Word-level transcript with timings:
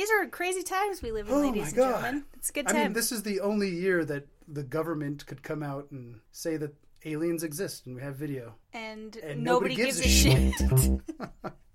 These 0.00 0.10
are 0.12 0.26
crazy 0.28 0.62
times 0.62 1.02
we 1.02 1.12
live 1.12 1.28
in, 1.28 1.34
Oh 1.34 1.40
ladies 1.40 1.66
and 1.66 1.76
gentlemen. 1.76 2.24
It's 2.32 2.48
a 2.48 2.52
good 2.54 2.66
time. 2.68 2.76
I 2.76 2.82
mean, 2.84 2.94
this 2.94 3.12
is 3.12 3.22
the 3.22 3.40
only 3.40 3.68
year 3.68 4.02
that 4.06 4.26
the 4.48 4.62
government 4.62 5.26
could 5.26 5.42
come 5.42 5.62
out 5.62 5.88
and 5.90 6.20
say 6.32 6.56
that 6.56 6.74
aliens 7.04 7.42
exist 7.42 7.84
and 7.84 7.94
we 7.96 8.00
have 8.00 8.16
video. 8.16 8.54
and, 8.72 9.14
And 9.18 9.44
nobody, 9.44 9.74
nobody 9.74 9.76
gives, 9.76 10.00
a 10.00 10.04
a 10.04 10.08
shit. 10.08 10.54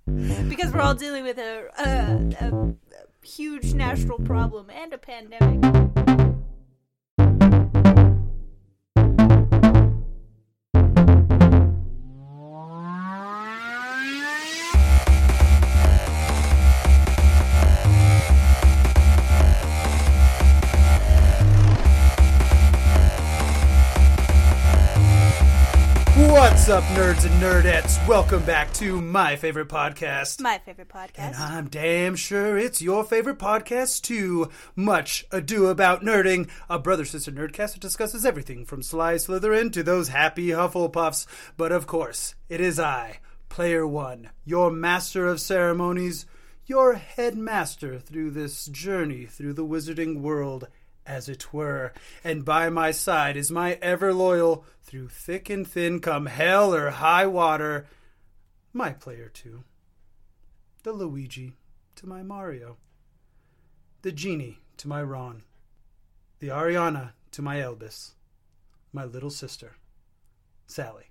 because 0.50 0.74
we're 0.74 0.82
all 0.82 0.96
dealing 0.96 1.24
with 1.24 1.38
a, 1.38 1.68
a, 1.78 2.48
a 2.48 3.24
huge 3.24 3.76
national 3.76 4.18
problem 4.18 4.72
and 4.72 4.92
a 4.92 4.98
pandemic. 4.98 6.35
What's 26.36 26.68
up, 26.68 26.84
nerds 26.96 27.26
and 27.26 27.42
nerdettes? 27.42 28.06
Welcome 28.10 28.44
back 28.44 28.74
to 28.74 29.00
my 29.00 29.38
favorite 29.38 29.70
podcast. 29.70 30.42
My 30.42 30.58
favorite 30.58 30.90
podcast. 30.90 31.18
And. 31.18 31.36
I'm 31.38 31.70
damn 31.70 32.18
sure 32.18 32.58
it's 32.58 32.82
your 32.82 33.06
favorite 33.06 33.40
podcast 33.40 34.02
too. 34.02 34.50
Much 34.76 35.24
ado 35.32 35.68
about 35.68 36.02
nerding, 36.02 36.50
a 36.70 36.78
brother 36.78 37.06
sister 37.06 37.32
nerdcast 37.32 37.76
that 37.76 37.80
discusses 37.80 38.26
everything 38.26 38.66
from 38.66 38.84
Sly 38.84 39.16
Slytherin 39.16 39.72
to 39.72 39.82
those 39.82 40.10
happy 40.10 40.48
Hufflepuffs. 40.48 41.26
But 41.56 41.72
of 41.72 41.88
course, 41.88 42.36
it 42.50 42.60
is 42.60 42.82
I, 42.82 43.20
Player 43.48 43.88
One, 43.88 44.32
your 44.44 44.70
master 44.70 45.28
of 45.28 45.40
ceremonies, 45.40 46.26
your 46.66 46.96
headmaster 46.96 47.98
through 47.98 48.32
this 48.32 48.66
journey 48.66 49.26
through 49.26 49.54
the 49.54 49.66
wizarding 49.66 50.20
world, 50.20 50.68
as 51.06 51.30
it 51.30 51.54
were. 51.54 51.94
And 52.24 52.46
by 52.46 52.70
my 52.70 52.92
side 52.92 53.38
is 53.38 53.52
my 53.52 53.74
ever 53.82 54.14
loyal, 54.14 54.66
through 54.84 55.10
thick 55.10 55.50
and 55.50 55.68
thin, 55.68 56.00
come 56.00 56.28
hell 56.28 56.74
or 56.74 56.90
high 56.92 57.26
water, 57.26 57.88
my 58.74 58.92
Player 58.92 59.30
Two 59.30 59.64
the 60.86 60.94
Luigi 60.94 61.56
to 61.96 62.08
my 62.08 62.22
Mario, 62.22 62.78
the 64.04 64.12
Ginny 64.12 64.60
to 64.78 64.88
my 64.88 65.02
Ron, 65.02 65.42
the 66.38 66.50
Ariana 66.50 67.14
to 67.32 67.42
my 67.42 67.56
Elvis, 67.56 68.12
my 68.94 69.04
little 69.04 69.32
sister, 69.32 69.78
Sally. 70.68 71.06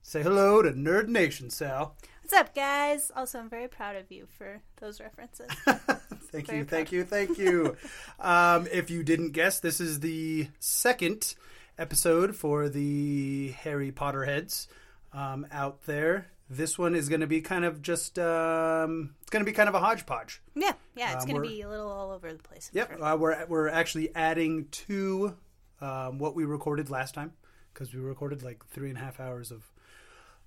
Say 0.00 0.22
hello 0.22 0.62
to 0.62 0.70
Nerd 0.70 1.08
Nation, 1.08 1.50
Sal. 1.50 1.96
What's 2.22 2.32
up, 2.32 2.54
guys? 2.54 3.10
Also, 3.16 3.40
I'm 3.40 3.50
very 3.50 3.66
proud 3.66 3.96
of 3.96 4.12
you 4.12 4.28
for 4.38 4.62
those 4.80 5.00
references. 5.00 5.50
thank 6.32 6.50
you, 6.52 6.64
thank 6.64 6.92
you, 6.92 7.04
thank 7.04 7.38
you. 7.44 7.76
um, 8.18 8.66
if 8.72 8.90
you 8.90 9.02
didn't 9.02 9.30
guess, 9.32 9.60
this 9.60 9.80
is 9.80 10.00
the 10.00 10.48
second 10.58 11.34
episode 11.78 12.36
for 12.36 12.68
the 12.68 13.50
Harry 13.60 13.90
Potter 13.92 14.24
heads 14.24 14.68
um, 15.12 15.46
out 15.50 15.84
there. 15.86 16.28
This 16.52 16.76
one 16.76 16.94
is 16.96 17.08
going 17.08 17.20
to 17.20 17.28
be 17.28 17.40
kind 17.42 17.64
of 17.64 17.80
just, 17.80 18.18
um, 18.18 19.14
it's 19.22 19.30
going 19.30 19.44
to 19.44 19.48
be 19.48 19.54
kind 19.54 19.68
of 19.68 19.74
a 19.76 19.78
hodgepodge. 19.80 20.42
yeah, 20.56 20.72
yeah, 20.96 21.14
it's 21.14 21.22
Um, 21.24 21.30
going 21.30 21.42
to 21.42 21.48
be 21.48 21.62
a 21.62 21.68
little 21.68 21.88
all 21.90 22.10
over 22.10 22.32
the 22.32 22.42
place. 22.42 22.70
Yep, 22.72 22.98
uh, 23.00 23.16
we're 23.18 23.46
we're 23.46 23.68
actually 23.68 24.12
adding 24.16 24.66
to 24.72 25.36
um, 25.80 26.18
what 26.18 26.34
we 26.34 26.44
recorded 26.44 26.90
last 26.90 27.14
time 27.14 27.32
because 27.72 27.94
we 27.94 28.00
recorded 28.00 28.42
like 28.42 28.66
three 28.66 28.88
and 28.88 28.98
a 28.98 29.00
half 29.00 29.20
hours 29.20 29.52
of 29.52 29.62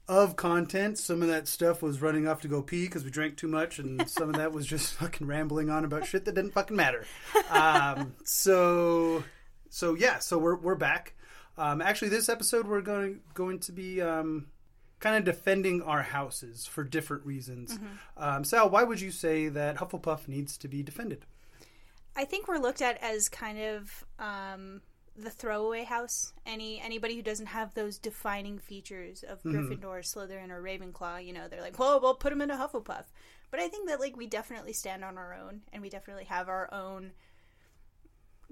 of 0.08 0.36
content. 0.36 0.98
Some 0.98 1.22
of 1.22 1.28
that 1.30 1.48
stuff 1.48 1.82
was 1.82 2.02
running 2.02 2.28
off 2.28 2.42
to 2.42 2.48
go 2.48 2.62
pee 2.62 2.86
because 2.86 3.04
we 3.04 3.12
drank 3.12 3.38
too 3.38 3.48
much, 3.48 3.80
and 3.80 4.10
some 4.10 4.30
of 4.30 4.36
that 4.36 4.52
was 4.52 4.66
just 4.66 4.94
fucking 4.96 5.28
rambling 5.28 5.70
on 5.70 5.86
about 5.86 6.06
shit 6.06 6.26
that 6.26 6.36
didn't 6.36 6.52
fucking 6.52 6.76
matter. 6.78 7.06
Um, 7.50 8.16
so 8.24 9.24
so 9.70 9.94
yeah, 9.94 10.20
so 10.20 10.38
we're 10.38 10.56
we're 10.56 10.76
back. 10.76 11.14
Um, 11.58 11.82
actually, 11.82 12.10
this 12.10 12.30
episode 12.30 12.68
we're 12.68 12.82
going 12.82 13.22
going 13.34 13.60
to 13.60 13.72
be. 13.72 14.02
Um, 14.02 14.48
Kind 15.00 15.18
of 15.18 15.26
defending 15.26 15.82
our 15.82 16.02
houses 16.02 16.66
for 16.66 16.86
different 16.86 17.26
reasons. 17.26 17.78
Um, 18.16 18.46
Sal, 18.46 18.70
why 18.70 18.84
would 18.84 19.02
you 19.02 19.12
say 19.12 19.50
that 19.50 19.76
Hufflepuff 19.76 20.30
needs 20.30 20.58
to 20.60 20.70
be 20.70 20.82
defended? 20.82 21.26
I 22.16 22.24
think 22.24 22.48
we're 22.48 22.58
looked 22.58 22.82
at 22.82 23.04
as 23.04 23.28
kind 23.28 23.60
of 23.60 24.06
um, 24.18 24.82
the 25.16 25.30
throwaway 25.30 25.84
house. 25.84 26.34
Any 26.46 26.80
anybody 26.82 27.16
who 27.16 27.22
doesn't 27.22 27.46
have 27.48 27.74
those 27.74 27.98
defining 27.98 28.58
features 28.60 29.24
of 29.24 29.42
Gryffindor, 29.44 30.00
Slytherin, 30.02 30.50
or 30.50 30.62
Ravenclaw, 30.62 31.26
you 31.26 31.34
know, 31.34 31.48
they're 31.48 31.62
like, 31.62 31.78
well, 31.78 32.00
we'll 32.02 32.16
put 32.16 32.30
them 32.32 32.42
in 32.42 32.50
a 32.52 32.58
Hufflepuff. 32.58 33.06
But 33.52 33.60
I 33.60 33.68
think 33.68 33.88
that 33.90 34.00
like 34.00 34.18
we 34.18 34.26
definitely 34.28 34.74
stand 34.74 35.04
on 35.04 35.18
our 35.18 35.34
own, 35.36 35.62
and 35.72 35.82
we 35.82 35.90
definitely 35.90 36.26
have 36.26 36.50
our 36.50 36.74
own 36.74 37.12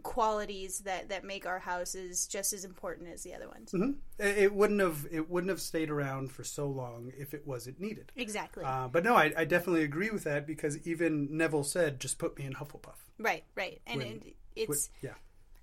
qualities 0.03 0.79
that 0.79 1.09
that 1.09 1.23
make 1.23 1.45
our 1.45 1.59
houses 1.59 2.25
just 2.25 2.53
as 2.53 2.65
important 2.65 3.07
as 3.09 3.21
the 3.23 3.33
other 3.35 3.47
ones. 3.47 3.71
Mhm. 3.71 3.97
It 4.17 4.53
wouldn't 4.53 4.79
have 4.79 5.07
it 5.11 5.29
wouldn't 5.29 5.49
have 5.49 5.61
stayed 5.61 5.91
around 5.91 6.31
for 6.31 6.43
so 6.43 6.67
long 6.67 7.11
if 7.17 7.33
it 7.33 7.45
wasn't 7.45 7.79
needed. 7.79 8.11
Exactly. 8.15 8.63
Uh, 8.63 8.87
but 8.87 9.03
no, 9.03 9.15
I, 9.15 9.31
I 9.37 9.45
definitely 9.45 9.83
agree 9.83 10.09
with 10.09 10.23
that 10.23 10.47
because 10.47 10.77
even 10.87 11.37
Neville 11.37 11.63
said, 11.63 11.99
"Just 11.99 12.17
put 12.17 12.37
me 12.37 12.45
in 12.45 12.53
Hufflepuff." 12.53 12.95
right. 13.19 13.43
Right. 13.55 13.81
And 13.85 13.97
when- 13.97 14.07
it, 14.25 14.35
it's 14.55 14.89
yeah. 15.01 15.13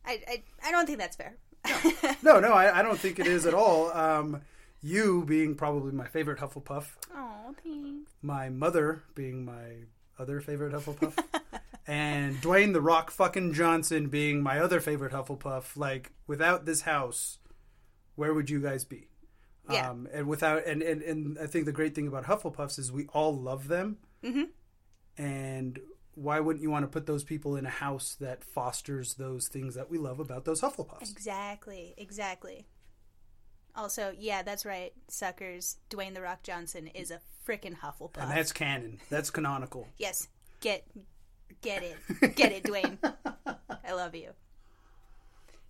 I, 0.08 0.22
I 0.26 0.42
I 0.68 0.70
don't 0.72 0.86
think 0.86 0.98
that's 0.98 1.16
fair. 1.16 1.36
No, 2.22 2.40
no, 2.40 2.52
I, 2.52 2.80
I 2.80 2.82
don't 2.82 2.98
think 2.98 3.18
it 3.20 3.26
is 3.26 3.46
at 3.46 3.54
all. 3.54 3.92
Um, 3.92 4.40
you 4.82 5.24
being 5.26 5.54
probably 5.54 5.92
my 5.92 6.06
favorite 6.06 6.38
Hufflepuff, 6.38 6.86
Oh, 7.14 7.54
thanks. 7.62 8.10
my 8.22 8.48
mother 8.48 9.02
being 9.14 9.44
my 9.44 9.84
other 10.18 10.40
favorite 10.40 10.72
Hufflepuff, 10.72 11.16
and 11.86 12.36
Dwayne 12.40 12.72
the 12.72 12.80
Rock 12.80 13.10
fucking 13.10 13.52
Johnson 13.52 14.08
being 14.08 14.42
my 14.42 14.58
other 14.60 14.80
favorite 14.80 15.12
Hufflepuff. 15.12 15.76
Like 15.76 16.12
without 16.26 16.64
this 16.64 16.82
house, 16.82 17.38
where 18.16 18.32
would 18.34 18.50
you 18.50 18.60
guys 18.60 18.84
be? 18.84 19.08
Yeah. 19.70 19.90
Um, 19.90 20.08
and 20.12 20.26
without 20.26 20.64
and, 20.66 20.80
and 20.82 21.02
and 21.02 21.38
I 21.38 21.46
think 21.46 21.66
the 21.66 21.72
great 21.72 21.94
thing 21.94 22.08
about 22.08 22.24
Hufflepuffs 22.24 22.78
is 22.78 22.90
we 22.90 23.06
all 23.12 23.36
love 23.36 23.68
them. 23.68 23.98
Mm-hmm. 24.24 24.44
And 25.22 25.80
why 26.18 26.40
wouldn't 26.40 26.62
you 26.62 26.70
want 26.70 26.84
to 26.84 26.88
put 26.88 27.06
those 27.06 27.24
people 27.24 27.56
in 27.56 27.64
a 27.64 27.70
house 27.70 28.16
that 28.20 28.42
fosters 28.42 29.14
those 29.14 29.48
things 29.48 29.74
that 29.74 29.90
we 29.90 29.98
love 29.98 30.18
about 30.20 30.44
those 30.44 30.60
Hufflepuffs? 30.60 31.10
Exactly, 31.10 31.94
exactly. 31.96 32.66
Also, 33.76 34.12
yeah, 34.18 34.42
that's 34.42 34.66
right. 34.66 34.92
Suckers, 35.06 35.76
Dwayne 35.88 36.14
the 36.14 36.20
Rock 36.20 36.42
Johnson 36.42 36.88
is 36.88 37.10
a 37.12 37.20
freaking 37.46 37.76
Hufflepuff. 37.78 38.20
And 38.20 38.30
that's 38.30 38.52
canon. 38.52 38.98
That's 39.08 39.30
canonical. 39.30 39.86
yes, 39.98 40.28
get 40.60 40.84
get 41.62 41.82
it. 41.84 42.34
Get 42.34 42.52
it, 42.52 42.64
Dwayne. 42.64 42.98
I 43.84 43.92
love 43.92 44.14
you. 44.14 44.30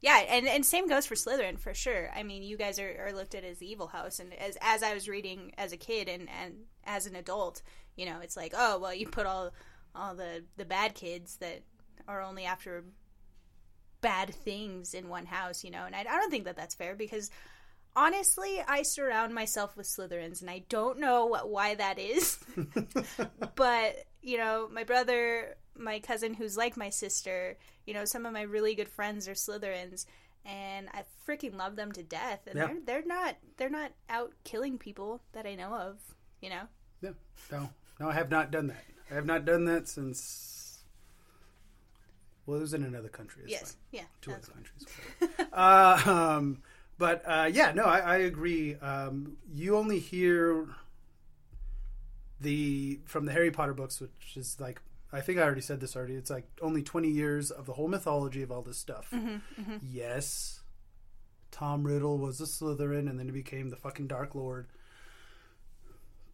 Yeah, 0.00 0.18
and, 0.28 0.46
and 0.46 0.64
same 0.64 0.88
goes 0.88 1.06
for 1.06 1.16
Slytherin 1.16 1.58
for 1.58 1.74
sure. 1.74 2.10
I 2.14 2.22
mean, 2.22 2.44
you 2.44 2.56
guys 2.56 2.78
are, 2.78 3.06
are 3.08 3.12
looked 3.12 3.34
at 3.34 3.44
as 3.44 3.58
the 3.58 3.70
evil 3.70 3.88
house, 3.88 4.20
and 4.20 4.32
as 4.34 4.56
as 4.60 4.82
I 4.82 4.94
was 4.94 5.08
reading 5.08 5.52
as 5.58 5.72
a 5.72 5.76
kid 5.76 6.08
and, 6.08 6.28
and 6.42 6.54
as 6.84 7.06
an 7.06 7.16
adult, 7.16 7.62
you 7.96 8.06
know, 8.06 8.20
it's 8.22 8.36
like, 8.36 8.54
oh 8.56 8.78
well, 8.78 8.94
you 8.94 9.06
put 9.06 9.26
all 9.26 9.52
all 9.94 10.14
the 10.14 10.44
the 10.56 10.64
bad 10.64 10.94
kids 10.94 11.36
that 11.36 11.62
are 12.06 12.22
only 12.22 12.44
after 12.44 12.84
bad 14.00 14.34
things 14.34 14.94
in 14.94 15.08
one 15.08 15.26
house, 15.26 15.64
you 15.64 15.70
know, 15.70 15.84
and 15.84 15.94
I, 15.94 16.00
I 16.00 16.04
don't 16.04 16.30
think 16.30 16.44
that 16.44 16.56
that's 16.56 16.74
fair 16.74 16.94
because 16.94 17.30
honestly, 17.96 18.62
I 18.66 18.82
surround 18.82 19.34
myself 19.34 19.76
with 19.76 19.86
Slytherins, 19.86 20.40
and 20.40 20.48
I 20.50 20.64
don't 20.68 21.00
know 21.00 21.26
what, 21.26 21.48
why 21.50 21.74
that 21.74 21.98
is, 21.98 22.38
but 23.56 23.96
you 24.22 24.38
know, 24.38 24.68
my 24.72 24.84
brother, 24.84 25.56
my 25.76 26.00
cousin, 26.00 26.34
who's 26.34 26.56
like 26.56 26.76
my 26.76 26.90
sister, 26.90 27.56
you 27.86 27.94
know, 27.94 28.04
some 28.04 28.26
of 28.26 28.32
my 28.32 28.42
really 28.42 28.74
good 28.74 28.88
friends 28.88 29.28
are 29.28 29.34
Slytherins, 29.34 30.06
and 30.44 30.88
I 30.92 31.02
freaking 31.28 31.56
love 31.56 31.76
them 31.76 31.92
to 31.92 32.02
death, 32.02 32.46
and 32.46 32.56
Yeah. 32.56 32.66
they're 32.68 32.80
they're 32.84 33.06
not 33.06 33.36
they're 33.56 33.70
not 33.70 33.92
out 34.08 34.32
killing 34.44 34.78
people 34.78 35.22
that 35.32 35.46
I 35.46 35.54
know 35.56 35.74
of, 35.74 35.98
you 36.40 36.50
know. 36.50 36.62
Yeah. 37.00 37.10
No, 37.50 37.70
no, 37.98 38.08
I 38.10 38.14
have 38.14 38.30
not 38.30 38.50
done 38.50 38.68
that. 38.68 38.84
I 39.10 39.14
have 39.14 39.26
not 39.26 39.44
done 39.44 39.64
that 39.66 39.88
since. 39.88 40.78
Well, 42.46 42.58
it 42.58 42.60
was 42.60 42.74
in 42.74 42.82
another 42.82 43.08
country. 43.08 43.42
Yes, 43.46 43.72
fine. 43.72 44.00
yeah, 44.00 44.02
Two 44.22 44.32
other 44.32 44.40
countries. 44.40 44.86
uh, 45.52 46.02
um, 46.38 46.62
but 46.96 47.22
uh, 47.26 47.50
yeah, 47.52 47.72
no, 47.72 47.84
I, 47.84 47.98
I 47.98 48.16
agree. 48.18 48.74
Um, 48.76 49.36
you 49.52 49.76
only 49.76 49.98
hear 49.98 50.66
the 52.40 53.00
from 53.04 53.26
the 53.26 53.32
Harry 53.32 53.50
Potter 53.50 53.74
books, 53.74 54.00
which 54.00 54.36
is 54.36 54.56
like 54.60 54.80
I 55.12 55.20
think 55.20 55.38
I 55.38 55.42
already 55.42 55.60
said 55.60 55.80
this 55.80 55.96
already. 55.96 56.14
It's 56.14 56.30
like 56.30 56.46
only 56.62 56.82
twenty 56.82 57.08
years 57.10 57.50
of 57.50 57.66
the 57.66 57.72
whole 57.74 57.88
mythology 57.88 58.42
of 58.42 58.50
all 58.50 58.62
this 58.62 58.78
stuff. 58.78 59.08
Mm-hmm, 59.12 59.76
Yes, 59.82 60.60
Tom 61.50 61.84
Riddle 61.86 62.18
was 62.18 62.40
a 62.40 62.44
Slytherin, 62.44 63.08
and 63.10 63.18
then 63.18 63.26
he 63.26 63.32
became 63.32 63.68
the 63.70 63.76
fucking 63.76 64.06
Dark 64.06 64.34
Lord. 64.34 64.68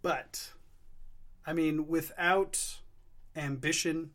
But 0.02 0.50
I 1.46 1.52
mean, 1.52 1.86
without 1.88 2.78
ambition, 3.36 4.10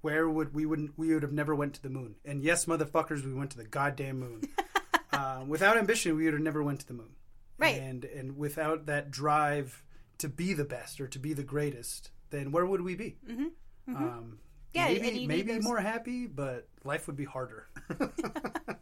where 0.00 0.28
would 0.28 0.54
we 0.54 0.64
wouldn't 0.66 0.96
we 0.98 1.12
would 1.12 1.22
have 1.22 1.32
never 1.32 1.54
went 1.54 1.74
to 1.74 1.82
the 1.82 1.90
moon? 1.90 2.14
And 2.24 2.42
yes, 2.42 2.64
motherfuckers, 2.66 3.24
we 3.24 3.34
went 3.34 3.50
to 3.50 3.56
the 3.58 3.64
goddamn 3.64 4.20
moon. 4.20 4.42
uh, 5.12 5.44
without 5.46 5.76
ambition, 5.76 6.16
we 6.16 6.24
would 6.24 6.34
have 6.34 6.42
never 6.42 6.62
went 6.62 6.80
to 6.80 6.86
the 6.86 6.94
moon. 6.94 7.10
Right. 7.58 7.80
And 7.80 8.04
and 8.04 8.36
without 8.38 8.86
that 8.86 9.10
drive 9.10 9.82
to 10.18 10.28
be 10.28 10.54
the 10.54 10.64
best 10.64 11.00
or 11.00 11.06
to 11.08 11.18
be 11.18 11.32
the 11.34 11.42
greatest, 11.42 12.10
then 12.30 12.52
where 12.52 12.64
would 12.66 12.80
we 12.82 12.94
be? 12.94 13.16
Mm-hmm. 13.28 13.96
Um, 13.96 14.38
Yeah, 14.72 14.86
maybe 14.88 15.26
maybe 15.26 15.52
those- 15.54 15.64
more 15.64 15.78
happy, 15.80 16.26
but 16.26 16.68
life 16.84 17.06
would 17.06 17.16
be 17.16 17.24
harder. 17.24 17.66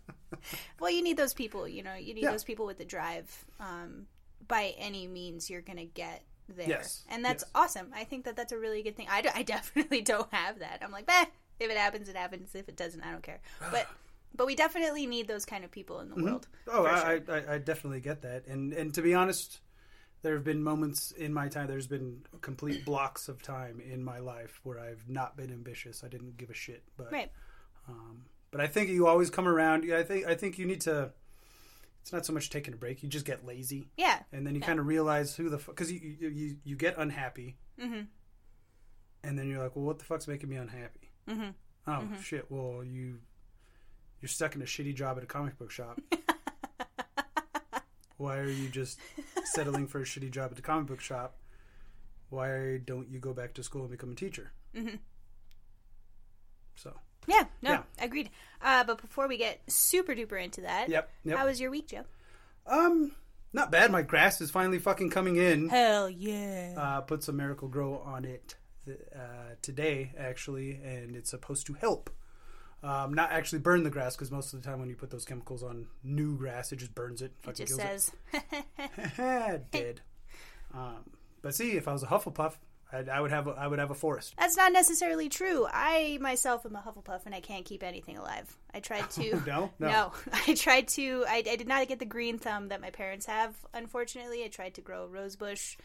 Well, 0.81 0.91
you 0.91 1.03
need 1.03 1.17
those 1.17 1.35
people. 1.35 1.67
You 1.69 1.83
know, 1.83 1.95
you 1.95 2.15
need 2.15 2.23
Yeah. 2.23 2.31
those 2.31 2.45
people 2.45 2.65
with 2.65 2.79
the 2.79 2.85
drive. 2.85 3.45
Um, 3.59 4.07
by 4.47 4.75
any 4.79 5.07
means, 5.09 5.51
you're 5.51 5.61
going 5.63 5.79
to 5.79 5.85
get 5.85 6.23
there, 6.57 6.69
Yes, 6.69 7.05
and 7.11 7.25
that's 7.25 7.43
yes. 7.45 7.51
awesome. 7.55 7.89
I 7.95 8.05
think 8.05 8.25
that 8.25 8.37
that's 8.37 8.53
a 8.53 8.59
really 8.59 8.83
good 8.83 8.97
thing. 8.97 9.07
I, 9.11 9.23
d- 9.23 9.31
I 9.35 9.43
definitely 9.57 10.01
don't 10.03 10.33
have 10.33 10.59
that. 10.61 10.81
I'm 10.83 10.93
like, 10.93 11.07
bah, 11.07 11.27
if 11.61 11.71
it 11.71 11.77
happens, 11.77 12.09
it 12.09 12.17
happens. 12.17 12.55
If 12.55 12.69
it 12.69 12.77
doesn't, 12.77 13.03
I 13.03 13.11
don't 13.13 13.23
care. 13.23 13.41
But 13.71 13.87
but 14.35 14.47
we 14.47 14.55
definitely 14.55 15.07
need 15.07 15.27
those 15.27 15.45
kind 15.45 15.65
of 15.65 15.71
people 15.71 16.01
in 16.01 16.11
the 16.11 16.23
world. 16.23 16.47
Oh, 16.71 16.85
I, 16.85 17.19
sure. 17.19 17.35
I, 17.49 17.55
I 17.55 17.59
definitely 17.59 18.01
get 18.01 18.23
that, 18.23 18.47
and 18.47 18.73
and 18.73 18.93
to 18.95 19.03
be 19.03 19.15
honest, 19.15 19.61
there 20.23 20.35
have 20.35 20.45
been 20.45 20.63
moments 20.63 21.13
in 21.13 21.33
my 21.33 21.49
time. 21.49 21.67
There's 21.67 21.87
been 21.87 22.23
complete 22.41 22.85
blocks 22.87 23.29
of 23.29 23.43
time 23.43 23.81
in 23.81 24.03
my 24.05 24.19
life 24.19 24.61
where 24.63 24.79
I've 24.79 25.09
not 25.09 25.37
been 25.37 25.51
ambitious. 25.53 26.05
I 26.05 26.09
didn't 26.09 26.37
give 26.37 26.51
a 26.51 26.55
shit, 26.55 26.83
but 26.97 27.11
right. 27.13 27.31
um, 27.89 28.25
but 28.51 28.61
I 28.61 28.67
think 28.67 28.91
you 28.91 29.07
always 29.07 29.31
come 29.31 29.49
around. 29.49 29.85
Yeah, 29.85 29.99
I 29.99 30.03
think 30.03 30.27
I 30.27 30.35
think 30.35 30.59
you 30.59 30.67
need 30.67 30.83
to. 30.83 31.13
It's 32.03 32.13
not 32.13 32.25
so 32.25 32.33
much 32.33 32.49
taking 32.51 32.73
a 32.73 32.77
break. 32.77 33.03
You 33.03 33.09
just 33.09 33.27
get 33.27 33.45
lazy, 33.45 33.91
Yeah. 33.97 34.23
and 34.33 34.47
then 34.47 34.55
you 34.55 34.61
Yeah. 34.61 34.67
kind 34.67 34.79
of 34.81 34.87
realize 34.87 35.35
who 35.37 35.51
the 35.51 35.59
fuck 35.59 35.75
because 35.75 35.93
you, 35.93 35.99
you 36.21 36.29
you 36.29 36.57
you 36.65 36.77
get 36.77 36.97
unhappy, 36.97 37.59
Mm-hmm. 37.79 38.03
and 39.25 39.39
then 39.39 39.49
you're 39.49 39.63
like, 39.63 39.77
well, 39.77 39.85
what 39.85 39.99
the 39.99 40.05
fuck's 40.07 40.27
making 40.27 40.49
me 40.49 40.57
unhappy? 40.57 41.11
Mm-hmm. 41.29 41.51
Oh 41.87 42.09
shit! 42.23 42.51
Well, 42.51 42.83
you 42.85 43.19
you're 44.21 44.29
stuck 44.29 44.55
in 44.57 44.63
a 44.63 44.65
shitty 44.65 44.95
job 44.95 45.17
at 45.19 45.23
a 45.23 45.27
comic 45.27 45.59
book 45.59 45.71
shop. 45.71 46.01
Why 48.17 48.39
are 48.39 48.49
you 48.49 48.69
just 48.69 48.99
settling 49.45 49.87
for 49.87 50.01
a 50.01 50.05
shitty 50.05 50.33
job 50.33 50.51
at 50.51 50.57
the 50.57 50.63
comic 50.63 50.87
book 50.89 51.01
shop? 51.01 51.37
Why 52.31 52.79
don't 52.85 53.09
you 53.09 53.21
go 53.21 53.33
back 53.33 53.55
to 53.55 53.63
school 53.63 53.83
and 53.83 53.91
become 53.91 54.11
a 54.11 54.15
teacher? 54.17 54.51
Mm-hmm. 54.75 54.97
So, 56.75 56.95
Yeah. 57.29 57.45
No. 57.63 57.71
Yeah. 57.71 57.83
Agreed. 58.01 58.31
Uh, 58.61 58.83
but 58.85 59.01
before 59.01 59.29
we 59.29 59.37
get 59.37 59.61
super 59.69 60.15
duper 60.15 60.43
into 60.43 60.63
that, 60.63 60.89
yep, 60.89 61.11
yep. 61.25 61.39
how 61.39 61.47
was 61.47 61.61
your 61.61 61.71
week, 61.71 61.89
Joe? 61.89 62.05
um, 62.67 63.13
not 63.53 63.71
bad. 63.71 63.91
My 63.93 64.03
grass 64.03 64.41
is 64.41 64.51
finally 64.51 64.79
fucking 64.79 65.11
coming 65.11 65.37
in. 65.37 65.69
Hell 65.69 66.11
yeah. 66.11 66.75
Uh, 66.77 67.01
put 67.03 67.23
some 67.23 67.37
Miracle-Gro 67.37 67.99
on 68.05 68.25
it 68.25 68.57
th- 68.85 68.99
uh, 69.15 69.55
today, 69.63 70.13
actually, 70.19 70.81
and 70.85 71.15
it's 71.15 71.31
supposed 71.31 71.67
to 71.67 71.75
help. 71.75 72.11
Um, 72.83 73.15
not 73.15 73.33
actually 73.33 73.59
burn 73.61 73.83
the 73.83 73.91
grass 73.91 74.15
because 74.15 74.31
most 74.31 74.53
of 74.53 74.63
the 74.63 74.69
time 74.69 74.79
when 74.81 74.89
you 74.89 74.97
put 74.97 75.11
those 75.11 75.25
chemicals 75.25 75.63
on 75.63 75.87
new 76.05 76.37
grass, 76.37 76.73
it 76.73 76.77
just 76.77 76.95
burns 76.95 77.23
it. 77.23 77.33
it 77.39 77.45
Fucking 77.45 77.67
just 77.67 77.79
kills 77.79 78.13
it. 78.33 78.43
says. 79.17 79.61
dead. 79.71 80.01
Um, 80.73 81.11
but 81.43 81.55
see, 81.55 81.73
if 81.73 81.89
I 81.89 81.93
was 81.93 82.03
a 82.03 82.07
Hufflepuff, 82.07 82.55
I'd, 82.93 83.09
I 83.09 83.21
would 83.21 83.31
have 83.31 83.47
a, 83.47 83.51
I 83.51 83.67
would 83.67 83.79
have 83.79 83.91
a 83.91 83.95
forest. 83.95 84.35
That's 84.39 84.57
not 84.57 84.73
necessarily 84.73 85.29
true. 85.29 85.67
I 85.71 86.19
myself 86.21 86.65
am 86.65 86.75
a 86.75 86.81
Hufflepuff 86.81 87.27
and 87.27 87.35
I 87.35 87.41
can't 87.41 87.65
keep 87.65 87.83
anything 87.83 88.17
alive. 88.17 88.57
I 88.73 88.81
tried 88.81 89.11
to. 89.11 89.43
No, 89.47 89.71
no, 89.79 89.89
No, 89.89 90.13
I 90.47 90.55
tried 90.55 90.89
to. 90.89 91.25
I, 91.29 91.43
I 91.49 91.57
did 91.57 91.69
not 91.69 91.87
get 91.89 91.99
the 91.99 92.05
green 92.07 92.39
thumb 92.39 92.69
that 92.69 92.81
my 92.81 92.91
parents 92.91 93.27
have. 93.27 93.55
Unfortunately, 93.75 94.45
I 94.45 94.49
tried 94.49 94.75
to 94.75 94.81
grow 94.81 95.05
a 95.05 95.07
rose 95.07 95.37
bush. 95.37 95.77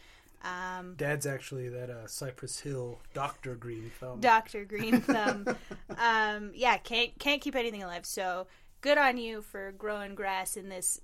Um, 0.44 0.96
Dad's 0.98 1.26
actually 1.26 1.70
that 1.70 1.90
uh, 1.90 2.08
Cypress 2.08 2.60
Hill 2.60 3.00
Doctor 3.14 3.56
Green 3.56 3.92
Thumb. 4.00 4.20
Doctor 4.20 4.66
Green 4.66 5.00
Thumb. 5.00 5.48
um, 5.98 6.52
yeah, 6.54 6.78
can't 6.78 7.18
can't 7.20 7.42
keep 7.42 7.56
anything 7.56 7.84
alive. 7.84 8.06
So 8.06 8.48
good 8.82 8.98
on 8.98 9.18
you 9.18 9.42
for 9.42 9.72
growing 9.72 10.16
grass 10.16 10.58
in 10.58 10.68
this 10.68 11.00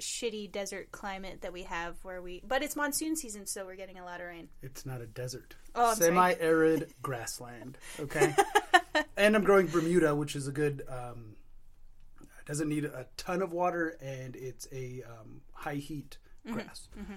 shitty 0.00 0.50
desert 0.50 0.90
climate 0.92 1.42
that 1.42 1.52
we 1.52 1.62
have, 1.64 1.96
where 2.02 2.20
we. 2.22 2.42
But 2.46 2.62
it's 2.62 2.74
monsoon 2.76 3.16
season, 3.16 3.46
so 3.46 3.64
we're 3.64 3.76
getting 3.76 3.98
a 3.98 4.04
lot 4.04 4.20
of 4.20 4.26
rain. 4.26 4.48
it's 4.62 4.84
not 4.86 5.00
a 5.00 5.06
desert. 5.06 5.56
Oh, 5.74 5.94
Semi-arid 5.94 6.92
grassland. 7.02 7.78
Okay. 7.98 8.34
and 9.16 9.36
I'm 9.36 9.44
growing 9.44 9.66
Bermuda, 9.68 10.14
which 10.14 10.34
is 10.36 10.48
a 10.48 10.52
good. 10.52 10.82
Um, 10.88 11.36
doesn't 12.46 12.68
need 12.68 12.84
a 12.84 13.06
ton 13.16 13.42
of 13.42 13.52
water, 13.52 13.96
and 14.02 14.34
it's 14.34 14.66
a 14.72 15.02
um, 15.08 15.42
high 15.52 15.74
heat 15.76 16.18
grass. 16.50 16.88
Mm-hmm. 16.98 17.14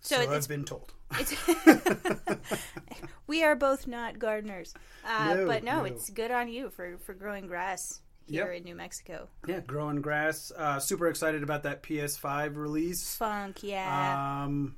So 0.00 0.16
So, 0.16 0.22
it- 0.22 0.28
I've 0.28 0.48
been 0.48 0.64
told. 0.64 0.92
It's 1.18 1.34
we 3.26 3.42
are 3.44 3.56
both 3.56 3.86
not 3.86 4.18
gardeners, 4.18 4.74
uh, 5.06 5.34
No, 5.34 5.46
but 5.46 5.64
no, 5.64 5.78
no. 5.78 5.84
it's 5.84 6.10
good 6.10 6.30
on 6.30 6.48
you 6.48 6.70
for 6.70 6.98
for 6.98 7.14
growing 7.14 7.46
grass 7.46 8.00
here 8.28 8.52
in 8.52 8.64
New 8.64 8.74
Mexico. 8.74 9.28
Yeah, 9.46 9.60
growing 9.60 10.00
grass. 10.00 10.52
Uh, 10.56 10.78
super 10.78 11.08
excited 11.08 11.42
about 11.42 11.62
that 11.64 11.82
PS5 11.82 12.56
release. 12.56 13.16
Funk, 13.16 13.62
yeah. 13.62 14.44
Um, 14.44 14.76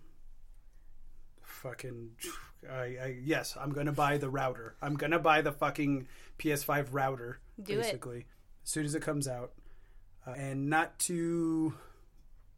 fucking, 1.42 2.10
I, 2.70 2.74
I 2.74 3.16
yes, 3.22 3.56
I'm 3.60 3.70
gonna 3.70 3.92
buy 3.92 4.18
the 4.18 4.30
router. 4.30 4.76
I'm 4.80 4.94
gonna 4.94 5.18
buy 5.18 5.42
the 5.42 5.52
fucking 5.52 6.06
PS5 6.38 6.88
router. 6.92 7.40
Do 7.62 7.74
it. 7.74 7.82
basically, 7.82 8.26
as 8.64 8.70
soon 8.70 8.86
as 8.86 8.94
it 8.94 9.02
comes 9.02 9.28
out, 9.28 9.52
uh, 10.26 10.32
and 10.32 10.68
not 10.68 10.98
to 11.00 11.74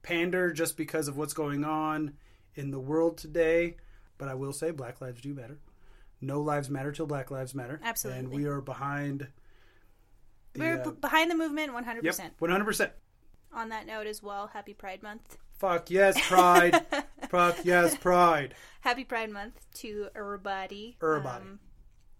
pander 0.02 0.52
just 0.52 0.76
because 0.76 1.08
of 1.08 1.16
what's 1.16 1.32
going 1.32 1.64
on 1.64 2.14
in 2.54 2.70
the 2.70 2.80
world 2.80 3.16
today, 3.16 3.76
but 4.18 4.28
I 4.28 4.34
will 4.34 4.52
say 4.52 4.70
Black 4.70 5.00
Lives 5.00 5.20
do 5.20 5.34
matter. 5.34 5.58
No 6.20 6.40
lives 6.40 6.70
matter 6.70 6.92
till 6.92 7.06
Black 7.06 7.30
Lives 7.30 7.54
matter. 7.54 7.80
Absolutely. 7.82 8.20
and 8.20 8.28
we 8.30 8.44
are 8.46 8.60
behind. 8.60 9.28
We're 10.56 10.80
uh, 10.80 10.90
b- 10.90 10.96
behind 11.00 11.30
the 11.30 11.34
movement, 11.36 11.72
one 11.72 11.84
hundred 11.84 12.04
Yep, 12.04 12.12
percent. 12.12 12.34
one 12.38 12.50
hundred 12.50 12.64
percent. 12.66 12.92
On 13.54 13.68
that 13.68 13.86
note, 13.86 14.06
as 14.06 14.22
well, 14.22 14.48
Happy 14.48 14.72
Pride 14.74 15.02
Month. 15.02 15.36
Fuck 15.58 15.90
yes, 15.90 16.18
pride. 16.28 16.84
Fuck 17.28 17.58
yes, 17.64 17.96
pride. 17.96 18.54
Happy 18.80 19.04
Pride 19.04 19.30
Month 19.30 19.60
to 19.74 20.08
everybody. 20.16 20.96
Everybody. 21.02 21.42
Um, 21.44 21.58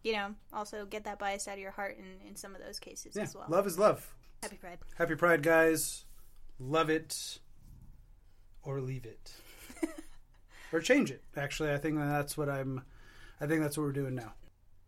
you 0.05 0.13
know, 0.13 0.35
also 0.53 0.85
get 0.85 1.05
that 1.05 1.19
bias 1.19 1.49
out 1.49 1.55
of 1.55 1.61
your 1.61 1.71
heart 1.71 1.97
in, 1.99 2.27
in 2.29 2.37
some 2.37 2.55
of 2.55 2.61
those 2.61 2.79
cases 2.79 3.15
Yeah, 3.17 3.23
as 3.23 3.35
well. 3.35 3.47
love 3.49 3.67
is 3.67 3.79
love. 3.79 4.15
Happy 4.43 4.57
Pride. 4.57 4.79
Happy 4.97 5.15
Pride, 5.15 5.43
guys. 5.43 6.05
Love 6.59 6.91
it 6.91 7.39
or 8.63 8.81
leave 8.81 9.07
it 9.07 9.33
or 10.73 10.81
change 10.81 11.11
it. 11.11 11.23
Actually, 11.37 11.73
I 11.73 11.79
think 11.79 11.99
that's 11.99 12.37
what 12.37 12.49
I'm. 12.49 12.83
I 13.41 13.47
think 13.47 13.61
that's 13.63 13.77
what 13.77 13.85
we're 13.85 13.93
doing 13.93 14.15
now. 14.15 14.35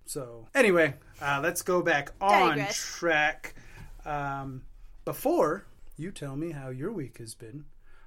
So 0.06 0.46
anyway, 0.54 0.94
uh, 1.20 1.40
let's 1.42 1.62
go 1.62 1.82
back 1.82 2.12
on 2.20 2.58
Digress. 2.58 2.76
track. 2.76 3.54
Um, 4.04 4.62
before 5.04 5.66
you 5.96 6.10
tell 6.10 6.36
me 6.36 6.52
how 6.52 6.68
your 6.68 6.92
week 6.92 7.18
has 7.18 7.34
been, 7.34 7.64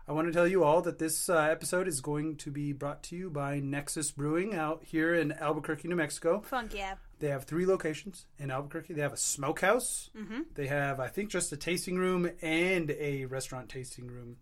I 0.08 0.14
want 0.14 0.28
to 0.28 0.34
tell 0.34 0.48
you 0.48 0.64
all 0.64 0.82
that 0.84 1.00
this 1.00 1.28
uh, 1.28 1.38
episode 1.38 1.88
is 1.88 2.00
going 2.00 2.38
to 2.38 2.52
be 2.52 2.72
brought 2.72 3.04
to 3.04 3.16
you 3.16 3.30
by 3.30 3.60
Nexus 3.60 4.12
Brewing 4.12 4.56
out 4.56 4.84
here 4.86 5.14
in 5.14 5.34
Albuquerque, 5.34 5.88
New 5.90 5.98
Mexico. 5.98 6.42
Funk, 6.42 6.74
yeah. 6.74 6.96
They 7.20 7.28
have 7.28 7.44
three 7.44 7.66
locations 7.66 8.26
in 8.40 8.50
Albuquerque. 8.50 8.94
They 8.94 9.02
have 9.02 9.12
a 9.12 9.18
smokehouse. 9.18 10.10
Mm-hmm. 10.18 10.42
They 10.54 10.68
have, 10.68 11.00
I 11.00 11.08
think, 11.08 11.30
just 11.30 11.52
a 11.52 11.58
tasting 11.58 11.98
room 11.98 12.30
and 12.42 12.92
a 12.92 13.26
restaurant 13.26 13.70
tasting 13.70 14.08
room. 14.08 14.38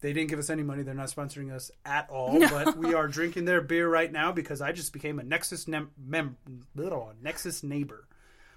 They 0.00 0.12
didn't 0.12 0.28
give 0.28 0.38
us 0.38 0.50
any 0.50 0.62
money. 0.62 0.82
They're 0.82 0.94
not 0.94 1.08
sponsoring 1.08 1.52
us 1.52 1.70
at 1.84 2.08
all. 2.10 2.38
No. 2.38 2.48
But 2.48 2.76
we 2.76 2.94
are 2.94 3.08
drinking 3.08 3.46
their 3.46 3.60
beer 3.60 3.88
right 3.88 4.10
now 4.12 4.30
because 4.30 4.60
I 4.60 4.72
just 4.72 4.92
became 4.92 5.18
a 5.18 5.22
Nexus 5.22 5.66
nem- 5.66 5.90
mem- 5.96 6.36
little 6.74 7.12
Nexus 7.22 7.62
neighbor. 7.62 8.06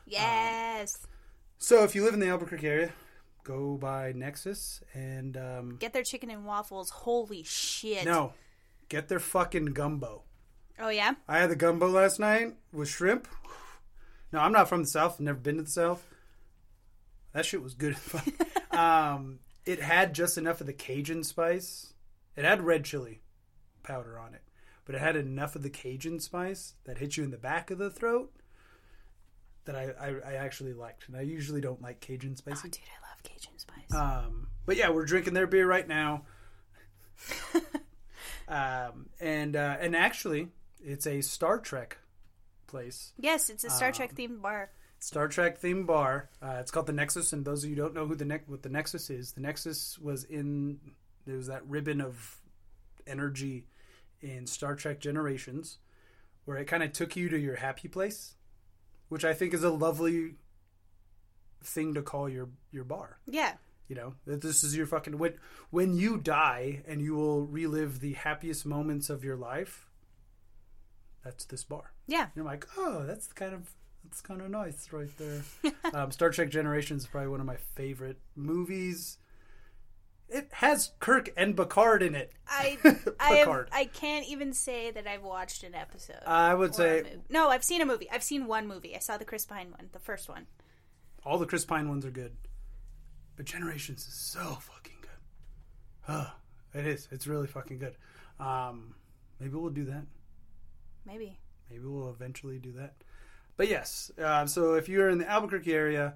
Yes. 0.06 1.08
So 1.58 1.84
if 1.84 1.96
you 1.96 2.04
live 2.04 2.14
in 2.14 2.20
the 2.20 2.28
Albuquerque 2.28 2.68
area, 2.68 2.92
go 3.44 3.78
by 3.78 4.12
Nexus 4.12 4.84
and 4.94 5.38
um, 5.38 5.78
get 5.80 5.94
their 5.94 6.04
chicken 6.04 6.30
and 6.30 6.46
waffles. 6.46 6.90
Holy 6.90 7.44
shit. 7.44 8.06
no, 8.06 8.34
get 8.90 9.08
their 9.08 9.20
fucking 9.20 9.68
gumbo. 9.68 10.24
Oh, 10.80 10.90
yeah? 10.90 11.16
I 11.28 11.40
had 11.40 11.50
the 11.50 11.56
gumbo 11.56 11.88
last 11.88 12.20
night 12.20 12.56
with 12.72 12.88
shrimp. 12.88 13.28
No, 14.32 14.40
I'm 14.40 14.52
not 14.52 14.70
from 14.70 14.84
the 14.84 14.88
South. 14.88 15.20
Never 15.20 15.40
been 15.40 15.58
to 15.58 15.64
the 15.64 15.70
South. 15.70 16.06
That 17.34 17.46
shit 17.46 17.62
was 17.62 17.74
good. 17.74 17.98
um, 18.72 19.40
it 19.66 19.82
had 19.82 20.14
just 20.14 20.38
enough 20.38 20.62
of 20.62 20.68
the 20.68 20.74
Cajun 20.74 21.24
spice. 21.24 21.94
It 22.36 22.46
had 22.46 22.62
red 22.62 22.86
chili 22.86 23.22
powder 23.84 24.18
on 24.20 24.34
it, 24.34 24.42
but 24.86 24.96
it 24.96 25.02
had 25.02 25.16
enough 25.16 25.56
of 25.56 25.64
the 25.64 25.70
Cajun 25.70 26.20
spice 26.20 26.76
that 26.86 26.98
hit 26.98 27.18
you 27.18 27.24
in 27.24 27.32
the 27.32 27.38
back 27.38 27.72
of 27.72 27.78
the 27.78 27.90
throat 27.90 28.32
that 29.66 29.76
I, 29.76 29.92
I, 30.00 30.32
I 30.32 30.34
actually 30.36 30.74
liked. 30.74 31.08
And 31.08 31.18
I 31.18 31.22
usually 31.22 31.62
don't 31.62 31.82
like 31.82 32.00
Cajun 32.00 32.36
Oh, 32.66 32.68
dude, 32.70 32.80
I 32.82 33.10
love 33.10 33.24
Cajun 33.24 33.58
spice. 33.58 33.94
Um, 33.94 34.48
but 34.66 34.78
yeah, 34.78 34.90
we're 34.90 35.06
drinking 35.06 35.34
their 35.34 35.48
beer 35.48 35.68
right 35.68 35.88
now. 35.88 36.24
um, 38.48 39.10
and 39.20 39.56
uh, 39.56 39.78
and 39.80 39.96
actually, 39.96 40.48
it's 40.84 41.06
a 41.06 41.22
Star 41.22 41.60
Trek 41.60 41.98
place. 42.68 43.14
yes, 43.20 43.50
it's 43.50 43.64
a 43.64 43.70
Star 43.70 43.90
um, 43.90 43.94
Trek 43.94 44.16
themed 44.16 44.42
bar. 44.42 44.72
Star 45.00 45.28
Trek 45.28 45.62
themed 45.62 45.88
bar. 45.88 46.30
Uh, 46.42 46.58
it's 46.60 46.72
called 46.72 46.88
the 46.88 46.94
Nexus. 46.94 47.34
And 47.34 47.46
those 47.46 47.64
of 47.64 47.70
you 47.70 47.76
who 47.76 47.82
don't 47.82 47.94
know 47.94 48.06
who 48.06 48.16
the 48.16 48.26
ne- 48.26 48.42
what 48.48 48.64
the 48.64 48.70
Nexus 48.70 49.10
is, 49.10 49.32
the 49.32 49.42
Nexus 49.42 49.98
was 49.98 50.26
in 50.26 50.80
there 51.26 51.38
was 51.38 51.48
that 51.48 51.66
ribbon 51.68 52.02
of 52.02 52.38
energy 53.08 53.68
in 54.22 54.48
Star 54.48 54.76
Trek 54.76 55.00
Generations, 55.00 55.78
where 56.46 56.58
it 56.58 56.66
kind 56.66 56.84
of 56.84 56.92
took 56.92 57.16
you 57.16 57.30
to 57.30 57.40
your 57.40 57.58
happy 57.58 57.88
place, 57.88 58.36
which 59.08 59.24
I 59.24 59.34
think 59.34 59.54
is 59.54 59.64
a 59.64 59.70
lovely 59.70 60.36
thing 61.64 61.94
to 61.94 62.02
call 62.02 62.30
your 62.30 62.50
your 62.72 62.84
bar. 62.84 63.20
Yeah. 63.28 63.54
You 63.88 63.96
know 63.96 64.16
that 64.26 64.42
this 64.42 64.64
is 64.64 64.76
your 64.76 64.86
fucking 64.86 65.18
when 65.18 65.34
when 65.72 65.96
you 65.96 66.18
die 66.18 66.84
and 66.88 67.02
you 67.02 67.16
will 67.16 67.46
relive 67.46 68.00
the 68.00 68.14
happiest 68.14 68.66
moments 68.66 69.10
of 69.10 69.24
your 69.24 69.36
life. 69.36 69.88
That's 71.24 71.46
this 71.46 71.64
bar. 71.64 71.92
Yeah. 72.08 72.28
You're 72.36 72.46
like, 72.46 72.68
oh, 72.78 73.04
that's 73.06 73.28
the 73.28 73.34
kind 73.34 73.54
of 73.54 73.70
That's 74.10 74.22
kind 74.22 74.42
of 74.42 74.50
nice, 74.50 74.92
right 74.92 75.10
there. 75.20 75.44
um, 75.94 76.12
Star 76.12 76.32
Trek 76.32 76.50
Generations 76.50 77.04
is 77.04 77.08
probably 77.08 77.30
one 77.30 77.40
of 77.40 77.46
my 77.46 77.58
favorite 77.76 78.18
movies. 78.36 79.20
It 80.28 80.50
has 80.54 80.94
Kirk 81.00 81.32
and 81.38 81.56
Picard 81.56 82.02
in 82.02 82.16
it. 82.16 82.32
I 82.48 82.78
I 83.20 83.34
have, 83.36 83.68
I 83.72 83.86
can't 83.86 84.28
even 84.28 84.54
say 84.54 84.90
that 84.90 85.06
I've 85.06 85.22
watched 85.22 85.64
an 85.64 85.76
episode. 85.76 86.24
I 86.26 86.56
would 86.56 86.74
say 86.74 87.18
no. 87.30 87.50
I've 87.50 87.64
seen 87.64 87.82
a 87.82 87.86
movie. 87.86 88.10
I've 88.10 88.24
seen 88.24 88.48
one 88.48 88.68
movie. 88.68 88.96
I 88.96 89.00
saw 89.00 89.18
the 89.18 89.26
Chris 89.26 89.46
Pine 89.46 89.70
one, 89.72 89.90
the 89.92 90.00
first 90.00 90.28
one. 90.28 90.48
all 91.24 91.38
the 91.38 91.46
Chris 91.46 91.66
Pine 91.66 91.88
ones 91.88 92.04
are 92.04 92.12
good, 92.12 92.36
but 93.36 93.46
Generations 93.46 94.08
is 94.08 94.14
so 94.14 94.40
fucking 94.40 94.98
good. 95.02 95.10
Huh. 96.02 96.30
It 96.74 96.88
is. 96.88 97.08
It's 97.12 97.28
really 97.28 97.48
fucking 97.48 97.78
good. 97.78 97.96
Um, 98.40 98.96
maybe 99.40 99.56
we'll 99.56 99.72
do 99.72 99.86
that. 99.86 100.06
Maybe. 101.06 101.38
Maybe 101.70 101.84
we'll 101.86 102.10
eventually 102.10 102.58
do 102.58 102.72
that. 102.74 102.96
But 103.60 103.68
yes, 103.68 104.10
uh, 104.18 104.46
so 104.46 104.76
if 104.76 104.88
you're 104.88 105.10
in 105.10 105.18
the 105.18 105.30
Albuquerque 105.30 105.74
area 105.74 106.14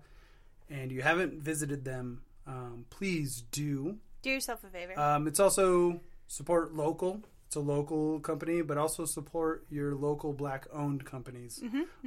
and 0.70 0.94
you 0.94 1.02
haven't 1.02 1.34
visited 1.44 1.84
them, 1.84 2.22
um, 2.48 2.86
please 2.90 3.44
do. 3.52 3.98
Do 4.22 4.30
yourself 4.30 4.64
a 4.64 4.68
favor. 4.68 4.98
Um, 4.98 5.28
it's 5.28 5.42
also 5.42 6.00
support 6.30 6.74
local. 6.74 7.22
It's 7.48 7.58
a 7.58 7.60
local 7.60 8.22
company, 8.22 8.62
but 8.62 8.78
also 8.78 9.04
support 9.04 9.66
your 9.70 9.94
local 9.94 10.32
black-owned 10.32 11.04
companies, 11.04 11.62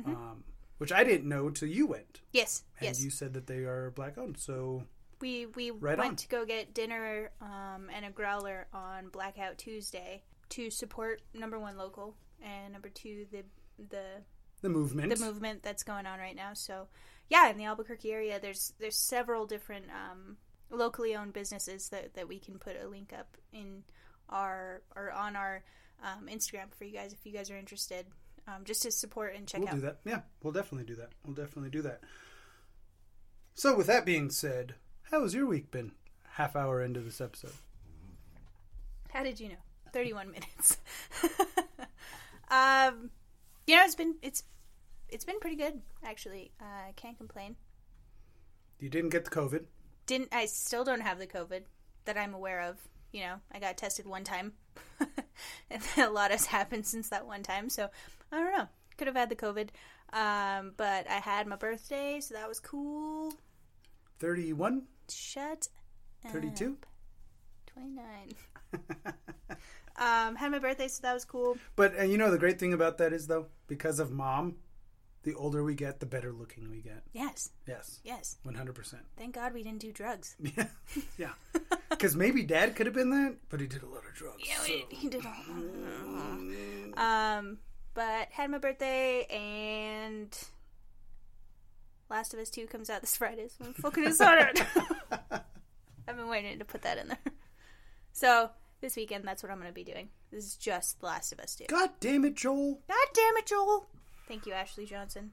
Um, 0.07 0.45
which 0.79 0.91
I 0.91 1.05
didn't 1.05 1.29
know 1.29 1.51
till 1.51 1.69
you 1.69 1.87
went, 1.87 2.23
yes. 2.33 2.65
and 2.79 2.87
Yes. 2.87 3.05
you 3.05 3.11
said 3.11 3.35
that 3.35 3.47
they 3.47 3.65
are 3.65 3.91
black-owned. 3.91 4.39
So 4.39 4.85
we 5.21 5.45
we 5.45 5.71
Right 5.71 5.99
went 5.99 6.11
on. 6.13 6.17
to 6.17 6.29
go 6.29 6.47
get 6.47 6.73
dinner 6.73 7.31
um, 7.43 7.91
and 7.95 8.07
a 8.07 8.11
growler 8.11 8.69
on 8.73 9.11
Blackout 9.11 9.59
Tuesday 9.59 10.23
to 10.49 10.71
support 10.71 11.21
number 11.35 11.59
one 11.59 11.77
local 11.77 12.17
and 12.43 12.73
number 12.73 12.89
two 12.89 13.27
the 13.31 13.45
the 13.91 14.23
the 14.73 14.79
movement. 14.79 15.17
the 15.17 15.25
movement 15.25 15.63
that's 15.63 15.83
going 15.83 16.07
on 16.07 16.19
right 16.19 16.37
now. 16.37 16.51
So, 16.55 16.89
yeah, 17.29 17.49
in 17.51 17.57
the 17.59 17.65
Albuquerque 17.65 18.13
area, 18.13 18.39
there's 18.41 18.73
there's 18.81 18.97
several 18.97 19.47
different 19.47 19.87
um, 19.91 20.37
locally 20.71 21.15
owned 21.15 21.33
businesses 21.33 21.89
that, 21.91 22.15
that 22.15 22.29
we 22.29 22.39
can 22.39 22.59
put 22.59 22.77
a 22.83 22.89
link 22.89 23.13
up 23.17 23.37
in 23.53 23.85
our 24.29 24.83
or 24.95 25.13
on 25.13 25.37
our 25.37 25.63
um, 26.03 26.27
Instagram 26.29 26.73
for 26.77 26.85
you 26.85 26.93
guys 26.93 27.13
if 27.13 27.25
you 27.25 27.33
guys 27.33 27.51
are 27.51 27.57
interested, 27.57 28.07
um, 28.49 28.65
just 28.65 28.83
to 28.83 28.91
support 28.91 29.35
and 29.37 29.47
check 29.47 29.61
We'll 29.61 29.69
out. 29.71 29.75
do 29.77 29.81
that. 29.83 29.99
Yeah, 30.05 30.21
we'll 30.43 30.53
definitely 30.53 30.87
do 30.87 30.97
that. 30.97 31.11
We'll 31.25 31.35
definitely 31.35 31.71
do 31.71 31.83
that. 31.83 32.01
So, 33.55 33.77
with 33.77 33.87
that 33.87 34.05
being 34.05 34.31
said, 34.31 34.75
how 35.11 35.23
has 35.23 35.35
your 35.35 35.47
week 35.47 35.71
been? 35.71 35.93
Half 36.33 36.57
hour 36.57 36.83
into 36.83 37.01
this 37.01 37.21
episode. 37.21 37.53
How 39.13 39.23
did 39.23 39.41
you 39.41 39.49
know? 39.49 39.55
Thirty-one 39.93 40.31
minutes. 40.31 40.77
um, 42.51 43.11
you 43.67 43.75
know, 43.75 43.83
it's 43.85 43.95
been 43.95 44.17
it's 44.21 44.43
it's 45.17 45.25
been 45.25 45.41
pretty 45.41 45.57
good 45.57 45.81
actually. 46.05 46.51
Uh, 46.61 46.89
I 46.89 46.93
can't 46.95 47.17
complain. 47.17 47.57
You 48.79 48.91
didn't 48.91 49.09
get 49.09 49.25
the 49.25 49.31
COVID. 49.31 49.65
didn't 50.05 50.29
I 50.31 50.45
still 50.45 50.85
don't 50.85 51.01
have 51.01 51.19
the 51.19 51.27
COVID 51.27 51.63
that 52.05 52.19
I'm 52.19 52.35
aware 52.35 52.61
of. 52.61 52.77
You 53.13 53.23
know, 53.23 53.35
I 53.51 53.59
got 53.59 53.79
tested 53.79 54.07
one 54.07 54.25
time. 54.25 54.53
and 55.71 55.83
a 55.97 56.11
lot 56.11 56.33
has 56.33 56.45
happened 56.45 56.85
since 56.85 57.09
that 57.09 57.27
one 57.27 57.43
time, 57.43 57.71
so 57.71 57.89
I 58.31 58.37
don't 58.37 58.53
know. 58.59 58.69
Could 58.99 59.07
have 59.07 59.17
had 59.17 59.31
the 59.31 59.37
COVID. 59.37 59.71
Um, 60.13 60.73
but 60.77 61.09
I 61.09 61.15
had 61.15 61.47
my 61.47 61.57
birthday, 61.57 62.21
so 62.21 62.35
that 62.35 62.47
was 62.47 62.61
cool. 62.61 63.33
31, 64.19 64.83
Shut 65.09 65.69
32. 66.29 66.73
up. 66.73 66.87
29. 67.73 68.35
um, 69.97 70.37
had 70.37 70.51
my 70.51 70.59
birthday, 70.59 70.89
so 70.89 71.01
that 71.03 71.15
was 71.15 71.25
cool. 71.25 71.57
But 71.75 71.95
and 71.95 72.13
you 72.13 72.19
know 72.19 72.31
the 72.31 72.39
great 72.39 72.59
thing 72.59 72.75
about 72.75 72.99
that 72.99 73.15
is 73.15 73.27
though, 73.27 73.47
because 73.67 73.99
of 73.99 74.11
mom, 74.11 74.57
the 75.27 75.35
older 75.35 75.63
we 75.63 75.75
get, 75.75 76.01
the 76.01 76.07
better 76.07 76.33
looking 76.33 76.71
we 76.71 76.79
get. 76.81 77.03
Yes, 77.13 77.51
Yes, 77.67 78.01
yes. 78.05 78.37
one 78.45 78.55
hundred 78.55 78.75
percent. 78.77 79.03
Thank 79.19 79.35
God 79.35 79.53
we 79.53 79.63
didn't 79.63 79.81
do 79.81 79.93
drugs. 79.93 80.37
Yeah, 80.57 80.67
yeah. 81.19 81.33
Because 81.91 82.15
maybe 82.17 82.43
dad 82.43 82.77
could 82.77 82.87
have 82.87 82.95
been 82.95 83.11
that, 83.11 83.37
but 83.49 83.61
he 83.61 83.67
did 83.67 83.83
a 83.83 83.87
lot 83.87 84.03
of 84.09 84.15
drugs. 84.15 84.43
Yeah, 84.47 84.59
so- 84.61 84.87
he 84.89 85.09
did 85.09 85.25
all. 85.27 85.33
Um, 86.97 87.59
but 87.95 88.29
had 88.31 88.51
my 88.51 88.59
birthday 88.59 89.25
and 89.25 90.37
Last 92.09 92.33
of 92.35 92.41
Us 92.41 92.51
Two 92.51 92.67
comes 92.67 92.89
out 92.91 93.01
this 93.01 93.17
Friday, 93.17 93.49
so 93.49 93.65
I'm 93.67 93.75
fucking 93.75 94.05
excited. 94.07 94.65
I've 96.09 96.17
been 96.17 96.29
waiting 96.29 96.59
to 96.59 96.65
put 96.65 96.83
that 96.83 96.99
in 96.99 97.09
there. 97.09 97.19
So 98.13 98.51
this 98.81 98.95
weekend, 98.97 99.25
that's 99.27 99.43
what 99.43 99.51
I'm 99.51 99.59
going 99.59 99.69
to 99.71 99.75
be 99.75 99.85
doing. 99.85 100.09
This 100.31 100.45
is 100.45 100.57
just 100.57 101.01
The 101.01 101.07
Last 101.07 101.33
of 101.33 101.41
Us 101.41 101.57
Two. 101.57 101.65
God 101.69 101.91
damn 102.01 102.25
it, 102.25 102.35
Joel! 102.37 102.81
God 102.89 103.09
damn 103.15 103.37
it, 103.39 103.47
Joel! 103.47 103.87
Thank 104.29 104.47
you, 104.47 104.53
Ashley 104.53 104.87
Johnson. 104.87 105.33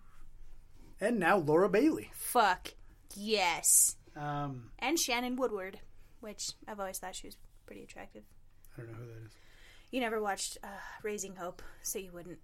And 1.02 1.20
now 1.20 1.38
Laura 1.38 1.68
Bailey. 1.70 2.12
Fuck 2.14 2.74
yes, 3.16 3.96
Um, 4.16 4.70
and 4.80 4.98
Shannon 5.00 5.36
Woodward, 5.36 5.80
which 6.22 6.52
I've 6.68 6.80
always 6.80 7.00
thought 7.00 7.16
she 7.16 7.28
was 7.28 7.38
pretty 7.66 7.84
attractive. 7.84 8.24
I 8.78 8.82
don't 8.82 8.92
know 8.92 8.98
who 8.98 9.06
that 9.08 9.26
is. 9.26 9.32
You 9.92 10.00
never 10.00 10.22
watched 10.22 10.58
uh, 10.64 10.68
Raising 11.04 11.36
Hope, 11.36 11.62
so 11.82 12.00
you 12.00 12.12
wouldn't. 12.12 12.40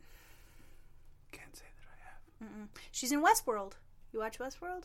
Can't 1.31 1.55
say 1.55 1.65
that 1.65 2.45
I 2.45 2.45
have. 2.59 2.69
She's 2.91 3.11
in 3.11 3.23
Westworld. 3.23 3.73
You 4.11 4.19
watch 4.19 4.37
Westworld? 4.39 4.83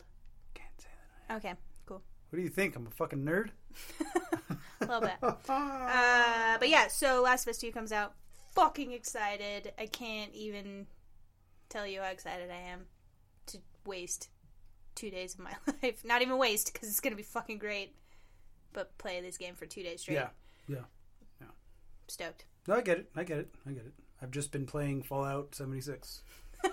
Can't 0.53 0.69
say 0.79 0.87
that. 0.89 1.29
I 1.29 1.33
have. 1.33 1.45
Okay, 1.45 1.53
cool. 1.85 2.01
What 2.29 2.37
do 2.37 2.41
you 2.43 2.49
think? 2.49 2.75
I'm 2.75 2.87
a 2.87 2.91
fucking 2.91 3.23
nerd. 3.23 3.49
A 4.81 4.85
little 4.85 5.01
bit. 5.01 5.13
uh, 5.21 6.57
but 6.59 6.69
yeah, 6.69 6.87
so 6.87 7.21
Last 7.23 7.45
of 7.45 7.51
Us 7.51 7.57
2 7.59 7.71
comes 7.71 7.91
out. 7.91 8.13
Fucking 8.53 8.91
excited. 8.91 9.73
I 9.77 9.85
can't 9.87 10.33
even 10.33 10.87
tell 11.69 11.87
you 11.87 12.01
how 12.01 12.09
excited 12.09 12.49
I 12.49 12.71
am 12.71 12.85
to 13.47 13.59
waste 13.85 14.29
two 14.95 15.09
days 15.09 15.33
of 15.33 15.41
my 15.41 15.51
life. 15.83 16.03
Not 16.03 16.21
even 16.21 16.37
waste, 16.37 16.73
because 16.73 16.89
it's 16.89 16.99
going 16.99 17.13
to 17.13 17.17
be 17.17 17.23
fucking 17.23 17.59
great. 17.59 17.95
But 18.73 18.97
play 18.97 19.21
this 19.21 19.37
game 19.37 19.55
for 19.55 19.65
two 19.65 19.83
days 19.83 20.01
straight. 20.01 20.15
yeah, 20.15 20.27
yeah. 20.67 20.83
yeah. 21.39 21.47
Stoked. 22.07 22.45
No, 22.67 22.75
I 22.75 22.81
get 22.81 22.99
it. 22.99 23.09
I 23.15 23.23
get 23.23 23.37
it. 23.37 23.49
I 23.65 23.71
get 23.71 23.85
it. 23.85 23.93
I've 24.21 24.31
just 24.31 24.51
been 24.51 24.65
playing 24.65 25.03
Fallout 25.03 25.55
76. 25.55 26.23
well, 26.63 26.71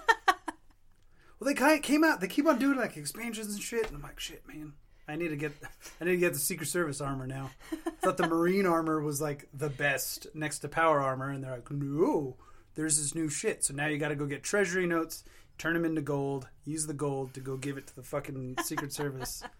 they 1.42 1.54
kind 1.54 1.76
of 1.76 1.82
came 1.82 2.02
out. 2.02 2.20
They 2.20 2.28
keep 2.28 2.46
on 2.46 2.58
doing 2.58 2.76
like 2.76 2.96
expansions 2.96 3.52
and 3.52 3.62
shit, 3.62 3.86
and 3.86 3.96
I'm 3.96 4.02
like, 4.02 4.18
shit, 4.18 4.46
man. 4.48 4.72
I 5.08 5.16
need 5.16 5.28
to 5.28 5.36
get. 5.36 5.52
I 6.00 6.04
need 6.04 6.12
to 6.12 6.16
get 6.18 6.32
the 6.32 6.38
Secret 6.38 6.68
Service 6.68 7.00
armor 7.00 7.26
now. 7.26 7.50
I 7.72 7.90
thought 8.02 8.16
the 8.16 8.26
Marine 8.26 8.66
armor 8.66 9.00
was 9.00 9.20
like 9.20 9.48
the 9.52 9.68
best 9.68 10.28
next 10.34 10.60
to 10.60 10.68
Power 10.68 11.00
armor, 11.00 11.28
and 11.30 11.44
they're 11.44 11.52
like, 11.52 11.70
no, 11.70 12.36
there's 12.74 12.98
this 12.98 13.14
new 13.14 13.28
shit. 13.28 13.64
So 13.64 13.74
now 13.74 13.86
you 13.86 13.98
got 13.98 14.08
to 14.08 14.14
go 14.14 14.26
get 14.26 14.42
Treasury 14.42 14.86
notes, 14.86 15.24
turn 15.58 15.74
them 15.74 15.84
into 15.84 16.00
gold, 16.00 16.48
use 16.64 16.86
the 16.86 16.94
gold 16.94 17.34
to 17.34 17.40
go 17.40 17.56
give 17.56 17.76
it 17.78 17.86
to 17.88 17.96
the 17.96 18.02
fucking 18.02 18.56
Secret 18.62 18.92
Service. 18.92 19.42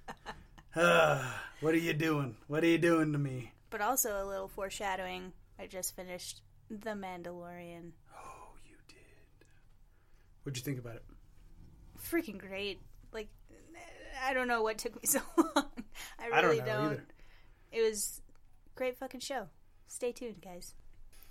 What 1.62 1.74
are 1.74 1.78
you 1.78 1.92
doing? 1.92 2.34
What 2.48 2.64
are 2.64 2.66
you 2.66 2.78
doing 2.78 3.12
to 3.12 3.18
me? 3.18 3.52
But 3.70 3.80
also 3.80 4.20
a 4.20 4.26
little 4.26 4.48
foreshadowing. 4.48 5.32
I 5.56 5.68
just 5.68 5.94
finished 5.94 6.40
The 6.70 6.90
Mandalorian. 6.90 7.92
Oh, 8.16 8.48
you 8.66 8.74
did. 8.88 8.96
What'd 10.42 10.56
you 10.56 10.64
think 10.64 10.80
about 10.80 10.96
it? 10.96 11.04
Freaking 12.02 12.38
great. 12.38 12.80
Like, 13.12 13.28
I 14.26 14.34
don't 14.34 14.48
know 14.48 14.62
what 14.62 14.78
took 14.78 14.94
me 14.94 15.02
so 15.04 15.20
long. 15.36 15.66
I 16.18 16.40
really 16.40 16.60
I 16.60 16.64
don't 16.64 16.88
don't. 16.88 17.00
It 17.70 17.82
was 17.82 18.20
great 18.74 18.98
fucking 18.98 19.20
show. 19.20 19.48
Stay 19.86 20.10
tuned, 20.10 20.40
guys. 20.42 20.74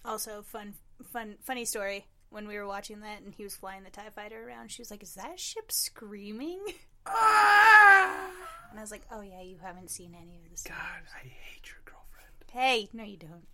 Also, 0.06 0.42
fun, 0.42 0.76
fun, 1.04 1.36
funny 1.44 1.66
story. 1.66 2.06
When 2.30 2.48
we 2.48 2.56
were 2.56 2.66
watching 2.68 3.02
that, 3.02 3.22
and 3.22 3.34
he 3.34 3.44
was 3.44 3.56
flying 3.56 3.84
the 3.84 3.90
Tie 3.90 4.10
Fighter 4.16 4.48
around, 4.48 4.72
she 4.72 4.82
was 4.82 4.90
like, 4.90 5.04
"Is 5.04 5.16
that 5.16 5.40
ship 5.40 5.72
screaming?" 5.72 6.62
Ah! 7.06 8.30
And 8.70 8.80
I 8.80 8.82
was 8.82 8.92
like, 8.92 9.02
"Oh 9.12 9.22
yeah, 9.22 9.42
you 9.42 9.58
haven't 9.62 9.90
seen 9.92 10.16
any 10.16 10.38
of 10.44 10.50
this." 10.50 10.64
God, 10.64 10.76
I 10.78 11.28
hate 11.28 11.68
your 11.68 11.82
girlfriend. 11.84 12.32
Hey, 12.52 12.88
no, 12.94 13.04
you 13.04 13.18
don't. 13.18 13.48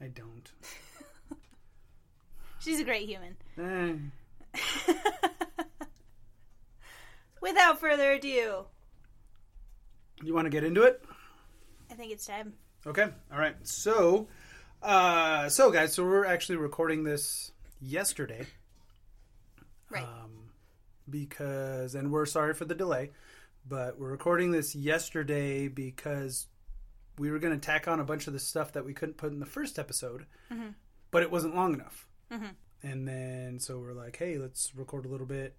I 0.00 0.08
don't. 0.08 0.50
She's 2.58 2.80
a 2.80 2.84
great 2.84 3.08
human. 3.08 3.36
Eh. 3.58 3.94
Without 7.40 7.78
further 7.78 8.12
ado, 8.12 8.64
You 10.22 10.34
want 10.34 10.46
to 10.46 10.50
get 10.50 10.64
into 10.64 10.82
it? 10.82 11.04
I 11.90 11.94
think 11.94 12.10
it's 12.10 12.26
time. 12.26 12.54
Okay. 12.86 13.08
All 13.32 13.38
right. 13.38 13.56
So, 13.62 14.28
uh, 14.84 15.48
so 15.48 15.70
guys, 15.70 15.94
so 15.94 16.04
we're 16.04 16.26
actually 16.26 16.56
recording 16.56 17.04
this 17.04 17.52
yesterday. 17.80 18.46
Right. 19.90 20.02
Um, 20.04 20.50
because, 21.08 21.94
and 21.94 22.12
we're 22.12 22.26
sorry 22.26 22.54
for 22.54 22.64
the 22.64 22.74
delay, 22.74 23.10
but 23.68 23.98
we're 23.98 24.10
recording 24.10 24.50
this 24.52 24.74
yesterday 24.74 25.68
because 25.68 26.46
we 27.18 27.30
were 27.30 27.38
going 27.38 27.58
to 27.58 27.64
tack 27.64 27.88
on 27.88 28.00
a 28.00 28.04
bunch 28.04 28.26
of 28.26 28.32
the 28.32 28.38
stuff 28.38 28.72
that 28.72 28.84
we 28.84 28.92
couldn't 28.94 29.16
put 29.16 29.32
in 29.32 29.40
the 29.40 29.46
first 29.46 29.78
episode, 29.78 30.26
but 31.10 31.22
it 31.22 31.30
wasn't 31.30 31.54
long 31.54 31.74
enough. 31.74 32.06
And 32.82 33.08
then, 33.08 33.58
so 33.60 33.78
we're 33.78 33.92
like, 33.92 34.16
hey, 34.16 34.36
let's 34.36 34.74
record 34.74 35.06
a 35.06 35.08
little 35.08 35.26
bit. 35.26 35.54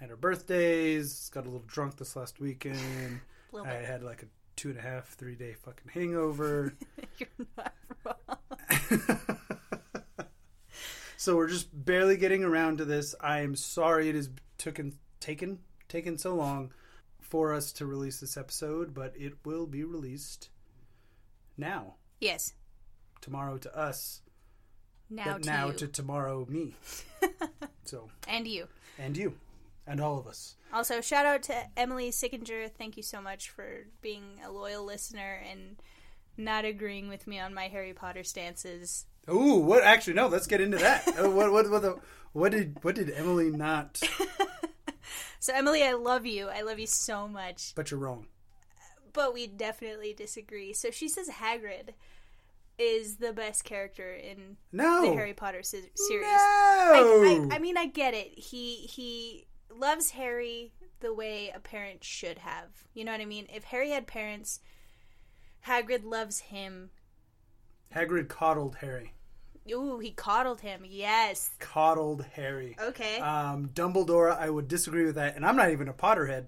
Had 0.00 0.10
our 0.10 0.16
birthdays, 0.16 1.28
got 1.32 1.42
a 1.44 1.48
little 1.48 1.62
drunk 1.66 1.96
this 1.98 2.16
last 2.16 2.40
weekend. 2.40 3.20
I 3.56 3.64
bit. 3.64 3.84
had 3.84 4.02
like 4.02 4.22
a 4.22 4.26
two 4.56 4.70
and 4.70 4.78
a 4.78 4.82
half, 4.82 5.08
three 5.10 5.34
day 5.34 5.54
fucking 5.54 5.90
hangover. 5.92 6.74
You're 7.18 7.46
not 7.56 7.74
wrong. 8.04 8.31
so 11.16 11.36
we're 11.36 11.48
just 11.48 11.68
barely 11.72 12.16
getting 12.16 12.44
around 12.44 12.78
to 12.78 12.84
this. 12.84 13.14
I 13.20 13.40
am 13.40 13.54
sorry 13.56 14.08
it 14.08 14.14
has 14.14 14.30
taken 14.58 14.98
taken 15.20 15.58
taken 15.88 16.18
so 16.18 16.34
long 16.34 16.72
for 17.20 17.52
us 17.54 17.72
to 17.72 17.86
release 17.86 18.20
this 18.20 18.36
episode, 18.36 18.94
but 18.94 19.14
it 19.16 19.34
will 19.44 19.66
be 19.66 19.84
released 19.84 20.50
now. 21.56 21.94
Yes. 22.20 22.54
Tomorrow 23.20 23.58
to 23.58 23.76
us, 23.76 24.20
Now 25.08 25.38
to 25.38 25.46
now 25.46 25.68
you. 25.68 25.72
to 25.74 25.88
tomorrow 25.88 26.44
me. 26.48 26.74
so, 27.84 28.10
and 28.26 28.48
you. 28.48 28.66
and 28.98 29.16
you, 29.16 29.34
and 29.86 30.00
all 30.00 30.18
of 30.18 30.26
us. 30.26 30.56
Also, 30.72 31.00
shout 31.00 31.24
out 31.24 31.42
to 31.44 31.54
Emily 31.76 32.10
Sickinger. 32.10 32.68
Thank 32.70 32.96
you 32.96 33.02
so 33.02 33.22
much 33.22 33.50
for 33.50 33.86
being 34.00 34.40
a 34.44 34.50
loyal 34.50 34.84
listener 34.84 35.40
and 35.50 35.76
not 36.36 36.64
agreeing 36.64 37.08
with 37.08 37.26
me 37.26 37.38
on 37.38 37.54
my 37.54 37.68
Harry 37.68 37.92
Potter 37.92 38.24
stances. 38.24 39.06
Ooh, 39.30 39.56
what? 39.56 39.84
Actually, 39.84 40.14
no. 40.14 40.28
Let's 40.28 40.46
get 40.46 40.60
into 40.60 40.78
that. 40.78 41.06
Uh, 41.18 41.30
what? 41.30 41.52
What? 41.52 41.70
What? 41.70 41.82
The, 41.82 41.98
what 42.32 42.52
did? 42.52 42.78
What 42.82 42.94
did 42.94 43.10
Emily 43.10 43.50
not? 43.50 44.00
So, 45.38 45.52
Emily, 45.52 45.82
I 45.82 45.94
love 45.94 46.24
you. 46.24 46.48
I 46.48 46.60
love 46.62 46.78
you 46.78 46.86
so 46.86 47.26
much. 47.26 47.72
But 47.74 47.90
you're 47.90 47.98
wrong. 47.98 48.26
But 49.12 49.34
we 49.34 49.48
definitely 49.48 50.14
disagree. 50.14 50.72
So, 50.72 50.92
she 50.92 51.08
says 51.08 51.28
Hagrid 51.28 51.90
is 52.78 53.16
the 53.16 53.32
best 53.32 53.64
character 53.64 54.14
in 54.14 54.56
No. 54.70 55.02
the 55.02 55.12
Harry 55.14 55.34
Potter 55.34 55.64
se- 55.64 55.90
series. 55.96 56.26
No. 56.26 56.30
I, 56.30 57.48
I, 57.52 57.56
I 57.56 57.58
mean, 57.58 57.76
I 57.76 57.86
get 57.86 58.14
it. 58.14 58.38
He 58.38 58.76
he 58.86 59.46
loves 59.76 60.10
Harry 60.10 60.72
the 61.00 61.12
way 61.12 61.50
a 61.52 61.58
parent 61.58 62.04
should 62.04 62.38
have. 62.38 62.68
You 62.94 63.04
know 63.04 63.10
what 63.10 63.20
I 63.20 63.24
mean? 63.26 63.48
If 63.52 63.64
Harry 63.64 63.90
had 63.90 64.06
parents, 64.06 64.60
Hagrid 65.66 66.04
loves 66.04 66.40
him. 66.40 66.90
Hagrid 67.94 68.28
coddled 68.28 68.76
Harry. 68.76 69.14
Ooh, 69.70 69.98
he 70.00 70.10
coddled 70.10 70.60
him. 70.60 70.82
Yes. 70.84 71.50
Coddled 71.60 72.24
Harry. 72.32 72.76
Okay. 72.80 73.18
Um, 73.18 73.68
Dumbledore, 73.68 74.36
I 74.36 74.50
would 74.50 74.66
disagree 74.66 75.04
with 75.04 75.14
that, 75.14 75.36
and 75.36 75.46
I'm 75.46 75.56
not 75.56 75.70
even 75.70 75.88
a 75.88 75.92
Potterhead. 75.92 76.46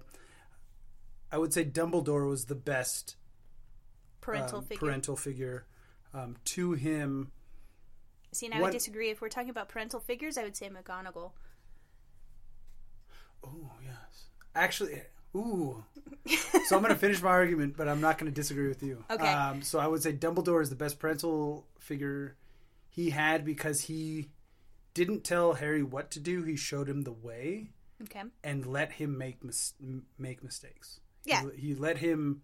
I 1.31 1.37
would 1.37 1.53
say 1.53 1.63
Dumbledore 1.63 2.27
was 2.27 2.45
the 2.45 2.55
best 2.55 3.15
parental 4.21 4.59
um, 4.59 4.65
figure. 4.65 4.87
parental 4.87 5.15
figure 5.15 5.65
um, 6.13 6.35
to 6.45 6.73
him. 6.73 7.31
See, 8.33 8.49
now 8.49 8.57
I 8.57 8.61
what- 8.61 8.67
would 8.67 8.73
disagree. 8.73 9.09
If 9.11 9.21
we're 9.21 9.29
talking 9.29 9.49
about 9.49 9.69
parental 9.69 9.99
figures, 10.01 10.37
I 10.37 10.43
would 10.43 10.57
say 10.57 10.69
McGonagall. 10.69 11.31
Oh 13.43 13.71
yes, 13.83 14.25
actually, 14.55 15.01
ooh. 15.35 15.83
so 16.65 16.75
I'm 16.75 16.81
going 16.81 16.93
to 16.93 16.99
finish 16.99 17.21
my 17.21 17.29
argument, 17.29 17.75
but 17.77 17.87
I'm 17.87 18.01
not 18.01 18.17
going 18.17 18.31
to 18.31 18.35
disagree 18.35 18.67
with 18.67 18.81
you. 18.81 19.03
Okay. 19.09 19.27
Um, 19.31 19.61
so 19.61 19.79
I 19.79 19.87
would 19.87 20.01
say 20.01 20.13
Dumbledore 20.13 20.61
is 20.61 20.69
the 20.69 20.75
best 20.75 20.97
parental 20.99 21.67
figure 21.79 22.35
he 22.89 23.09
had 23.11 23.43
because 23.45 23.81
he 23.81 24.29
didn't 24.93 25.23
tell 25.23 25.53
Harry 25.53 25.83
what 25.83 26.09
to 26.11 26.19
do. 26.19 26.43
He 26.43 26.55
showed 26.55 26.87
him 26.89 27.01
the 27.03 27.11
way 27.11 27.69
Okay. 28.03 28.23
and 28.43 28.65
let 28.65 28.93
him 28.93 29.17
make 29.17 29.43
mis- 29.43 29.73
make 30.17 30.43
mistakes. 30.43 30.99
Yeah. 31.25 31.43
He, 31.55 31.67
he 31.69 31.75
let 31.75 31.97
him 31.99 32.41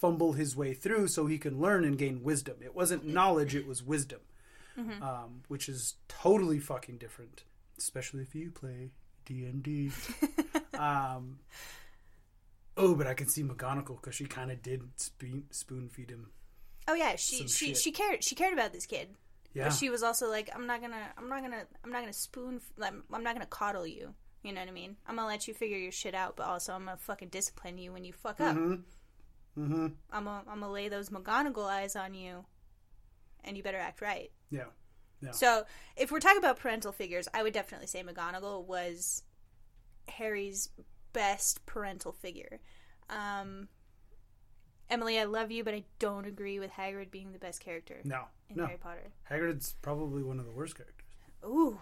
fumble 0.00 0.34
his 0.34 0.54
way 0.54 0.74
through 0.74 1.08
so 1.08 1.26
he 1.26 1.38
can 1.38 1.60
learn 1.60 1.84
and 1.84 1.98
gain 1.98 2.22
wisdom. 2.22 2.56
It 2.62 2.74
wasn't 2.74 3.04
knowledge; 3.06 3.54
it 3.54 3.66
was 3.66 3.82
wisdom, 3.82 4.20
Mm-hmm. 4.78 5.02
um, 5.02 5.42
which 5.48 5.68
is 5.68 5.94
totally 6.06 6.60
fucking 6.60 6.98
different. 6.98 7.42
Especially 7.78 8.22
if 8.22 8.34
you 8.34 8.50
play 8.52 8.90
D 9.24 9.44
and 9.44 9.62
D. 9.62 9.90
Oh, 12.78 12.94
but 12.94 13.06
I 13.06 13.14
can 13.14 13.28
see 13.28 13.42
McGonagall 13.42 14.00
because 14.00 14.14
she 14.14 14.24
kind 14.24 14.52
of 14.52 14.62
did 14.62 14.82
spoon, 14.96 15.44
spoon 15.50 15.88
feed 15.88 16.10
him. 16.10 16.30
Oh 16.86 16.94
yeah, 16.94 17.16
she 17.16 17.48
she 17.48 17.66
shit. 17.66 17.76
she 17.76 17.92
cared 17.92 18.24
she 18.24 18.34
cared 18.34 18.54
about 18.54 18.72
this 18.72 18.86
kid. 18.86 19.08
Yeah. 19.52 19.64
But 19.64 19.74
she 19.74 19.90
was 19.90 20.02
also 20.02 20.30
like, 20.30 20.48
I'm 20.54 20.66
not 20.66 20.80
gonna 20.80 21.12
I'm 21.18 21.28
not 21.28 21.42
gonna 21.42 21.64
I'm 21.84 21.90
not 21.90 22.00
gonna 22.00 22.12
spoon 22.12 22.60
like, 22.76 22.94
I'm 23.12 23.22
not 23.22 23.34
gonna 23.34 23.46
coddle 23.46 23.86
you. 23.86 24.14
You 24.42 24.52
know 24.52 24.60
what 24.60 24.68
I 24.68 24.72
mean? 24.72 24.96
I'm 25.06 25.16
gonna 25.16 25.26
let 25.26 25.48
you 25.48 25.54
figure 25.54 25.76
your 25.76 25.92
shit 25.92 26.14
out, 26.14 26.36
but 26.36 26.46
also 26.46 26.72
I'm 26.72 26.84
gonna 26.84 26.96
fucking 26.96 27.28
discipline 27.28 27.76
you 27.78 27.92
when 27.92 28.04
you 28.04 28.12
fuck 28.12 28.40
up. 28.40 28.56
mm-hmm. 28.56 28.76
I'm 29.56 30.24
gonna 30.24 30.44
I'm 30.48 30.60
gonna 30.60 30.70
lay 30.70 30.88
those 30.88 31.10
McGonagall 31.10 31.68
eyes 31.68 31.96
on 31.96 32.14
you, 32.14 32.44
and 33.44 33.56
you 33.56 33.62
better 33.62 33.78
act 33.78 34.00
right. 34.00 34.30
Yeah. 34.50 34.66
Yeah. 35.20 35.32
So 35.32 35.64
if 35.96 36.12
we're 36.12 36.20
talking 36.20 36.38
about 36.38 36.60
parental 36.60 36.92
figures, 36.92 37.26
I 37.34 37.42
would 37.42 37.52
definitely 37.52 37.88
say 37.88 38.04
McGonagall 38.04 38.64
was 38.64 39.24
Harry's 40.06 40.68
best 41.18 41.66
parental 41.66 42.12
figure. 42.12 42.60
Um, 43.10 43.66
Emily, 44.88 45.18
I 45.18 45.24
love 45.24 45.50
you, 45.50 45.64
but 45.64 45.74
I 45.74 45.82
don't 45.98 46.26
agree 46.26 46.60
with 46.60 46.70
Hagrid 46.70 47.10
being 47.10 47.32
the 47.32 47.38
best 47.40 47.60
character 47.60 47.96
No. 48.04 48.22
in 48.48 48.56
No. 48.56 48.66
Harry 48.66 48.78
Potter. 48.78 49.10
Hagrid's 49.30 49.74
probably 49.82 50.22
one 50.22 50.38
of 50.38 50.44
the 50.46 50.52
worst 50.52 50.76
characters. 50.76 50.94
Ooh, 51.44 51.78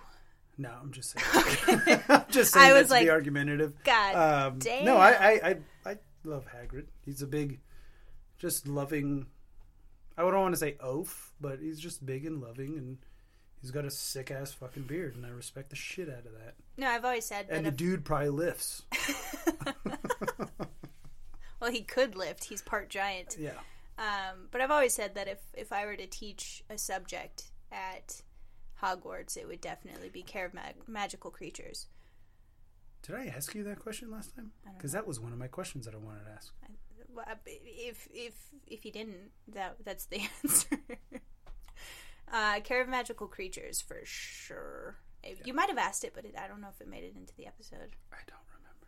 No, 0.58 0.70
I'm 0.80 0.90
just 0.90 1.10
saying. 1.10 2.00
I'm 2.08 2.24
just 2.30 2.52
saying 2.54 2.72
I 2.72 2.72
was 2.80 2.90
like, 2.90 3.00
to 3.00 3.06
be 3.06 3.10
argumentative. 3.10 3.74
God 3.84 4.14
Um, 4.14 4.58
damn. 4.58 4.84
No, 4.86 4.96
I, 4.96 5.10
I, 5.10 5.30
I, 5.50 5.56
I 5.92 5.98
love 6.24 6.46
Hagrid. 6.48 6.86
He's 7.04 7.20
a 7.22 7.26
big, 7.26 7.60
just 8.38 8.66
loving. 8.66 9.26
I 10.16 10.22
don't 10.22 10.34
want 10.40 10.54
to 10.54 10.58
say 10.58 10.76
oaf, 10.80 11.32
but 11.40 11.58
he's 11.60 11.78
just 11.78 12.04
big 12.06 12.24
and 12.24 12.40
loving, 12.40 12.78
and 12.78 12.96
he's 13.60 13.70
got 13.70 13.84
a 13.84 13.90
sick 13.90 14.30
ass 14.30 14.52
fucking 14.52 14.84
beard, 14.84 15.16
and 15.16 15.26
I 15.26 15.30
respect 15.30 15.70
the 15.70 15.76
shit 15.76 16.08
out 16.08 16.26
of 16.26 16.32
that. 16.34 16.54
no, 16.76 16.88
I've 16.88 17.04
always 17.04 17.24
said 17.24 17.48
that. 17.48 17.56
And 17.56 17.66
the 17.66 17.70
If, 17.70 17.76
dude 17.76 18.04
probably 18.04 18.28
lifts. 18.30 18.82
well, 21.60 21.70
he 21.70 21.82
could 21.82 22.16
lift. 22.16 22.44
He's 22.44 22.62
part 22.62 22.88
giant. 22.88 23.36
Yeah. 23.38 23.52
Um, 23.98 24.48
but 24.50 24.60
I've 24.60 24.70
always 24.70 24.92
said 24.92 25.14
that 25.14 25.26
if 25.28 25.38
if 25.54 25.72
I 25.72 25.86
were 25.86 25.96
to 25.96 26.06
teach 26.06 26.62
a 26.68 26.76
subject 26.76 27.44
at 27.72 28.20
Hogwarts, 28.82 29.36
it 29.36 29.48
would 29.48 29.60
definitely 29.62 30.10
be 30.10 30.22
care 30.22 30.44
of 30.46 30.54
mag- 30.54 30.86
magical 30.86 31.30
creatures. 31.30 31.86
Did 33.02 33.14
I 33.14 33.26
ask 33.26 33.54
you 33.54 33.62
that 33.64 33.78
question 33.78 34.10
last 34.10 34.34
time? 34.34 34.50
Because 34.76 34.92
that 34.92 35.06
was 35.06 35.20
one 35.20 35.32
of 35.32 35.38
my 35.38 35.46
questions 35.46 35.86
that 35.86 35.94
I 35.94 35.98
wanted 35.98 36.24
to 36.24 36.30
ask. 36.32 36.52
Well, 37.14 37.24
I- 37.26 37.36
If 37.46 38.06
if 38.12 38.34
if 38.66 38.84
you 38.84 38.92
didn't, 38.92 39.30
that 39.54 39.76
that's 39.84 40.06
the 40.06 40.20
answer. 40.44 40.78
Uh, 42.32 42.60
care 42.60 42.82
of 42.82 42.88
magical 42.88 43.26
creatures 43.26 43.80
for 43.80 44.00
sure. 44.04 44.96
You 45.44 45.54
might 45.54 45.68
have 45.68 45.78
asked 45.78 46.04
it, 46.04 46.12
but 46.14 46.24
it, 46.24 46.34
I 46.40 46.46
don't 46.46 46.60
know 46.60 46.68
if 46.72 46.80
it 46.80 46.88
made 46.88 47.02
it 47.02 47.14
into 47.16 47.34
the 47.36 47.46
episode. 47.46 47.96
I 48.12 48.18
don't 48.28 48.38
remember. 48.56 48.86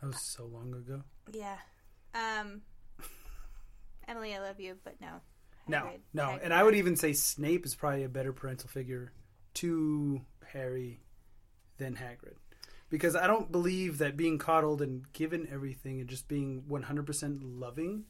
That 0.00 0.06
was 0.08 0.20
so 0.20 0.44
long 0.44 0.74
ago. 0.74 1.02
Yeah. 1.32 1.56
Um, 2.14 2.60
Emily, 4.08 4.34
I 4.34 4.40
love 4.40 4.60
you, 4.60 4.76
but 4.84 5.00
no. 5.00 5.20
No, 5.68 5.78
Hagrid- 5.78 6.00
no, 6.12 6.22
Hagrid- 6.24 6.40
and 6.44 6.52
I 6.54 6.62
would 6.62 6.74
even 6.74 6.96
say 6.96 7.12
Snape 7.12 7.64
is 7.64 7.74
probably 7.74 8.04
a 8.04 8.08
better 8.08 8.32
parental 8.32 8.68
figure 8.68 9.12
to 9.54 10.20
Harry 10.52 11.00
than 11.78 11.94
Hagrid, 11.94 12.36
because 12.90 13.16
I 13.16 13.26
don't 13.26 13.50
believe 13.50 13.98
that 13.98 14.16
being 14.16 14.36
coddled 14.38 14.82
and 14.82 15.10
given 15.12 15.48
everything 15.50 16.00
and 16.00 16.08
just 16.08 16.28
being 16.28 16.64
one 16.68 16.82
hundred 16.82 17.06
percent 17.06 17.42
loving 17.42 18.04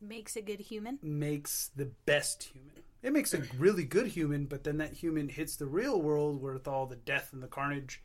makes 0.00 0.36
a 0.36 0.42
good 0.42 0.60
human. 0.60 0.98
makes 1.02 1.70
the 1.74 1.86
best 2.04 2.42
human. 2.52 2.82
It 3.04 3.12
makes 3.12 3.34
a 3.34 3.42
really 3.58 3.84
good 3.84 4.06
human, 4.08 4.46
but 4.46 4.64
then 4.64 4.78
that 4.78 4.94
human 4.94 5.28
hits 5.28 5.56
the 5.56 5.66
real 5.66 6.00
world 6.00 6.40
with 6.42 6.66
all 6.66 6.86
the 6.86 6.96
death 6.96 7.30
and 7.34 7.42
the 7.42 7.46
carnage 7.46 8.02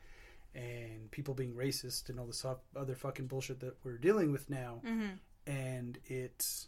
and 0.54 1.10
people 1.10 1.32
being 1.34 1.54
racist 1.54 2.10
and 2.10 2.20
all 2.20 2.26
this 2.26 2.44
other 2.76 2.94
fucking 2.94 3.26
bullshit 3.26 3.60
that 3.60 3.76
we're 3.82 3.96
dealing 3.98 4.30
with 4.30 4.50
now, 4.50 4.82
Mm-hmm. 4.86 5.50
and 5.50 5.98
it 6.04 6.66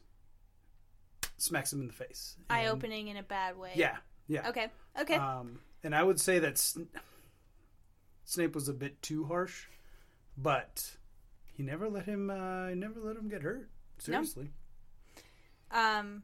smacks 1.37 1.73
him 1.73 1.81
in 1.83 1.89
the 1.89 1.93
face. 1.93 2.37
Eye 2.49 2.67
opening 2.69 3.09
in 3.09 3.17
a 3.19 3.23
bad 3.23 3.59
way. 3.59 3.73
Yeah, 3.75 3.97
yeah. 4.29 4.49
Okay. 4.49 4.69
Okay. 5.01 5.17
Um, 5.17 5.61
and 5.85 5.95
I 5.95 6.03
would 6.03 6.19
say 6.21 6.39
that 6.39 6.57
Sn- 6.57 6.89
Snape 8.25 8.55
was 8.55 8.69
a 8.69 8.73
bit 8.73 9.03
too 9.03 9.25
harsh, 9.25 9.67
but 10.39 10.93
he 11.45 11.63
never 11.63 11.89
let 11.89 12.07
him. 12.07 12.31
Uh, 12.31 12.71
never 12.71 12.99
let 13.01 13.17
him 13.17 13.29
get 13.29 13.43
hurt. 13.43 13.69
Seriously. 13.99 14.51
Um, 15.71 16.23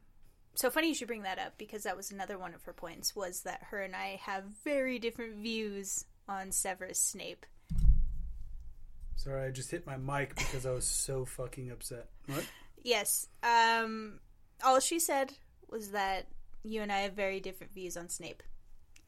so 0.55 0.69
funny 0.69 0.89
you 0.89 0.93
should 0.93 1.07
bring 1.07 1.23
that 1.23 1.39
up 1.39 1.57
because 1.57 1.83
that 1.83 1.97
was 1.97 2.11
another 2.11 2.37
one 2.37 2.53
of 2.53 2.63
her 2.63 2.73
points 2.73 3.15
was 3.15 3.41
that 3.41 3.61
her 3.71 3.81
and 3.81 3.95
I 3.95 4.19
have 4.23 4.43
very 4.63 4.99
different 4.99 5.35
views 5.35 6.05
on 6.27 6.51
Severus 6.51 6.99
Snape. 6.99 7.45
Sorry, 9.15 9.47
I 9.47 9.51
just 9.51 9.71
hit 9.71 9.85
my 9.85 9.97
mic 9.97 10.35
because 10.35 10.65
I 10.65 10.71
was 10.71 10.85
so 10.85 11.25
fucking 11.25 11.71
upset. 11.71 12.07
What? 12.27 12.45
Yes. 12.83 13.27
Um, 13.43 14.19
all 14.63 14.79
she 14.79 14.99
said 14.99 15.33
was 15.69 15.91
that 15.91 16.27
you 16.63 16.81
and 16.81 16.91
I 16.91 16.99
have 16.99 17.13
very 17.13 17.39
different 17.39 17.73
views 17.73 17.97
on 17.97 18.09
Snape, 18.09 18.43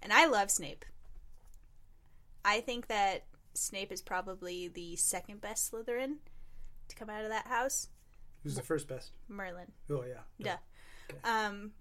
and 0.01 0.11
I 0.11 0.25
love 0.25 0.51
Snape. 0.51 0.83
I 2.43 2.59
think 2.59 2.87
that 2.87 3.25
Snape 3.53 3.91
is 3.91 4.01
probably 4.01 4.67
the 4.67 4.95
second 4.95 5.41
best 5.41 5.71
Slytherin 5.71 6.15
to 6.89 6.95
come 6.95 7.09
out 7.09 7.23
of 7.23 7.29
that 7.29 7.47
house. 7.47 7.87
Who's 8.43 8.55
the 8.55 8.61
first 8.61 8.87
best? 8.87 9.11
Merlin. 9.27 9.71
Oh 9.89 10.03
yeah. 10.07 10.23
Duh. 10.41 10.57
Um, 11.23 11.71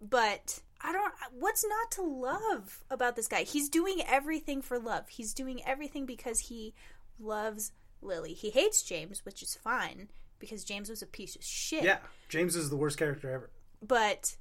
but 0.00 0.60
I 0.80 0.92
don't. 0.92 1.12
What's 1.32 1.64
not 1.64 1.90
to 1.92 2.02
love 2.02 2.84
about 2.90 3.16
this 3.16 3.26
guy? 3.28 3.42
He's 3.44 3.68
doing 3.68 4.02
everything 4.06 4.62
for 4.62 4.78
love. 4.78 5.08
He's 5.08 5.32
doing 5.34 5.60
everything 5.66 6.06
because 6.06 6.38
he 6.40 6.74
loves 7.18 7.72
Lily. 8.02 8.34
He 8.34 8.50
hates 8.50 8.82
James, 8.82 9.24
which 9.24 9.42
is 9.42 9.54
fine 9.54 10.08
because 10.38 10.64
James 10.64 10.90
was 10.90 11.00
a 11.02 11.06
piece 11.06 11.36
of 11.36 11.44
shit. 11.44 11.84
Yeah. 11.84 11.98
James 12.28 12.56
is 12.56 12.70
the 12.70 12.76
worst 12.76 12.98
character 12.98 13.30
ever. 13.30 13.50
But 13.86 14.36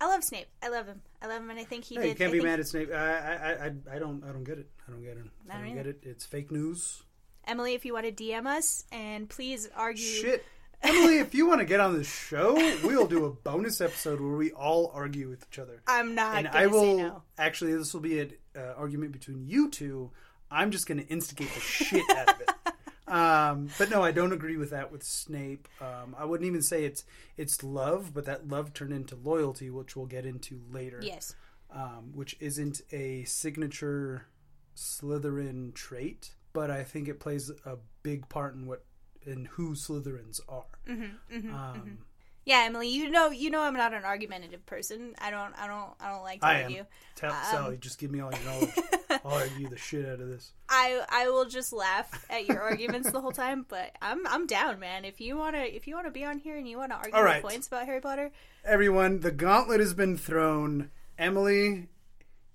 I 0.00 0.06
love 0.06 0.24
Snape. 0.24 0.46
I 0.62 0.68
love 0.68 0.86
him. 0.86 1.02
I 1.20 1.26
love 1.26 1.42
him, 1.42 1.50
and 1.50 1.58
I 1.58 1.64
think 1.64 1.84
he 1.84 1.96
No, 1.96 2.00
did. 2.02 2.08
you 2.10 2.14
can't 2.14 2.30
I 2.30 2.32
be 2.32 2.40
mad 2.40 2.58
at 2.60 2.66
Snape. 2.66 2.90
I, 2.90 2.96
I, 2.96 3.52
I, 3.66 3.96
I 3.96 3.98
don't, 3.98 4.24
I 4.24 4.28
don't 4.32 4.44
get 4.44 4.58
it. 4.58 4.70
I 4.88 4.90
don't 4.92 5.02
get 5.02 5.18
it. 5.18 5.24
I 5.50 5.54
I 5.54 5.58
don't 5.58 5.66
don't 5.66 5.76
get 5.76 5.86
it. 5.86 5.98
It's 6.04 6.24
fake 6.24 6.50
news. 6.50 7.02
Emily, 7.46 7.74
if 7.74 7.84
you 7.84 7.92
want 7.92 8.06
to 8.06 8.12
DM 8.12 8.46
us 8.46 8.84
and 8.92 9.28
please 9.28 9.68
argue. 9.76 10.02
Shit, 10.04 10.44
Emily, 10.82 11.18
if 11.18 11.34
you 11.34 11.46
want 11.46 11.60
to 11.60 11.66
get 11.66 11.80
on 11.80 11.96
the 11.96 12.04
show, 12.04 12.54
we'll 12.82 13.06
do 13.06 13.26
a 13.26 13.30
bonus 13.30 13.80
episode 13.80 14.20
where 14.20 14.36
we 14.36 14.50
all 14.52 14.90
argue 14.94 15.28
with 15.28 15.44
each 15.50 15.58
other. 15.58 15.82
I'm 15.86 16.14
not 16.14 16.38
and 16.38 16.48
I 16.48 16.66
will 16.66 16.96
no. 16.96 17.22
actually. 17.38 17.74
This 17.74 17.92
will 17.92 18.00
be 18.00 18.20
an 18.20 18.32
uh, 18.56 18.74
argument 18.76 19.12
between 19.12 19.46
you 19.46 19.68
two. 19.70 20.10
I'm 20.50 20.70
just 20.70 20.86
going 20.86 20.98
to 20.98 21.06
instigate 21.06 21.52
the 21.52 21.60
shit 21.60 22.04
out 22.16 22.34
of 22.34 22.40
it. 22.40 22.50
Um, 23.10 23.70
but 23.76 23.90
no, 23.90 24.04
I 24.04 24.12
don't 24.12 24.32
agree 24.32 24.56
with 24.56 24.70
that 24.70 24.92
with 24.92 25.02
Snape. 25.02 25.66
Um, 25.80 26.14
I 26.16 26.24
wouldn't 26.24 26.46
even 26.46 26.62
say 26.62 26.84
it's 26.84 27.04
it's 27.36 27.64
love, 27.64 28.14
but 28.14 28.26
that 28.26 28.46
love 28.46 28.72
turned 28.72 28.92
into 28.92 29.16
loyalty, 29.16 29.68
which 29.68 29.96
we'll 29.96 30.06
get 30.06 30.24
into 30.24 30.60
later. 30.70 31.00
Yes. 31.02 31.34
um, 31.74 32.12
which 32.14 32.36
isn't 32.38 32.82
a 32.92 33.24
signature 33.24 34.26
Slytherin 34.76 35.74
trait, 35.74 36.34
but 36.52 36.70
I 36.70 36.84
think 36.84 37.08
it 37.08 37.18
plays 37.18 37.50
a 37.66 37.78
big 38.04 38.28
part 38.28 38.54
in 38.54 38.66
what 38.66 38.84
in 39.26 39.46
who 39.46 39.74
Slytherins 39.74 40.40
are. 40.48 40.64
Mm-hmm, 40.88 41.54
um, 41.54 41.98
Yeah, 42.44 42.62
Emily, 42.66 42.88
you 42.88 43.10
know, 43.10 43.30
you 43.30 43.50
know, 43.50 43.60
I'm 43.62 43.74
not 43.74 43.92
an 43.92 44.04
argumentative 44.04 44.64
person. 44.66 45.14
I 45.18 45.30
don't, 45.30 45.52
I 45.58 45.66
don't, 45.66 45.90
I 46.00 46.10
don't 46.10 46.22
like 46.22 46.40
to 46.40 46.46
I 46.46 46.54
am. 46.54 46.64
argue. 46.64 46.86
Tell 47.16 47.30
Um, 47.30 47.38
Sally, 47.50 47.76
just 47.76 47.98
give 47.98 48.10
me 48.10 48.20
all 48.20 48.32
your 48.32 48.44
knowledge. 48.44 48.70
I'll 49.24 49.34
argue 49.34 49.68
the 49.68 49.76
shit 49.76 50.06
out 50.06 50.20
of 50.20 50.28
this. 50.28 50.52
I, 50.68 51.04
I 51.08 51.28
will 51.28 51.44
just 51.44 51.72
laugh 51.72 52.24
at 52.30 52.46
your 52.46 52.62
arguments 52.62 53.10
the 53.10 53.20
whole 53.20 53.32
time. 53.32 53.66
But 53.68 53.92
I'm, 54.00 54.26
I'm 54.26 54.46
down, 54.46 54.80
man. 54.80 55.04
If 55.04 55.20
you 55.20 55.36
wanna, 55.36 55.58
if 55.58 55.86
you 55.86 55.94
wanna 55.94 56.10
be 56.10 56.24
on 56.24 56.38
here 56.38 56.56
and 56.56 56.66
you 56.66 56.78
wanna 56.78 56.94
argue 56.94 57.20
right. 57.20 57.42
points 57.42 57.66
about 57.66 57.86
Harry 57.86 58.00
Potter, 58.00 58.30
Everyone, 58.64 59.20
the 59.20 59.32
gauntlet 59.32 59.80
has 59.80 59.94
been 59.94 60.16
thrown. 60.16 60.90
Emily, 61.18 61.88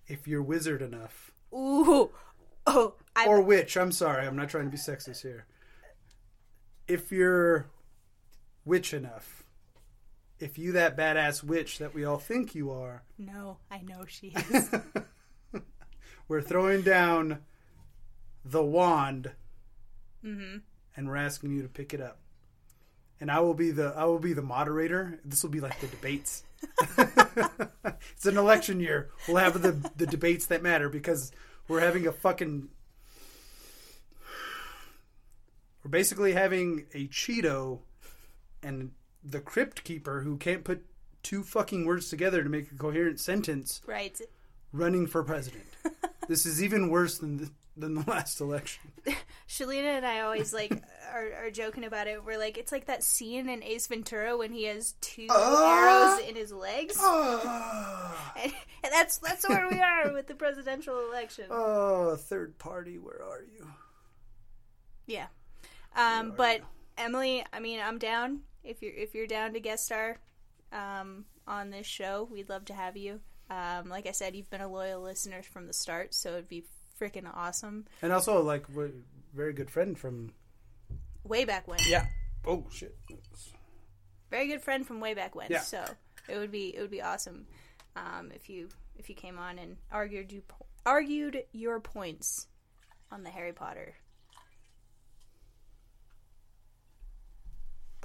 if 0.08 0.28
you're 0.28 0.42
wizard 0.42 0.82
enough, 0.82 1.32
ooh, 1.54 2.10
oh, 2.66 2.96
I, 3.16 3.28
or 3.28 3.42
witch, 3.42 3.78
I'm 3.78 3.92
sorry, 3.92 4.26
I'm 4.26 4.36
not 4.36 4.50
trying 4.50 4.66
to 4.66 4.72
be 4.72 4.78
sexist 4.78 5.22
here. 5.22 5.46
If 6.88 7.12
you're 7.12 7.68
witch 8.64 8.94
enough, 8.94 9.44
if 10.40 10.58
you 10.58 10.72
that 10.74 10.98
badass 10.98 11.44
witch 11.44 11.78
that 11.80 11.94
we 11.94 12.06
all 12.06 12.18
think 12.18 12.54
you 12.56 12.72
are, 12.72 13.04
no, 13.18 13.58
I 13.72 13.80
know 13.82 14.06
she 14.08 14.28
is. 14.52 14.70
we're 16.28 16.42
throwing 16.42 16.82
down 16.82 17.40
the 18.44 18.64
wand 18.64 19.32
Mm-hmm. 20.24 20.58
and 20.98 21.08
we're 21.08 21.18
asking 21.18 21.52
you 21.54 21.62
to 21.62 21.68
pick 21.68 21.94
it 21.94 22.02
up 22.02 22.18
and 23.20 23.30
i 23.30 23.40
will 23.42 23.54
be 23.54 23.70
the 23.70 23.94
i 23.96 24.06
will 24.06 24.18
be 24.18 24.34
the 24.34 24.42
moderator 24.42 25.20
this 25.24 25.44
will 25.44 25.52
be 25.52 25.60
like 25.60 25.80
the 25.82 25.86
debates 25.88 26.42
it's 26.98 28.26
an 28.26 28.36
election 28.36 28.80
year 28.80 29.12
we'll 29.28 29.38
have 29.38 29.62
the 29.62 29.74
the 29.98 30.08
debates 30.08 30.48
that 30.48 30.64
matter 30.64 30.90
because 30.90 31.32
we're 31.68 31.80
having 31.82 32.08
a 32.08 32.12
fucking 32.12 32.68
we're 35.86 35.90
basically 35.92 36.34
having 36.34 36.88
a 36.96 37.08
cheeto 37.08 37.80
and 38.64 38.90
the 39.24 39.40
crypt 39.40 39.84
keeper 39.84 40.22
who 40.22 40.36
can't 40.38 40.64
put 40.64 40.84
two 41.22 41.44
fucking 41.44 41.86
words 41.86 42.10
together 42.10 42.42
to 42.44 42.50
make 42.50 42.72
a 42.72 42.76
coherent 42.76 43.20
sentence 43.20 43.82
right. 43.86 44.20
running 44.74 45.06
for 45.06 45.24
president. 45.24 45.66
this 46.28 46.46
is 46.48 46.64
even 46.64 46.90
worse 46.90 47.20
than 47.20 47.38
the, 47.38 47.52
than 47.78 47.94
the 47.94 48.04
last 48.10 48.42
election. 48.42 48.92
Shalina 49.48 49.98
and 49.98 50.06
I 50.08 50.22
always 50.22 50.54
like 50.56 50.74
are, 51.14 51.34
are 51.46 51.52
joking 51.52 51.84
about 51.84 52.08
it. 52.08 52.26
We're 52.26 52.40
like, 52.40 52.58
it's 52.58 52.72
like 52.72 52.88
that 52.88 53.04
scene 53.04 53.48
in 53.48 53.62
Ace 53.62 53.86
Ventura 53.86 54.36
when 54.38 54.52
he 54.52 54.64
has 54.64 54.94
two 55.02 55.28
Ah. 55.30 56.16
arrows 56.18 56.28
in 56.28 56.36
his 56.36 56.52
legs, 56.52 56.96
Oh, 57.00 58.34
and, 58.44 58.52
and 58.84 58.92
that's 58.92 59.20
that's 59.20 59.48
where 59.48 59.68
we 59.70 59.80
are 59.80 60.12
with 60.14 60.26
the 60.26 60.34
presidential 60.36 60.98
election. 61.12 61.46
oh, 61.52 62.16
third 62.16 62.58
party, 62.58 62.98
where 62.98 63.22
are 63.24 63.44
you? 63.44 63.68
Yeah. 65.06 65.28
Um, 65.96 66.34
but 66.36 66.62
Emily, 66.98 67.46
I 67.54 67.60
mean, 67.60 67.80
I'm 67.80 67.98
down. 67.98 68.42
If 68.64 68.82
you're 68.82 68.94
if 68.94 69.14
you're 69.14 69.28
down 69.28 69.54
to 69.54 69.60
guest 69.60 69.86
star 69.86 70.18
um, 70.72 71.26
on 71.48 71.70
this 71.70 71.86
show, 71.86 72.28
we'd 72.32 72.50
love 72.50 72.66
to 72.66 72.74
have 72.74 72.98
you. 72.98 73.20
Um, 73.50 73.90
like 73.90 74.08
I 74.08 74.12
said, 74.12 74.36
you've 74.36 74.50
been 74.50 74.62
a 74.62 74.68
loyal 74.68 75.02
listener 75.02 75.44
from 75.44 75.68
the 75.68 75.74
start, 75.74 76.14
so 76.14 76.32
it'd 76.32 76.50
be 76.50 76.64
freaking 77.00 77.30
awesome. 77.32 77.86
And 78.02 78.12
also, 78.12 78.42
like, 78.42 78.68
we're 78.70 78.92
very 79.34 79.54
good 79.54 79.70
friend 79.70 79.98
from. 79.98 80.32
Way 81.24 81.46
back 81.46 81.68
when, 81.68 81.80
Yeah. 81.88 82.06
Oh 82.46 82.66
shit. 82.72 82.96
very 84.30 84.48
good 84.48 84.62
friend 84.62 84.86
from 84.86 85.00
way 85.00 85.14
back 85.16 85.36
when. 85.36 85.48
Yeah. 85.50 85.62
So 85.62 85.84
it 86.28 86.38
would 86.38 86.52
be 86.52 86.76
it 86.76 86.82
would 86.82 86.92
be 86.92 87.02
awesome 87.02 87.48
um, 87.96 88.32
if 88.34 88.50
you 88.50 88.70
if 88.98 89.10
you 89.10 89.16
came 89.16 89.40
on 89.40 89.58
and 89.58 89.78
argued 89.92 90.32
you 90.32 90.44
argued 90.86 91.44
your 91.52 91.80
points 91.80 92.48
on 93.12 93.24
the 93.24 93.30
Harry 93.32 93.54
Potter. 93.54 93.96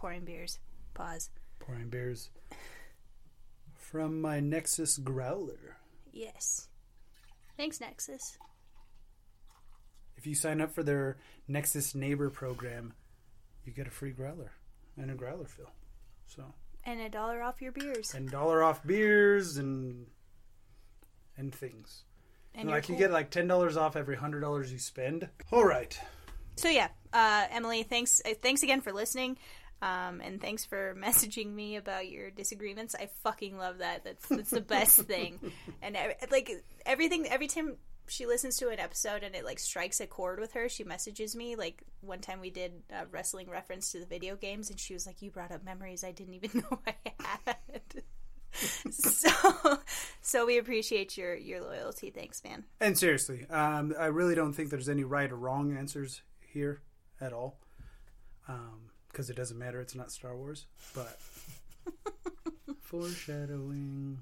Pouring 0.00 0.24
beers. 0.24 0.58
Pause. 0.94 1.28
Pouring 1.58 1.90
beers 1.90 2.30
from 3.76 4.18
my 4.22 4.40
Nexus 4.40 4.96
Growler. 4.96 5.76
Yes. 6.10 6.68
Thanks, 7.58 7.80
Nexus. 7.82 8.38
If 10.16 10.26
you 10.26 10.34
sign 10.34 10.62
up 10.62 10.72
for 10.72 10.82
their 10.82 11.18
Nexus 11.48 11.94
Neighbor 11.94 12.30
program, 12.30 12.94
you 13.64 13.72
get 13.72 13.86
a 13.86 13.90
free 13.90 14.12
growler 14.12 14.52
and 14.96 15.10
a 15.10 15.14
growler 15.14 15.44
fill. 15.46 15.70
So 16.26 16.44
And 16.84 16.98
a 17.00 17.10
dollar 17.10 17.42
off 17.42 17.60
your 17.60 17.72
beers. 17.72 18.14
and 18.14 18.30
dollar 18.30 18.62
off 18.62 18.82
beers 18.86 19.58
and 19.58 20.06
and 21.36 21.54
things. 21.54 22.04
And 22.54 22.70
like 22.70 22.88
you 22.88 22.96
get 22.96 23.10
like 23.10 23.30
ten 23.30 23.46
dollars 23.46 23.76
off 23.76 23.96
every 23.96 24.16
hundred 24.16 24.40
dollars 24.40 24.72
you 24.72 24.78
spend. 24.78 25.28
All 25.52 25.64
right. 25.64 25.98
So 26.56 26.68
yeah, 26.68 26.88
uh, 27.12 27.46
Emily, 27.50 27.82
thanks 27.82 28.20
uh, 28.26 28.34
thanks 28.42 28.62
again 28.62 28.80
for 28.80 28.92
listening. 28.92 29.38
Um, 29.82 30.20
and 30.20 30.40
thanks 30.40 30.64
for 30.64 30.94
messaging 30.98 31.52
me 31.52 31.76
about 31.76 32.08
your 32.08 32.30
disagreements. 32.30 32.94
I 32.94 33.08
fucking 33.22 33.56
love 33.56 33.78
that. 33.78 34.04
That's 34.04 34.28
that's 34.28 34.50
the 34.50 34.60
best 34.60 34.98
thing. 35.06 35.38
And 35.82 35.96
like 36.30 36.50
everything, 36.86 37.26
every 37.28 37.46
time 37.46 37.76
she 38.08 38.26
listens 38.26 38.56
to 38.56 38.68
an 38.68 38.80
episode 38.80 39.22
and 39.22 39.34
it 39.34 39.44
like 39.44 39.58
strikes 39.58 40.00
a 40.00 40.06
chord 40.06 40.40
with 40.40 40.52
her, 40.52 40.68
she 40.68 40.84
messages 40.84 41.36
me. 41.36 41.56
Like 41.56 41.82
one 42.00 42.20
time 42.20 42.40
we 42.40 42.50
did 42.50 42.72
a 42.90 43.06
wrestling 43.06 43.48
reference 43.48 43.92
to 43.92 44.00
the 44.00 44.06
video 44.06 44.36
games, 44.36 44.70
and 44.70 44.78
she 44.78 44.94
was 44.94 45.06
like, 45.06 45.22
"You 45.22 45.30
brought 45.30 45.52
up 45.52 45.64
memories 45.64 46.04
I 46.04 46.12
didn't 46.12 46.34
even 46.34 46.50
know 46.70 46.80
I 46.86 46.94
had." 47.18 48.02
so, 48.52 49.78
so 50.20 50.44
we 50.44 50.58
appreciate 50.58 51.16
your 51.16 51.34
your 51.36 51.62
loyalty. 51.62 52.10
Thanks, 52.10 52.42
man. 52.44 52.64
And 52.80 52.98
seriously, 52.98 53.46
um, 53.48 53.94
I 53.98 54.06
really 54.06 54.34
don't 54.34 54.52
think 54.52 54.70
there's 54.70 54.88
any 54.88 55.04
right 55.04 55.30
or 55.30 55.36
wrong 55.36 55.76
answers 55.76 56.22
here 56.40 56.82
at 57.20 57.32
all. 57.32 57.58
Because 59.10 59.28
it 59.30 59.36
doesn't 59.36 59.58
matter. 59.58 59.80
It's 59.80 59.94
not 59.94 60.10
Star 60.12 60.36
Wars. 60.36 60.66
But 60.94 61.18
foreshadowing. 62.80 64.18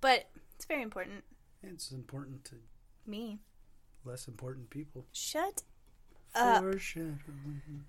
But 0.00 0.28
it's 0.56 0.64
very 0.64 0.82
important. 0.82 1.24
It's 1.62 1.90
important 1.92 2.44
to 2.46 2.56
Me, 3.06 3.38
less 4.04 4.28
important 4.28 4.68
people. 4.70 5.06
shut 5.12 5.62
up. 6.34 6.62
Foreshadowing. 6.62 7.84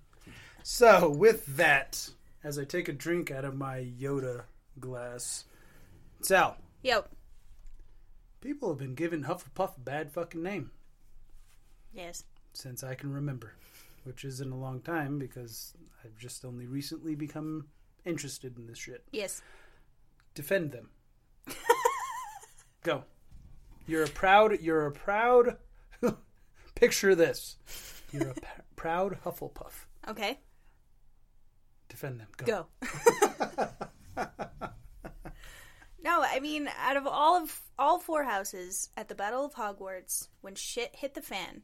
So, 0.62 1.10
with 1.10 1.44
that, 1.56 2.10
as 2.42 2.58
I 2.58 2.64
take 2.64 2.88
a 2.88 2.92
drink 2.92 3.30
out 3.30 3.44
of 3.44 3.54
my 3.56 3.78
Yoda 4.00 4.42
glass, 4.80 5.44
Sal, 6.22 6.56
Yep. 6.82 7.10
people 8.40 8.70
have 8.70 8.78
been 8.78 8.94
giving 8.94 9.24
Hufflepuff 9.24 9.76
a 9.76 9.80
bad 9.80 10.10
fucking 10.12 10.42
name 10.42 10.70
Yes. 11.92 12.24
since 12.52 12.82
I 12.82 12.94
can 12.94 13.12
remember, 13.12 13.52
which 14.06 14.24
isn't 14.24 14.52
a 14.52 14.56
long 14.56 14.80
time 14.80 15.18
because 15.18 15.74
I've 16.04 16.16
just 16.16 16.44
only 16.44 16.66
recently 16.66 17.16
become 17.16 17.66
interested 18.04 18.56
in 18.56 18.66
this 18.66 18.78
shit. 18.78 19.04
Yes. 19.10 19.42
Defend 20.34 20.70
them. 20.72 20.90
Go. 22.82 23.04
You're 23.86 24.04
a 24.04 24.08
proud. 24.08 24.60
You're 24.60 24.86
a 24.86 24.92
proud. 24.92 25.56
Picture 26.76 27.14
this. 27.14 27.56
You're 28.12 28.30
a 28.30 28.34
p- 28.34 28.46
proud 28.76 29.18
Hufflepuff. 29.24 29.86
Okay. 30.08 30.38
Defend 31.88 32.20
them. 32.20 32.28
Go. 32.36 32.46
Go. 32.46 32.66
no, 36.02 36.22
I 36.22 36.38
mean, 36.40 36.68
out 36.78 36.96
of 36.96 37.06
all 37.06 37.42
of 37.42 37.60
all 37.78 37.98
four 37.98 38.24
houses 38.24 38.90
at 38.96 39.08
the 39.08 39.14
Battle 39.14 39.44
of 39.44 39.54
Hogwarts, 39.54 40.28
when 40.42 40.54
shit 40.54 40.94
hit 40.94 41.14
the 41.14 41.22
fan, 41.22 41.62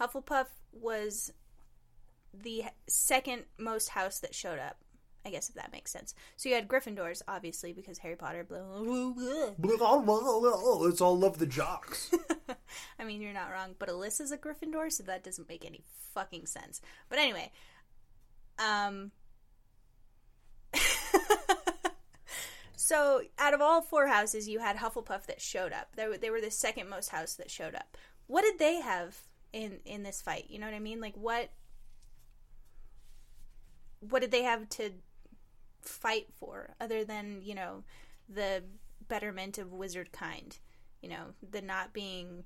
Hufflepuff 0.00 0.46
was 0.72 1.32
the 2.34 2.64
second 2.88 3.44
most 3.58 3.88
house 3.90 4.20
that 4.20 4.34
showed 4.34 4.58
up. 4.58 4.76
I 5.24 5.30
guess 5.30 5.48
if 5.48 5.54
that 5.54 5.70
makes 5.70 5.92
sense. 5.92 6.14
So 6.36 6.48
you 6.48 6.56
had 6.56 6.66
Gryffindors, 6.66 7.22
obviously, 7.28 7.72
because 7.72 7.98
Harry 7.98 8.16
Potter. 8.16 8.42
Blah, 8.42 8.58
blah, 8.58 9.10
blah. 9.10 10.74
Let's 10.74 11.00
all 11.00 11.16
love 11.16 11.38
the 11.38 11.46
jocks. 11.46 12.10
I 12.98 13.04
mean, 13.04 13.20
you're 13.20 13.32
not 13.32 13.52
wrong, 13.52 13.76
but 13.78 13.88
Alyssa's 13.88 14.32
a 14.32 14.36
Gryffindor, 14.36 14.90
so 14.90 15.04
that 15.04 15.22
doesn't 15.22 15.48
make 15.48 15.64
any 15.64 15.84
fucking 16.12 16.46
sense. 16.46 16.80
But 17.08 17.20
anyway, 17.20 17.52
um, 18.58 19.12
So, 22.92 23.22
out 23.38 23.54
of 23.54 23.60
all 23.60 23.80
four 23.80 24.08
houses, 24.08 24.48
you 24.48 24.58
had 24.58 24.76
Hufflepuff 24.76 25.26
that 25.26 25.40
showed 25.40 25.72
up. 25.72 25.94
They 25.94 26.08
were, 26.08 26.18
they 26.18 26.30
were 26.30 26.40
the 26.40 26.50
second 26.50 26.88
most 26.88 27.10
house 27.10 27.34
that 27.36 27.48
showed 27.48 27.76
up. 27.76 27.96
What 28.26 28.42
did 28.42 28.58
they 28.58 28.80
have 28.80 29.16
in 29.52 29.78
in 29.84 30.02
this 30.02 30.20
fight? 30.20 30.46
You 30.48 30.58
know 30.58 30.66
what 30.66 30.74
I 30.74 30.80
mean? 30.80 31.00
Like 31.00 31.14
what 31.14 31.48
what 34.08 34.22
did 34.22 34.30
they 34.30 34.42
have 34.42 34.68
to 34.70 34.90
fight 35.80 36.26
for 36.34 36.74
other 36.80 37.04
than, 37.04 37.40
you 37.42 37.54
know, 37.54 37.84
the 38.28 38.62
betterment 39.08 39.58
of 39.58 39.72
wizard 39.72 40.12
kind? 40.12 40.58
You 41.00 41.08
know, 41.10 41.34
the 41.48 41.62
not 41.62 41.92
being 41.92 42.44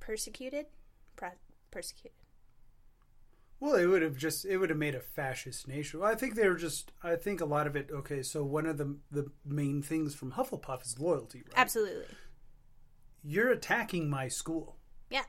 persecuted, 0.00 0.66
Pro- 1.16 1.30
persecuted. 1.70 2.12
Well, 3.58 3.74
it 3.74 3.86
would 3.86 4.02
have 4.02 4.16
just 4.16 4.44
it 4.44 4.58
would 4.58 4.68
have 4.70 4.78
made 4.78 4.94
a 4.94 5.00
fascist 5.00 5.66
nation. 5.66 6.00
Well, 6.00 6.10
I 6.10 6.14
think 6.14 6.34
they 6.34 6.48
were 6.48 6.56
just. 6.56 6.92
I 7.02 7.16
think 7.16 7.40
a 7.40 7.46
lot 7.46 7.66
of 7.66 7.74
it. 7.74 7.88
Okay, 7.90 8.22
so 8.22 8.44
one 8.44 8.66
of 8.66 8.76
the 8.76 8.96
the 9.10 9.30
main 9.46 9.80
things 9.82 10.14
from 10.14 10.32
Hufflepuff 10.32 10.84
is 10.84 11.00
loyalty, 11.00 11.38
right? 11.38 11.54
Absolutely. 11.56 12.04
You're 13.24 13.50
attacking 13.50 14.10
my 14.10 14.28
school. 14.28 14.76
Yeah. 15.10 15.24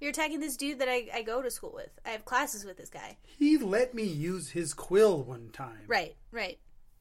You're 0.00 0.10
attacking 0.10 0.40
this 0.40 0.56
dude 0.56 0.80
that 0.80 0.88
I, 0.88 1.08
I 1.14 1.22
go 1.22 1.40
to 1.40 1.50
school 1.50 1.72
with. 1.74 1.90
I 2.04 2.10
have 2.10 2.24
classes 2.24 2.64
with 2.64 2.76
this 2.76 2.90
guy. 2.90 3.16
He 3.22 3.56
let 3.58 3.94
me 3.94 4.02
use 4.04 4.50
his 4.50 4.74
quill 4.74 5.22
one 5.22 5.50
time. 5.52 5.84
Right, 5.86 6.16
right. 6.30 6.58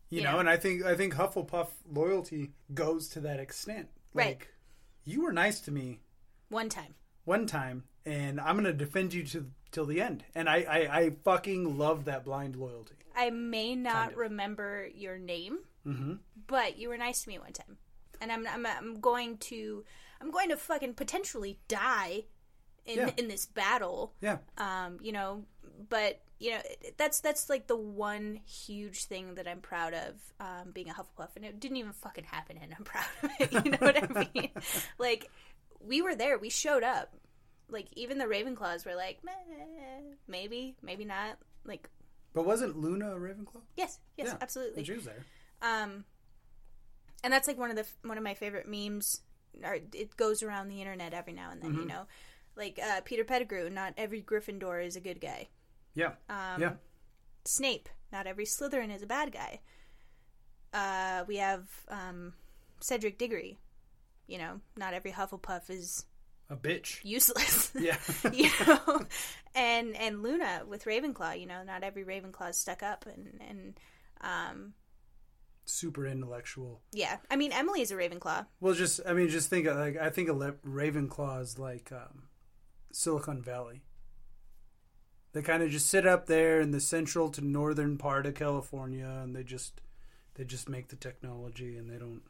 You 0.10 0.22
Yeah. 0.22 0.32
know, 0.34 0.40
and 0.40 0.50
I 0.50 0.58
think 0.58 0.84
I 0.86 0.96
think 0.96 1.16
Hufflepuff 1.16 1.70
loyalty 1.92 2.52
goes 2.74 3.10
to 3.10 3.20
that 3.22 3.40
extent. 3.40 3.90
Right. 4.14 4.28
Like, 4.40 4.54
you 5.06 5.24
were 5.24 5.34
nice 5.34 5.60
to 5.62 5.72
me 5.72 6.00
One 6.50 6.70
time. 6.70 6.94
one 7.26 7.46
time, 7.48 7.84
and 8.06 8.40
I'm 8.40 8.56
gonna 8.56 8.74
defend 8.74 9.14
you 9.14 9.24
to 9.24 9.50
till 9.72 9.86
the 9.86 10.00
end. 10.02 10.24
And 10.36 10.48
I 10.48 10.58
I, 10.70 10.98
I 11.00 11.10
fucking 11.26 11.78
love 11.78 12.06
that 12.06 12.24
blind 12.26 12.56
loyalty. 12.56 12.96
I 13.16 13.32
may 13.32 13.76
not 13.76 13.94
Kind 13.94 14.12
of. 14.14 14.18
remember 14.18 14.88
your 14.94 15.18
name, 15.18 15.60
Mm-hmm. 15.86 16.14
but 16.48 16.78
you 16.78 16.90
were 16.90 16.98
nice 16.98 17.24
to 17.24 17.30
me 17.30 17.40
one 17.40 17.54
time, 17.54 17.78
and 18.22 18.32
I'm 18.32 18.48
I'm, 18.48 18.66
I'm 18.66 19.00
going 19.02 19.38
to 19.50 19.84
I'm 20.22 20.32
going 20.32 20.50
to 20.50 20.58
fucking 20.58 20.94
potentially 20.94 21.60
die 21.68 22.26
in 22.86 22.98
Yeah. 22.98 23.10
in 23.18 23.28
this 23.28 23.46
battle. 23.46 24.14
Yeah. 24.22 24.38
Um, 24.58 24.98
you 25.02 25.12
know, 25.12 25.46
but 25.90 26.22
you 26.40 26.52
know 26.52 26.60
that's 26.98 27.20
that's 27.22 27.50
like 27.50 27.68
the 27.68 27.76
one 27.78 28.40
huge 28.46 29.06
thing 29.06 29.36
that 29.36 29.48
I'm 29.48 29.62
proud 29.62 29.94
of 29.94 30.16
um, 30.40 30.72
being 30.74 30.90
a 30.90 30.94
Hufflepuff, 30.94 31.30
and 31.36 31.46
it 31.46 31.60
didn't 31.60 31.78
even 31.78 31.94
fucking 31.94 32.26
happen, 32.26 32.58
and 32.62 32.74
I'm 32.78 32.84
proud 32.94 33.06
of 33.24 33.30
it. 33.40 33.52
You 33.66 33.72
know 33.72 33.78
what 33.80 34.04
I 34.18 34.28
mean? 34.34 34.50
like 34.98 35.30
we 35.80 36.02
were 36.02 36.16
there, 36.16 36.38
we 36.38 36.50
showed 36.50 36.84
up. 36.84 37.14
Like 37.70 37.88
even 37.94 38.18
the 38.18 38.26
Ravenclaws 38.26 38.86
were 38.86 38.96
like, 38.96 39.20
Meh, 39.24 39.32
maybe, 40.28 40.76
maybe 40.82 41.06
not. 41.06 41.38
Like 41.66 41.90
But 42.34 42.46
wasn't 42.46 42.78
Luna 42.78 43.16
a 43.16 43.20
Ravenclaw? 43.20 43.62
yes, 43.78 44.00
yes, 44.18 44.28
Yeah. 44.28 44.38
absolutely. 44.42 44.80
And 44.80 44.86
she 44.88 44.94
was 44.94 45.06
there. 45.06 45.24
Um, 45.62 46.04
and 47.24 47.32
that's 47.32 47.48
like 47.48 47.58
one 47.58 47.70
of 47.70 47.78
the 47.78 47.86
one 48.08 48.18
of 48.18 48.24
my 48.24 48.34
favorite 48.34 48.68
memes. 48.68 49.22
Or 49.64 49.76
it 49.76 50.18
goes 50.18 50.44
around 50.44 50.68
the 50.70 50.82
internet 50.82 51.14
every 51.14 51.34
now 51.34 51.52
and 51.52 51.62
then. 51.62 51.74
You 51.76 51.86
know, 51.86 52.06
like 52.56 52.80
uh, 52.84 53.02
Peter 53.06 53.24
Pettigrew. 53.24 53.70
Not 53.70 53.94
every 53.98 54.22
Gryffindor 54.22 54.86
is 54.86 54.96
a 54.96 55.02
good 55.02 55.20
guy. 55.22 55.48
Yeah. 55.96 56.14
Um, 56.30 56.62
yeah. 56.62 56.74
Snape. 57.46 57.90
Not 58.12 58.28
every 58.28 58.46
Slytherin 58.46 58.94
is 58.96 59.02
a 59.04 59.08
bad 59.08 59.32
guy. 59.32 59.60
Uh, 60.74 61.24
we 61.28 61.38
have 61.38 61.68
um, 61.90 62.34
Cedric 62.80 63.18
Diggory. 63.18 63.60
You 64.28 64.38
know, 64.38 64.62
not 64.78 64.94
every 64.94 65.12
Hufflepuff 65.12 65.70
is 65.70 66.06
A 66.50 66.56
bitch. 66.56 67.00
useless. 67.04 67.72
Yeah. 67.80 67.98
you 68.34 68.50
know, 68.66 69.06
and 69.54 69.96
and 69.98 70.24
Luna 70.24 70.64
with 70.68 70.86
Ravenclaw. 70.86 71.40
You 71.40 71.46
know, 71.48 71.64
not 71.64 71.84
every 71.84 72.04
Ravenclaw 72.06 72.52
is 72.52 72.58
stuck 72.58 72.82
up, 72.84 73.06
and 73.06 73.42
and 73.48 73.80
um, 74.22 74.74
Super 75.66 76.06
intellectual. 76.08 76.82
yeah. 76.94 77.18
I 77.30 77.36
mean, 77.36 77.52
Emily 77.52 77.82
is 77.82 77.92
a 77.92 77.96
Ravenclaw. 77.96 78.46
Well, 78.62 78.74
just 78.74 79.02
I 79.06 79.14
mean, 79.14 79.30
just 79.30 79.50
think 79.50 79.66
of, 79.68 79.76
like 79.78 79.98
I 79.98 80.10
think 80.10 80.30
of 80.30 80.38
Le- 80.38 80.54
Ravenclaw 80.66 81.42
is 81.42 81.60
like 81.60 81.92
um, 81.92 82.24
Silicon 82.94 83.42
Valley. 83.42 83.82
They 85.34 85.42
kind 85.42 85.64
of 85.64 85.72
just 85.72 85.88
sit 85.88 86.06
up 86.06 86.28
there 86.28 86.62
in 86.62 86.72
the 86.72 86.80
central 86.80 87.30
to 87.32 87.42
northern 87.42 87.98
part 87.98 88.26
of 88.26 88.36
California, 88.36 89.22
and 89.24 89.36
they 89.36 89.44
just 89.44 89.82
they 90.36 90.44
just 90.44 90.70
make 90.70 90.90
the 90.90 90.96
technology, 90.96 91.76
and 91.78 91.90
they 91.90 91.98
don't 91.98 92.22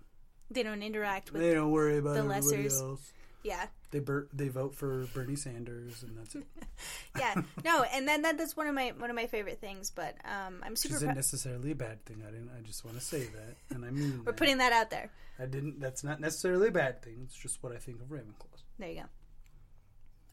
They 0.49 0.63
don't 0.63 0.81
interact 0.81 1.31
with 1.31 1.41
they 1.41 1.53
don't 1.53 1.71
worry 1.71 1.97
about 1.97 2.15
the 2.15 2.21
lessers. 2.21 2.79
else. 2.81 3.11
yeah 3.43 3.67
They 3.91 3.99
ber- 3.99 4.29
they 4.31 4.47
vote 4.47 4.73
for 4.73 5.05
Bernie 5.13 5.35
Sanders, 5.35 6.01
and 6.01 6.17
that's 6.17 6.35
it. 6.35 6.45
yeah 7.19 7.41
no 7.65 7.83
and 7.93 8.07
then 8.07 8.21
that, 8.21 8.37
that's 8.37 8.55
one 8.55 8.67
of 8.67 8.73
my 8.75 8.93
one 8.97 9.09
of 9.09 9.15
my 9.17 9.27
favorite 9.27 9.59
things 9.59 9.89
but 9.91 10.15
um 10.25 10.61
i'm 10.63 10.71
Which 10.71 10.79
super 10.79 10.95
isn't 10.95 11.09
prou- 11.11 11.15
necessarily 11.15 11.71
a 11.71 11.75
bad 11.75 12.05
thing. 12.05 12.23
I 12.25 12.31
didn't. 12.31 12.51
I 12.57 12.61
just 12.65 12.85
want 12.85 12.97
to 12.97 13.03
say 13.03 13.25
that, 13.25 13.75
and 13.75 13.83
I 13.83 13.89
mean 13.91 14.19
we're 14.19 14.31
that. 14.31 14.37
putting 14.37 14.59
that 14.59 14.71
out 14.71 14.89
there 14.91 15.09
I 15.37 15.45
didn't. 15.45 15.81
That's 15.81 16.05
not 16.05 16.21
necessarily 16.21 16.69
a 16.69 16.71
bad 16.71 17.01
thing. 17.01 17.19
It's 17.25 17.35
just 17.35 17.61
what 17.61 17.73
I 17.73 17.77
think 17.79 17.99
of 18.01 18.07
Ravenclaws. 18.07 18.63
there 18.79 18.89
you 18.89 19.01
go 19.01 19.07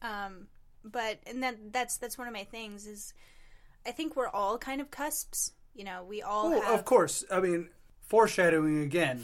um 0.01 0.47
but 0.83 1.19
and 1.27 1.43
that 1.43 1.55
that's 1.71 1.97
that's 1.97 2.17
one 2.17 2.27
of 2.27 2.33
my 2.33 2.43
things 2.43 2.87
is 2.87 3.13
i 3.85 3.91
think 3.91 4.15
we're 4.15 4.27
all 4.29 4.57
kind 4.57 4.81
of 4.81 4.89
cusps 4.91 5.51
you 5.75 5.83
know 5.83 6.03
we 6.03 6.21
all 6.21 6.47
Oh, 6.53 6.61
have 6.61 6.79
of 6.79 6.85
course. 6.85 7.23
I 7.31 7.39
mean, 7.39 7.69
foreshadowing 8.01 8.81
again. 8.81 9.23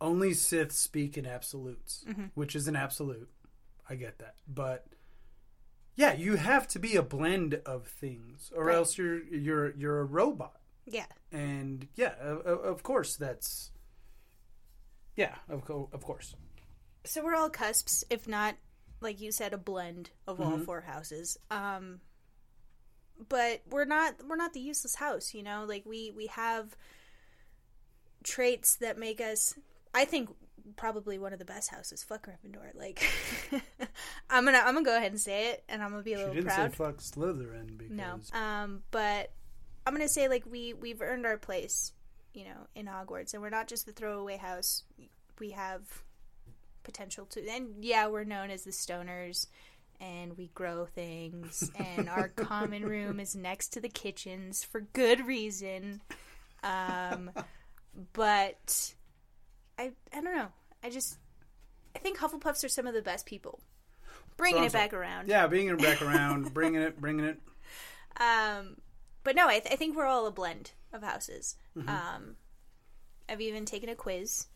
Only 0.00 0.34
Sith 0.34 0.72
speak 0.72 1.16
in 1.16 1.24
absolutes, 1.24 2.04
Mm-hmm. 2.08 2.24
which 2.34 2.54
is 2.56 2.66
an 2.68 2.76
absolute. 2.76 3.30
I 3.88 3.94
get 3.94 4.18
that, 4.18 4.34
but 4.48 4.86
yeah, 5.94 6.12
you 6.14 6.34
have 6.36 6.66
to 6.68 6.78
be 6.78 6.96
a 6.96 7.02
blend 7.02 7.54
of 7.64 7.86
things, 7.86 8.50
or 8.54 8.64
Right. 8.64 8.74
else 8.74 8.98
you're 8.98 9.22
you're 9.24 9.70
you're 9.76 10.00
a 10.00 10.04
robot. 10.04 10.60
yeah 10.84 11.06
And 11.32 11.86
yeah, 11.94 12.14
of, 12.20 12.44
of 12.46 12.82
course 12.82 13.16
that's. 13.16 13.70
Yeah, 15.16 15.34
of 15.48 15.62
of 15.92 16.02
course. 16.04 16.34
so 17.04 17.24
we're 17.24 17.36
all 17.36 17.48
cusps 17.50 18.04
if 18.10 18.26
not 18.28 18.56
like 19.00 19.20
you 19.20 19.30
said 19.32 19.52
a 19.52 19.58
blend 19.58 20.10
of 20.26 20.38
Mm-hmm. 20.38 20.52
all 20.52 20.58
four 20.58 20.80
houses. 20.82 21.38
Um 21.50 22.00
but 23.28 23.62
we're 23.70 23.84
not 23.86 24.14
we're 24.28 24.36
not 24.36 24.52
the 24.52 24.60
useless 24.60 24.96
house 24.96 25.32
you 25.34 25.42
know? 25.42 25.64
Like 25.66 25.84
we 25.86 26.10
we 26.14 26.26
have 26.26 26.76
traits 28.24 28.76
that 28.76 28.98
make 28.98 29.20
us 29.20 29.54
i 29.94 30.04
think 30.04 30.28
probably 30.74 31.16
one 31.16 31.32
of 31.32 31.38
the 31.38 31.44
best 31.44 31.70
houses. 31.70 32.02
Fuck 32.02 32.26
gryffindor. 32.26 32.74
Like 32.74 33.00
i'm 34.30 34.44
gonna 34.44 34.58
i'm 34.58 34.74
gonna 34.74 34.82
go 34.84 34.96
ahead 34.96 35.12
and 35.12 35.20
say 35.20 35.50
it 35.50 35.62
and 35.68 35.80
i'm 35.82 35.90
gonna 35.92 36.02
be 36.02 36.14
a 36.14 36.16
She 36.16 36.20
little 36.24 36.34
didn't 36.34 36.46
proud. 36.48 36.70
say 36.72 36.76
fuck 36.76 36.96
Slytherin 36.98 37.78
because 37.78 37.92
no 37.92 38.18
um 38.38 38.82
but 38.90 39.30
i'm 39.86 39.94
gonna 39.94 40.08
say 40.08 40.26
like 40.28 40.44
we 40.50 40.74
we've 40.74 41.00
earned 41.00 41.24
our 41.24 41.36
place 41.38 41.92
you 42.34 42.44
know 42.44 42.66
in 42.74 42.86
hogwarts 42.86 43.32
and 43.32 43.42
we're 43.42 43.48
not 43.50 43.68
just 43.68 43.86
the 43.86 43.92
throwaway 43.92 44.36
house. 44.36 44.82
We 45.38 45.50
have 45.52 45.82
potential 46.86 47.26
to 47.26 47.46
and 47.48 47.84
yeah 47.84 48.06
we're 48.06 48.24
known 48.24 48.48
as 48.50 48.62
the 48.64 48.70
stoners 48.70 49.46
and 50.00 50.36
we 50.38 50.48
grow 50.54 50.86
things 50.86 51.70
and 51.78 52.08
our 52.08 52.28
common 52.28 52.84
room 52.86 53.18
is 53.20 53.34
next 53.36 53.68
to 53.74 53.80
the 53.80 53.88
kitchens 53.88 54.62
for 54.64 54.80
good 54.80 55.26
reason 55.26 56.00
um 56.62 57.30
but 58.12 58.94
i 59.78 59.90
i 60.12 60.20
don't 60.20 60.24
know 60.36 60.48
i 60.84 60.88
just 60.88 61.18
i 61.94 61.98
think 61.98 62.18
hufflepuffs 62.18 62.64
are 62.64 62.68
some 62.68 62.86
of 62.86 62.94
the 62.94 63.02
best 63.02 63.26
people 63.26 63.60
bringing 64.36 64.62
it 64.64 64.70
Sounds 64.70 64.74
like- 64.74 64.90
back 64.90 64.94
around 64.98 65.28
yeah, 65.28 65.46
bringing 65.46 65.70
it 65.74 65.82
back 65.82 66.00
around, 66.02 66.52
bringing 66.54 66.82
it, 66.82 67.00
bringing 67.00 67.24
it. 67.24 67.38
Um, 68.20 68.76
but 69.24 69.34
no, 69.34 69.48
I, 69.48 69.58
th- 69.60 69.72
I 69.72 69.76
think 69.76 69.96
we're 69.96 70.06
all 70.06 70.26
a 70.26 70.30
blend 70.30 70.72
of 70.92 71.02
houses. 71.02 71.56
Um, 71.88 72.36
I've 73.28 73.40
even 73.40 73.64
taken 73.64 73.88
a 73.88 73.94
quiz. 73.94 74.46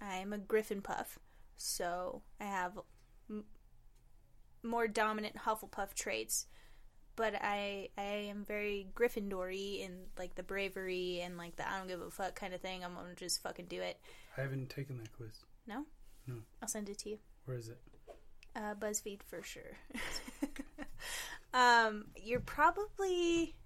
I'm 0.00 0.32
a 0.32 0.38
Griffin 0.38 0.80
Puff, 0.82 1.18
so 1.58 2.22
I 2.40 2.44
have 2.44 2.78
m- 3.28 3.44
more 4.62 4.88
dominant 4.88 5.36
Hufflepuff 5.36 5.92
traits. 5.94 6.46
But 7.16 7.34
I 7.34 7.88
I 7.98 8.28
am 8.30 8.44
very 8.44 8.86
Gryffindory 8.94 9.80
in 9.80 10.04
like 10.16 10.36
the 10.36 10.44
bravery 10.44 11.20
and 11.20 11.36
like 11.36 11.56
the 11.56 11.68
I 11.68 11.76
don't 11.78 11.88
give 11.88 12.00
a 12.00 12.10
fuck 12.10 12.34
kind 12.36 12.54
of 12.54 12.60
thing. 12.60 12.84
I'm 12.84 12.94
gonna 12.94 13.14
just 13.16 13.42
fucking 13.42 13.66
do 13.66 13.82
it. 13.82 13.98
I 14.36 14.42
haven't 14.42 14.70
taken 14.70 14.98
that 14.98 15.12
quiz. 15.12 15.32
No, 15.66 15.84
No. 16.28 16.36
I'll 16.62 16.68
send 16.68 16.88
it 16.88 16.98
to 16.98 17.10
you. 17.10 17.18
Where 17.44 17.56
is 17.58 17.68
it? 17.68 17.78
Uh, 18.54 18.74
BuzzFeed 18.74 19.22
for 19.24 19.42
sure. 19.42 19.76
um, 21.54 22.06
you're 22.16 22.40
probably 22.40 23.56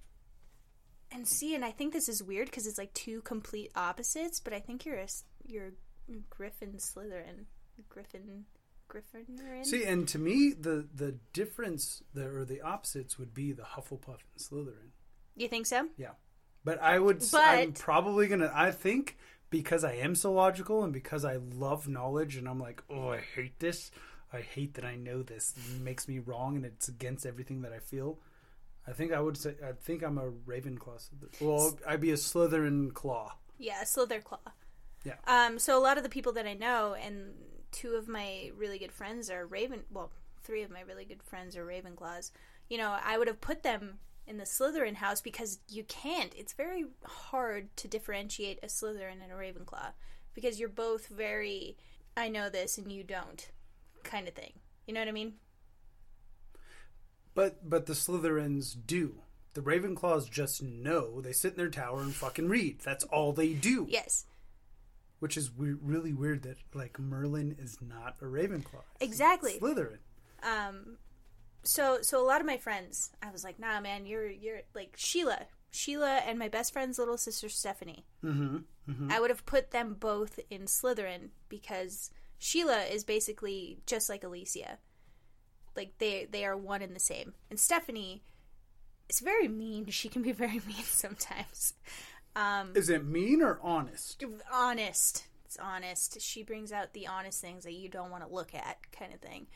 and 1.10 1.28
see, 1.28 1.54
and 1.54 1.62
I 1.64 1.70
think 1.72 1.92
this 1.92 2.08
is 2.08 2.22
weird 2.22 2.46
because 2.46 2.66
it's 2.66 2.78
like 2.78 2.94
two 2.94 3.20
complete 3.20 3.70
opposites. 3.76 4.40
But 4.40 4.54
I 4.54 4.60
think 4.60 4.86
you're 4.86 4.96
a 4.96 5.08
you're 5.46 5.68
a 5.68 6.12
Griffin 6.30 6.74
Slytherin, 6.78 7.44
Griffin 7.88 8.44
Gryffindor. 8.88 9.64
See, 9.64 9.84
and 9.84 10.06
to 10.08 10.18
me, 10.18 10.52
the 10.52 10.86
the 10.94 11.16
difference, 11.32 12.02
the, 12.14 12.26
or 12.28 12.44
the 12.44 12.60
opposites, 12.60 13.18
would 13.18 13.32
be 13.34 13.52
the 13.52 13.62
Hufflepuff 13.62 14.18
and 14.20 14.38
Slytherin. 14.38 14.90
you 15.36 15.48
think 15.48 15.66
so? 15.66 15.88
Yeah, 15.96 16.10
but 16.64 16.80
I 16.82 16.98
would, 16.98 17.22
s- 17.22 17.32
I'm 17.34 17.72
probably 17.72 18.28
gonna. 18.28 18.50
I 18.54 18.70
think 18.70 19.16
because 19.50 19.84
I 19.84 19.92
am 19.94 20.14
so 20.14 20.32
logical 20.32 20.84
and 20.84 20.92
because 20.92 21.24
I 21.24 21.36
love 21.36 21.88
knowledge, 21.88 22.36
and 22.36 22.48
I'm 22.48 22.60
like, 22.60 22.82
oh, 22.90 23.10
I 23.10 23.20
hate 23.34 23.58
this. 23.60 23.90
I 24.32 24.40
hate 24.40 24.74
that 24.74 24.84
I 24.84 24.96
know 24.96 25.22
this. 25.22 25.54
It 25.74 25.80
makes 25.80 26.08
me 26.08 26.18
wrong, 26.18 26.56
and 26.56 26.64
it's 26.64 26.88
against 26.88 27.26
everything 27.26 27.62
that 27.62 27.72
I 27.72 27.78
feel. 27.78 28.18
I 28.86 28.92
think 28.92 29.12
I 29.12 29.20
would 29.20 29.36
say. 29.36 29.54
I 29.66 29.72
think 29.72 30.02
I'm 30.02 30.18
a 30.18 30.30
Ravenclaw. 30.30 31.08
Well, 31.40 31.78
I'd 31.86 32.00
be 32.00 32.10
a 32.10 32.14
Slytherin 32.16 32.92
claw. 32.92 33.32
Yeah, 33.58 33.82
Slytherin 33.84 34.22
Slitherclaw. 34.24 34.38
Yeah. 35.04 35.14
Um, 35.26 35.58
so 35.58 35.78
a 35.78 35.80
lot 35.82 35.96
of 35.98 36.02
the 36.02 36.08
people 36.08 36.32
that 36.32 36.46
I 36.46 36.54
know, 36.54 36.94
and 36.94 37.32
two 37.72 37.94
of 37.94 38.06
my 38.06 38.52
really 38.56 38.78
good 38.78 38.92
friends 38.92 39.30
are 39.30 39.46
Raven. 39.46 39.82
Well, 39.90 40.12
three 40.42 40.62
of 40.62 40.70
my 40.70 40.82
really 40.82 41.04
good 41.04 41.22
friends 41.22 41.56
are 41.56 41.66
Ravenclaws. 41.66 42.30
You 42.68 42.78
know, 42.78 42.96
I 43.02 43.18
would 43.18 43.28
have 43.28 43.40
put 43.40 43.62
them 43.62 43.98
in 44.26 44.38
the 44.38 44.44
Slytherin 44.44 44.96
house 44.96 45.20
because 45.20 45.58
you 45.68 45.84
can't. 45.84 46.32
It's 46.36 46.52
very 46.52 46.84
hard 47.04 47.74
to 47.78 47.88
differentiate 47.88 48.60
a 48.62 48.66
Slytherin 48.66 49.22
and 49.22 49.32
a 49.32 49.34
Ravenclaw 49.34 49.92
because 50.34 50.60
you're 50.60 50.68
both 50.68 51.08
very 51.08 51.76
I 52.16 52.28
know 52.28 52.50
this 52.50 52.78
and 52.78 52.92
you 52.92 53.02
don't 53.02 53.50
kind 54.02 54.28
of 54.28 54.34
thing. 54.34 54.52
You 54.86 54.94
know 54.94 55.00
what 55.00 55.08
I 55.08 55.12
mean? 55.12 55.34
But 57.34 57.68
but 57.68 57.86
the 57.86 57.94
Slytherins 57.94 58.76
do. 58.86 59.22
The 59.54 59.62
Ravenclaws 59.62 60.30
just 60.30 60.62
know. 60.62 61.20
They 61.20 61.32
sit 61.32 61.52
in 61.52 61.58
their 61.58 61.68
tower 61.68 62.00
and 62.00 62.14
fucking 62.14 62.48
read. 62.48 62.80
That's 62.80 63.04
all 63.04 63.32
they 63.32 63.52
do. 63.52 63.86
Yes. 63.88 64.26
Which 65.22 65.36
is 65.36 65.52
we- 65.56 65.74
really 65.74 66.12
weird 66.12 66.42
that 66.42 66.56
like 66.74 66.98
Merlin 66.98 67.54
is 67.56 67.78
not 67.80 68.16
a 68.20 68.24
Ravenclaw. 68.24 68.82
A 69.00 69.04
Exactly. 69.04 69.58
Slytherin. 69.60 69.98
Um 70.42 70.96
so 71.62 71.98
so 72.02 72.20
a 72.20 72.26
lot 72.26 72.40
of 72.40 72.46
my 72.46 72.56
friends, 72.56 73.12
I 73.22 73.30
was 73.30 73.44
like, 73.44 73.60
"Nah, 73.60 73.80
man, 73.80 74.04
you're 74.04 74.26
you're 74.28 74.62
like 74.74 74.94
Sheila. 74.96 75.46
Sheila 75.70 76.16
and 76.26 76.40
my 76.40 76.48
best 76.48 76.72
friend's 76.72 76.98
little 76.98 77.16
sister 77.16 77.48
Stephanie. 77.48 78.04
Mm-hmm. 78.24 79.12
I 79.12 79.20
would 79.20 79.30
have 79.30 79.46
put 79.46 79.70
them 79.70 79.94
both 79.98 80.40
in 80.50 80.62
Slytherin 80.62 81.28
because 81.48 82.10
Sheila 82.40 82.82
is 82.82 83.04
basically 83.04 83.78
just 83.86 84.08
like 84.08 84.24
Alicia. 84.24 84.78
Like 85.76 85.98
they 85.98 86.26
they 86.28 86.44
are 86.44 86.56
one 86.56 86.82
and 86.82 86.96
the 86.96 87.00
same. 87.00 87.34
And 87.48 87.60
Stephanie 87.60 88.24
is 89.08 89.20
very 89.20 89.46
mean. 89.46 89.86
She 89.90 90.08
can 90.08 90.22
be 90.22 90.32
very 90.32 90.60
mean 90.66 90.84
sometimes. 90.84 91.74
Um 92.34 92.72
Is 92.74 92.88
it 92.88 93.04
mean 93.04 93.42
or 93.42 93.58
honest? 93.62 94.24
honest. 94.52 95.26
It's 95.44 95.56
honest. 95.58 96.20
She 96.20 96.42
brings 96.42 96.72
out 96.72 96.94
the 96.94 97.06
honest 97.06 97.40
things 97.40 97.64
that 97.64 97.74
you 97.74 97.88
don't 97.88 98.10
want 98.10 98.26
to 98.26 98.34
look 98.34 98.54
at, 98.54 98.78
kind 98.90 99.12
of 99.12 99.20
thing. 99.20 99.46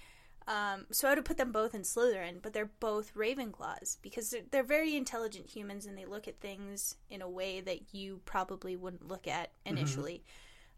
Um, 0.48 0.86
so 0.92 1.08
I 1.08 1.10
would 1.10 1.18
have 1.18 1.24
put 1.24 1.38
them 1.38 1.50
both 1.50 1.74
in 1.74 1.82
Slytherin, 1.82 2.40
but 2.40 2.52
they're 2.52 2.70
both 2.78 3.14
Ravenclaws 3.14 3.96
because 4.00 4.30
they're, 4.30 4.42
they're 4.50 4.62
very 4.62 4.94
intelligent 4.94 5.48
humans 5.48 5.86
and 5.86 5.98
they 5.98 6.04
look 6.04 6.28
at 6.28 6.38
things 6.38 6.94
in 7.10 7.20
a 7.20 7.28
way 7.28 7.60
that 7.60 7.92
you 7.92 8.20
probably 8.26 8.76
wouldn't 8.76 9.08
look 9.08 9.26
at 9.26 9.50
initially, 9.64 10.22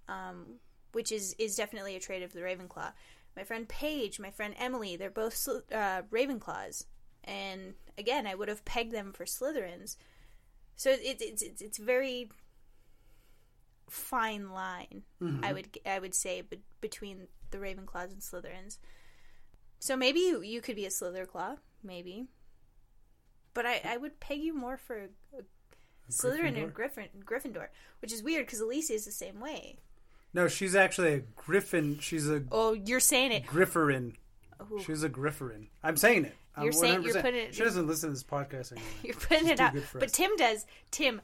um, 0.08 0.54
which 0.92 1.12
is 1.12 1.34
is 1.38 1.54
definitely 1.54 1.96
a 1.96 2.00
trait 2.00 2.22
of 2.22 2.32
the 2.32 2.40
Ravenclaw. 2.40 2.92
My 3.36 3.44
friend 3.44 3.68
Paige, 3.68 4.18
my 4.18 4.30
friend 4.30 4.54
Emily, 4.58 4.96
they're 4.96 5.10
both 5.10 5.46
uh, 5.46 6.02
Ravenclaws, 6.10 6.86
and 7.24 7.74
again, 7.98 8.26
I 8.26 8.34
would 8.34 8.48
have 8.48 8.64
pegged 8.64 8.92
them 8.92 9.12
for 9.12 9.26
Slytherins. 9.26 9.96
So 10.78 10.90
it, 10.90 11.00
it's 11.02 11.42
it's 11.42 11.60
it's 11.60 11.76
very 11.78 12.30
fine 13.90 14.50
line. 14.50 15.02
Mm-hmm. 15.20 15.44
I 15.44 15.52
would 15.52 15.78
I 15.84 15.98
would 15.98 16.14
say 16.14 16.40
be- 16.40 16.60
between 16.80 17.26
the 17.50 17.58
Ravenclaws 17.58 18.12
and 18.12 18.20
Slytherins. 18.20 18.78
So 19.80 19.96
maybe 19.96 20.20
you, 20.20 20.40
you 20.40 20.60
could 20.60 20.76
be 20.76 20.86
a 20.86 20.90
Slitherclaw, 20.90 21.58
maybe. 21.82 22.26
But 23.54 23.66
I, 23.66 23.80
I 23.84 23.96
would 23.96 24.20
peg 24.20 24.40
you 24.40 24.54
more 24.54 24.76
for 24.76 24.96
a, 24.96 25.08
Slytherin 26.10 26.56
and 26.56 26.72
Griffin, 26.72 27.08
Gryffindor, 27.24 27.66
which 28.00 28.12
is 28.12 28.22
weird 28.22 28.46
because 28.46 28.60
Alicia 28.60 28.94
is 28.94 29.04
the 29.04 29.12
same 29.12 29.40
way. 29.40 29.80
No, 30.32 30.46
she's 30.46 30.74
actually 30.76 31.14
a 31.14 31.18
Griffin. 31.36 31.98
She's 32.00 32.30
a 32.30 32.44
Oh, 32.52 32.72
you're 32.72 33.00
saying 33.00 33.32
it. 33.32 33.46
Grifferin. 33.46 34.14
Ooh. 34.72 34.80
She's 34.84 35.02
a 35.02 35.08
Grifferin. 35.08 35.66
I'm 35.82 35.96
saying 35.96 36.26
it. 36.26 36.36
I'm 36.58 36.64
You're 36.64 36.72
saying- 36.72 37.02
you're 37.02 37.14
putting 37.22 37.40
it- 37.46 37.54
She 37.54 37.62
doesn't 37.62 37.86
listen 37.86 38.08
to 38.10 38.14
this 38.14 38.24
podcast 38.24 38.72
anymore. 38.72 38.90
You're 39.02 39.14
putting 39.14 39.44
She's 39.44 39.50
it 39.50 39.60
out. 39.60 39.74
But. 39.94 40.12
Tim 40.12 40.36
does. 40.36 40.66
Tim, 40.90 41.20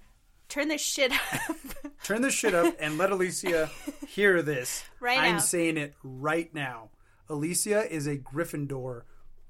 turn 0.48 0.68
this 0.68 0.80
shit 0.80 1.12
up. 1.12 1.56
Turn 2.04 2.20
this 2.22 2.34
shit 2.34 2.54
up 2.54 2.74
and 2.80 2.98
let 2.98 3.10
Alicia 3.10 3.70
hear 4.08 4.42
this. 4.42 4.84
Right 5.00 5.18
I'm 5.18 5.34
now. 5.34 5.38
saying 5.40 5.76
it 5.76 5.94
right 6.02 6.52
now. 6.54 6.90
Alicia 7.28 7.90
is 7.94 8.06
a 8.06 8.16
Gryffindor 8.16 9.02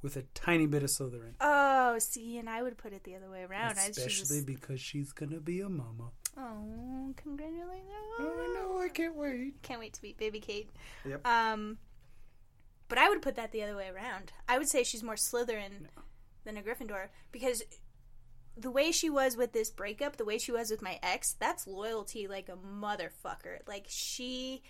with 0.02 0.16
a 0.16 0.22
tiny 0.34 0.66
bit 0.66 0.82
of 0.82 0.90
Slytherin. 0.90 1.34
oh, 1.40 1.98
see, 1.98 2.38
and 2.38 2.48
I 2.50 2.62
would 2.62 2.76
put 2.76 2.92
it 2.92 3.04
the 3.04 3.14
other 3.16 3.30
way 3.30 3.42
around. 3.42 3.72
Especially 3.78 4.36
just, 4.36 4.46
because 4.46 4.80
she's 4.80 5.12
gonna 5.12 5.40
be 5.40 5.60
a 5.60 5.68
mama. 5.68 6.10
oh, 6.36 7.12
congratulations. 7.16 7.88
Oh 8.18 8.54
no, 8.74 8.80
I 8.80 8.88
can't 8.88 9.14
wait. 9.16 9.54
Can't 9.62 9.80
wait 9.80 9.92
to 9.94 10.00
meet 10.02 10.16
baby 10.18 10.40
Kate. 10.40 10.68
Yep. 11.04 11.26
Um, 11.26 11.78
but 12.88 12.98
I 12.98 13.08
would 13.08 13.22
put 13.22 13.36
that 13.36 13.52
the 13.52 13.62
other 13.62 13.76
way 13.76 13.88
around. 13.88 14.32
I 14.48 14.58
would 14.58 14.68
say 14.68 14.82
she's 14.84 15.02
more 15.02 15.14
Slytherin 15.16 15.88
than 16.44 16.56
a 16.56 16.62
Gryffindor 16.62 17.08
because 17.32 17.62
the 18.56 18.70
way 18.70 18.92
she 18.92 19.10
was 19.10 19.36
with 19.36 19.52
this 19.52 19.70
breakup, 19.70 20.16
the 20.16 20.24
way 20.24 20.38
she 20.38 20.52
was 20.52 20.70
with 20.70 20.82
my 20.82 20.98
ex, 21.02 21.32
that's 21.32 21.66
loyalty 21.66 22.26
like 22.28 22.48
a 22.48 22.56
motherfucker. 22.56 23.58
Like 23.66 23.86
she, 23.88 24.62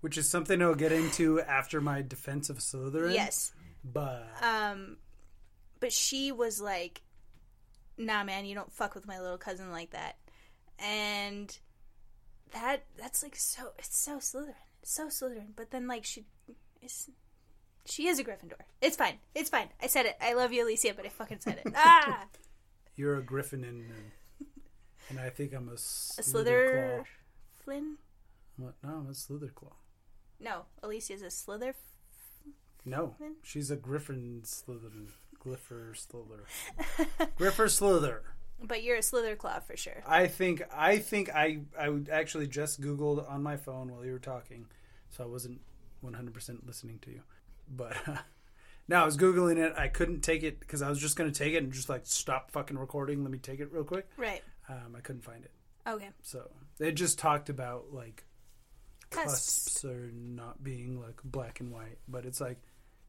Which 0.00 0.16
is 0.16 0.28
something 0.28 0.62
I'll 0.62 0.74
get 0.74 0.92
into 0.92 1.40
after 1.40 1.80
my 1.80 2.02
defense 2.02 2.48
of 2.50 2.58
Slytherin. 2.58 3.14
yes, 3.14 3.52
But 3.82 4.26
um, 4.42 4.98
but 5.80 5.92
she 5.92 6.30
was 6.30 6.60
like, 6.60 7.02
"Nah, 7.96 8.22
man, 8.22 8.44
you 8.44 8.54
don't 8.54 8.72
fuck 8.72 8.94
with 8.94 9.06
my 9.06 9.18
little 9.18 9.38
cousin 9.38 9.72
like 9.72 9.90
that," 9.90 10.16
and 10.78 11.58
that 12.52 12.84
that's 12.96 13.22
like 13.22 13.34
so 13.34 13.72
it's 13.78 13.98
so 13.98 14.18
Slytherin, 14.18 14.54
so 14.82 15.06
Slytherin. 15.08 15.54
But 15.56 15.70
then 15.70 15.86
like 15.86 16.04
she 16.04 16.26
is. 16.82 17.10
She 17.86 18.06
is 18.06 18.18
a 18.18 18.24
Gryffindor. 18.24 18.60
It's 18.82 18.96
fine. 18.96 19.14
It's 19.34 19.48
fine. 19.48 19.68
I 19.82 19.86
said 19.86 20.04
it. 20.04 20.16
I 20.20 20.34
love 20.34 20.52
you, 20.52 20.62
Alicia, 20.64 20.92
but 20.94 21.06
I 21.06 21.08
fucking 21.08 21.40
said 21.40 21.60
it. 21.64 21.72
Ah, 21.76 22.26
you're 22.96 23.16
a 23.16 23.22
Griffin 23.22 23.64
and 23.64 23.84
and 25.08 25.18
I 25.18 25.30
think 25.30 25.54
I'm 25.54 25.68
a 25.68 25.72
a 25.72 25.78
Slither. 25.78 26.22
Slither, 26.22 27.04
Flynn. 27.64 27.96
What? 28.56 28.74
No, 28.82 28.90
I'm 28.90 29.06
a 29.06 29.12
Slitherclaw. 29.12 29.72
No, 30.40 30.66
Alicia's 30.82 31.22
a 31.22 31.30
Slither. 31.30 31.74
No, 32.84 33.14
she's 33.42 33.70
a 33.70 33.76
Griffin 33.76 34.42
Slytherin. 34.44 35.08
Gliffer 35.38 35.96
Slither. 35.96 36.44
Griffer 37.38 37.70
Slither. 37.70 38.22
But 38.62 38.82
you're 38.82 38.96
a 38.96 39.00
Slitherclaw 39.00 39.62
for 39.62 39.76
sure. 39.76 40.02
I 40.06 40.26
think 40.26 40.62
I 40.74 40.98
think 40.98 41.30
I 41.34 41.60
I 41.78 41.88
would 41.88 42.08
actually 42.08 42.48
just 42.48 42.80
googled 42.80 43.28
on 43.30 43.42
my 43.42 43.56
phone 43.56 43.92
while 43.92 44.04
you 44.04 44.12
were 44.12 44.18
talking, 44.18 44.66
so 45.10 45.22
I 45.24 45.26
wasn't 45.26 45.60
100% 46.04 46.66
listening 46.66 46.98
to 47.02 47.10
you. 47.10 47.22
But 47.70 47.96
uh, 48.08 48.16
now 48.88 49.02
I 49.02 49.06
was 49.06 49.16
googling 49.16 49.58
it. 49.58 49.74
I 49.76 49.88
couldn't 49.88 50.22
take 50.22 50.42
it 50.42 50.58
because 50.60 50.82
I 50.82 50.88
was 50.88 50.98
just 50.98 51.16
going 51.16 51.30
to 51.30 51.38
take 51.38 51.54
it 51.54 51.62
and 51.62 51.72
just 51.72 51.88
like 51.88 52.02
stop 52.04 52.50
fucking 52.50 52.78
recording. 52.78 53.22
Let 53.22 53.30
me 53.30 53.38
take 53.38 53.60
it 53.60 53.72
real 53.72 53.84
quick. 53.84 54.08
Right. 54.16 54.42
Um, 54.68 54.94
I 54.96 55.00
couldn't 55.00 55.22
find 55.22 55.44
it. 55.44 55.52
Okay. 55.86 56.08
So 56.22 56.50
they 56.78 56.92
just 56.92 57.18
talked 57.18 57.48
about 57.48 57.92
like 57.92 58.24
Cusps. 59.10 59.64
cusps 59.64 59.84
are 59.84 60.10
not 60.12 60.62
being 60.62 61.00
like 61.00 61.20
black 61.24 61.60
and 61.60 61.72
white, 61.72 61.98
but 62.06 62.26
it's 62.26 62.40
like, 62.40 62.58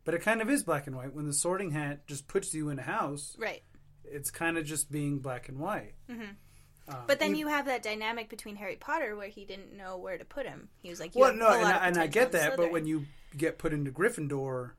but 0.06 0.14
it 0.14 0.22
kind 0.22 0.42
of 0.42 0.50
is 0.50 0.64
black 0.64 0.88
and 0.88 0.96
white 0.96 1.14
when 1.14 1.28
the 1.28 1.34
Sorting 1.34 1.72
Hat 1.72 2.08
just 2.08 2.28
puts 2.28 2.54
you 2.54 2.70
in 2.70 2.80
a 2.80 2.84
house. 2.84 3.36
Right. 3.38 3.64
It's 4.12 4.32
kind 4.32 4.58
of 4.58 4.66
just 4.66 4.92
being 4.92 5.20
black 5.20 5.50
and 5.50 5.60
white. 5.60 5.94
Um, 6.90 7.04
But 7.08 7.20
then 7.20 7.36
you 7.36 7.48
have 7.48 7.66
that 7.66 7.84
dynamic 7.84 8.30
between 8.30 8.56
Harry 8.56 8.76
Potter 8.76 9.16
where 9.16 9.28
he 9.28 9.46
didn't 9.46 9.76
know 9.76 9.98
where 9.98 10.18
to 10.18 10.26
put 10.26 10.46
him. 10.46 10.70
He 10.82 10.90
was 10.90 11.00
like, 11.00 11.16
you 11.16 11.22
well, 11.22 11.36
no, 11.36 11.48
and 11.48 11.66
I, 11.66 11.88
and 11.88 11.98
I 11.98 12.08
get 12.08 12.32
that, 12.32 12.58
but 12.58 12.72
when 12.72 12.86
you 12.86 13.06
get 13.38 13.58
put 13.60 13.74
into 13.74 13.92
Gryffindor, 13.92 14.72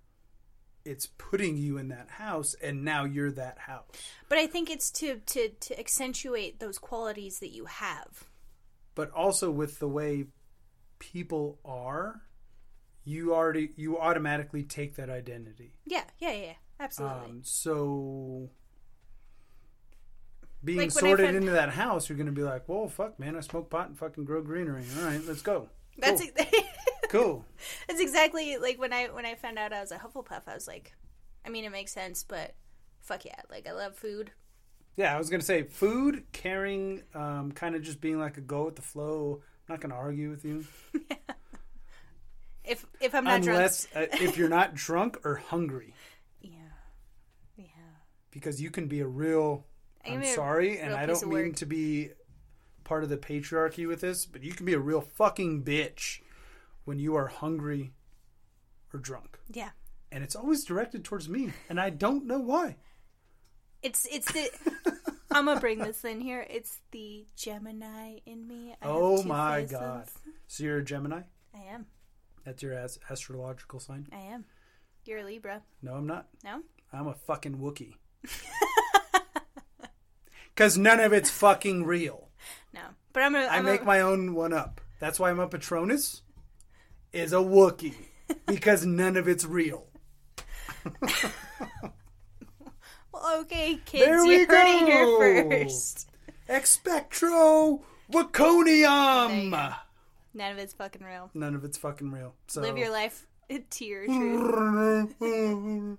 it's 0.84 1.06
putting 1.18 1.56
you 1.56 1.78
in 1.78 1.88
that 1.88 2.10
house, 2.10 2.54
and 2.62 2.84
now 2.84 3.04
you're 3.04 3.30
that 3.32 3.58
house. 3.58 3.86
But 4.28 4.38
I 4.38 4.46
think 4.46 4.70
it's 4.70 4.90
to, 4.92 5.16
to, 5.26 5.50
to 5.50 5.78
accentuate 5.78 6.58
those 6.58 6.78
qualities 6.78 7.38
that 7.40 7.50
you 7.50 7.66
have. 7.66 8.24
But 8.94 9.10
also 9.12 9.50
with 9.50 9.78
the 9.78 9.88
way 9.88 10.26
people 10.98 11.60
are, 11.64 12.22
you 13.04 13.34
already 13.34 13.70
you 13.76 13.98
automatically 13.98 14.62
take 14.62 14.96
that 14.96 15.10
identity. 15.10 15.74
Yeah, 15.86 16.04
yeah, 16.18 16.32
yeah, 16.32 16.42
yeah. 16.42 16.52
Absolutely. 16.78 17.30
Um, 17.30 17.40
so 17.44 18.50
being 20.64 20.78
Like 20.78 20.90
sorted 20.90 21.26
found- 21.26 21.36
into 21.36 21.52
that 21.52 21.70
house, 21.70 22.08
you're 22.08 22.16
going 22.16 22.26
to 22.26 22.32
be 22.32 22.42
like, 22.42 22.66
"Whoa, 22.66 22.88
fuck, 22.88 23.18
man! 23.18 23.36
I 23.36 23.40
smoke 23.40 23.70
pot 23.70 23.88
and 23.88 23.98
fucking 23.98 24.24
grow 24.24 24.42
greenery. 24.42 24.84
All 24.98 25.04
right, 25.04 25.20
let's 25.26 25.42
go." 25.42 25.68
That's 25.98 26.20
cool. 26.22 26.30
ex- 26.36 26.56
cool. 27.10 27.44
that's 27.88 28.00
exactly 28.00 28.56
like 28.58 28.78
when 28.78 28.92
I 28.92 29.06
when 29.06 29.26
I 29.26 29.34
found 29.34 29.58
out 29.58 29.72
I 29.72 29.80
was 29.80 29.92
a 29.92 29.98
Hufflepuff. 29.98 30.42
I 30.46 30.54
was 30.54 30.66
like, 30.68 30.92
I 31.44 31.50
mean, 31.50 31.64
it 31.64 31.72
makes 31.72 31.92
sense, 31.92 32.24
but 32.24 32.54
fuck 33.00 33.24
yeah, 33.24 33.40
like 33.50 33.66
I 33.68 33.72
love 33.72 33.96
food. 33.96 34.30
Yeah, 34.96 35.14
I 35.14 35.18
was 35.18 35.30
going 35.30 35.40
to 35.40 35.46
say 35.46 35.62
food, 35.62 36.24
caring, 36.32 37.02
um, 37.14 37.52
kind 37.52 37.74
of 37.74 37.82
just 37.82 38.00
being 38.00 38.18
like 38.18 38.36
a 38.36 38.40
go 38.42 38.64
with 38.66 38.76
the 38.76 38.82
flow. 38.82 39.40
I'm 39.68 39.74
not 39.74 39.80
going 39.80 39.90
to 39.90 39.96
argue 39.96 40.30
with 40.30 40.44
you 40.44 40.64
If 42.64 42.84
if 43.00 43.14
I'm 43.14 43.24
not 43.24 43.42
drunk, 43.42 43.56
unless 43.56 43.86
uh, 43.96 44.06
if 44.12 44.36
you're 44.36 44.48
not 44.48 44.74
drunk 44.74 45.18
or 45.24 45.36
hungry, 45.36 45.94
yeah, 46.40 46.50
yeah. 47.56 47.64
because 48.30 48.60
you 48.60 48.70
can 48.70 48.86
be 48.86 49.00
a 49.00 49.06
real. 49.06 49.64
I'm 50.06 50.24
sorry, 50.24 50.78
and 50.78 50.94
I 50.94 51.06
don't 51.06 51.22
mean 51.28 51.48
work. 51.48 51.56
to 51.56 51.66
be 51.66 52.10
part 52.84 53.02
of 53.04 53.10
the 53.10 53.16
patriarchy 53.18 53.86
with 53.86 54.00
this, 54.00 54.26
but 54.26 54.42
you 54.42 54.52
can 54.52 54.66
be 54.66 54.72
a 54.74 54.78
real 54.78 55.00
fucking 55.00 55.62
bitch 55.64 56.20
when 56.84 56.98
you 56.98 57.14
are 57.16 57.26
hungry 57.26 57.92
or 58.92 58.98
drunk. 59.00 59.38
Yeah. 59.52 59.70
and 60.12 60.24
it's 60.24 60.34
always 60.34 60.64
directed 60.64 61.04
towards 61.04 61.28
me, 61.28 61.52
and 61.68 61.80
I 61.80 61.90
don't 61.90 62.26
know 62.26 62.38
why. 62.40 62.76
It's 63.82 64.06
it's 64.10 64.30
the 64.32 64.50
I'm 65.30 65.46
gonna 65.46 65.60
bring 65.60 65.78
this 65.78 66.04
in 66.04 66.20
here. 66.20 66.44
It's 66.50 66.80
the 66.90 67.26
Gemini 67.36 68.18
in 68.26 68.46
me. 68.48 68.74
I 68.82 68.86
oh 68.88 69.22
my 69.22 69.60
faces. 69.62 69.78
god. 69.78 70.08
So 70.48 70.64
you're 70.64 70.78
a 70.78 70.84
Gemini? 70.84 71.22
I 71.54 71.62
am. 71.72 71.86
That's 72.44 72.62
your 72.62 72.74
as- 72.74 72.98
astrological 73.08 73.78
sign? 73.80 74.08
I 74.12 74.18
am. 74.32 74.44
You're 75.04 75.18
a 75.20 75.24
Libra. 75.24 75.62
No, 75.82 75.94
I'm 75.94 76.06
not. 76.06 76.26
No? 76.44 76.62
I'm 76.92 77.06
a 77.06 77.14
fucking 77.14 77.56
Wookie. 77.58 77.94
Because 80.60 80.76
none 80.76 81.00
of 81.00 81.14
it's 81.14 81.30
fucking 81.30 81.86
real. 81.86 82.28
No. 82.74 82.82
But 83.14 83.22
I'm 83.22 83.32
gonna. 83.32 83.46
I 83.46 83.62
make 83.62 83.80
a, 83.80 83.84
my 83.84 84.02
own 84.02 84.34
one 84.34 84.52
up. 84.52 84.82
That's 84.98 85.18
why 85.18 85.30
I'm 85.30 85.40
a 85.40 85.48
Patronus. 85.48 86.20
Is 87.14 87.32
a 87.32 87.36
Wookie 87.36 87.94
because 88.44 88.84
none 88.84 89.16
of 89.16 89.26
it's 89.26 89.46
real. 89.46 89.86
Well, 93.12 93.40
okay, 93.40 93.78
kids, 93.84 94.04
There 94.04 94.24
we 94.24 94.40
you 94.40 94.46
heard 94.46 94.66
it 94.66 94.86
here 94.86 95.64
first. 95.64 96.08
Expectro 96.48 97.82
Waconium. 98.10 99.50
None 100.32 100.52
of 100.52 100.58
it's 100.58 100.72
fucking 100.72 101.02
real. 101.02 101.28
None 101.34 101.54
of 101.54 101.64
it's 101.64 101.76
fucking 101.76 102.10
real. 102.12 102.34
So 102.46 102.60
Live 102.60 102.78
your 102.78 102.90
life 102.90 103.26
to 103.48 103.84
your 103.84 104.06
truth. 104.06 105.98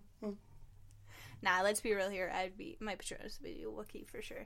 Nah, 1.42 1.62
let's 1.64 1.82
be 1.82 1.94
real 1.94 2.10
here. 2.10 2.32
I'd 2.34 2.58
be 2.58 2.78
my 2.80 2.96
Patronus 2.96 3.40
would 3.42 3.46
be 3.54 3.64
a 3.64 3.66
Wookiee 3.66 4.08
for 4.08 4.22
sure. 4.22 4.46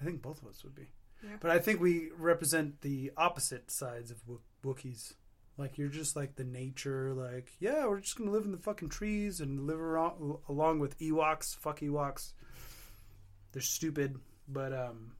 I 0.00 0.04
think 0.04 0.22
both 0.22 0.42
of 0.42 0.48
us 0.48 0.62
would 0.64 0.74
be. 0.74 0.88
Yeah. 1.22 1.36
But 1.40 1.50
I 1.52 1.58
think 1.58 1.80
we 1.80 2.10
represent 2.16 2.80
the 2.80 3.12
opposite 3.16 3.70
sides 3.70 4.10
of 4.10 4.18
Wook- 4.26 4.40
Wookiees. 4.64 5.14
Like 5.58 5.78
you're 5.78 5.88
just 5.88 6.16
like 6.16 6.36
the 6.36 6.44
nature, 6.44 7.12
like 7.12 7.52
yeah, 7.60 7.86
we're 7.86 8.00
just 8.00 8.16
gonna 8.16 8.30
live 8.30 8.44
in 8.44 8.52
the 8.52 8.58
fucking 8.58 8.88
trees 8.88 9.40
and 9.40 9.66
live 9.66 9.80
around, 9.80 10.36
along 10.48 10.78
with 10.80 10.98
Ewoks. 10.98 11.56
Fuck 11.56 11.80
Ewoks. 11.80 12.32
They're 13.52 13.60
stupid, 13.62 14.18
but 14.48 14.72
um, 14.72 15.12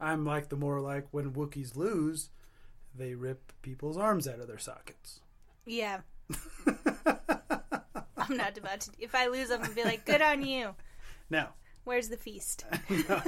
I'm 0.00 0.26
like 0.26 0.50
the 0.50 0.56
more 0.56 0.80
like 0.80 1.06
when 1.10 1.32
Wookiees 1.32 1.74
lose, 1.74 2.28
they 2.94 3.14
rip 3.14 3.52
people's 3.62 3.96
arms 3.96 4.28
out 4.28 4.40
of 4.40 4.46
their 4.46 4.58
sockets. 4.58 5.20
Yeah, 5.64 6.00
I'm 8.28 8.36
not 8.36 8.56
about 8.58 8.80
to. 8.82 8.90
If 8.98 9.14
I 9.14 9.26
lose, 9.28 9.50
I'm 9.50 9.60
gonna 9.62 9.74
be 9.74 9.84
like, 9.84 10.04
"Good 10.04 10.22
on 10.22 10.44
you." 10.44 10.74
now, 11.30 11.50
Where's 11.84 12.08
the 12.08 12.16
feast? 12.16 12.64
I'm 12.90 13.22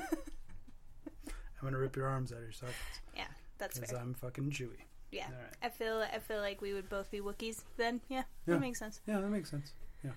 gonna 1.62 1.78
rip 1.78 1.96
your 1.96 2.06
arms 2.06 2.32
out 2.32 2.38
of 2.38 2.44
your 2.44 2.52
sockets 2.52 2.76
Yeah, 3.16 3.24
that's 3.58 3.78
because 3.78 3.90
fair. 3.92 4.00
I'm 4.00 4.14
fucking 4.14 4.50
Chewie. 4.50 4.70
Yeah, 5.10 5.26
All 5.26 5.32
right. 5.32 5.54
I 5.62 5.68
feel. 5.68 5.98
I 6.12 6.18
feel 6.18 6.38
like 6.40 6.60
we 6.60 6.72
would 6.74 6.88
both 6.88 7.10
be 7.10 7.20
Wookiees 7.20 7.62
then. 7.76 8.00
Yeah, 8.08 8.22
Yeah. 8.46 8.54
that 8.54 8.60
makes 8.60 8.78
sense. 8.78 9.00
Yeah, 9.06 9.20
that 9.20 9.28
makes 9.28 9.50
sense. 9.50 9.72
Yeah. 10.04 10.10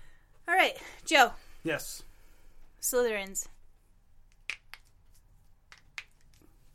All 0.48 0.54
right, 0.54 0.76
Joe, 1.04 1.32
Yes. 1.64 2.02
Slytherins. 2.82 3.46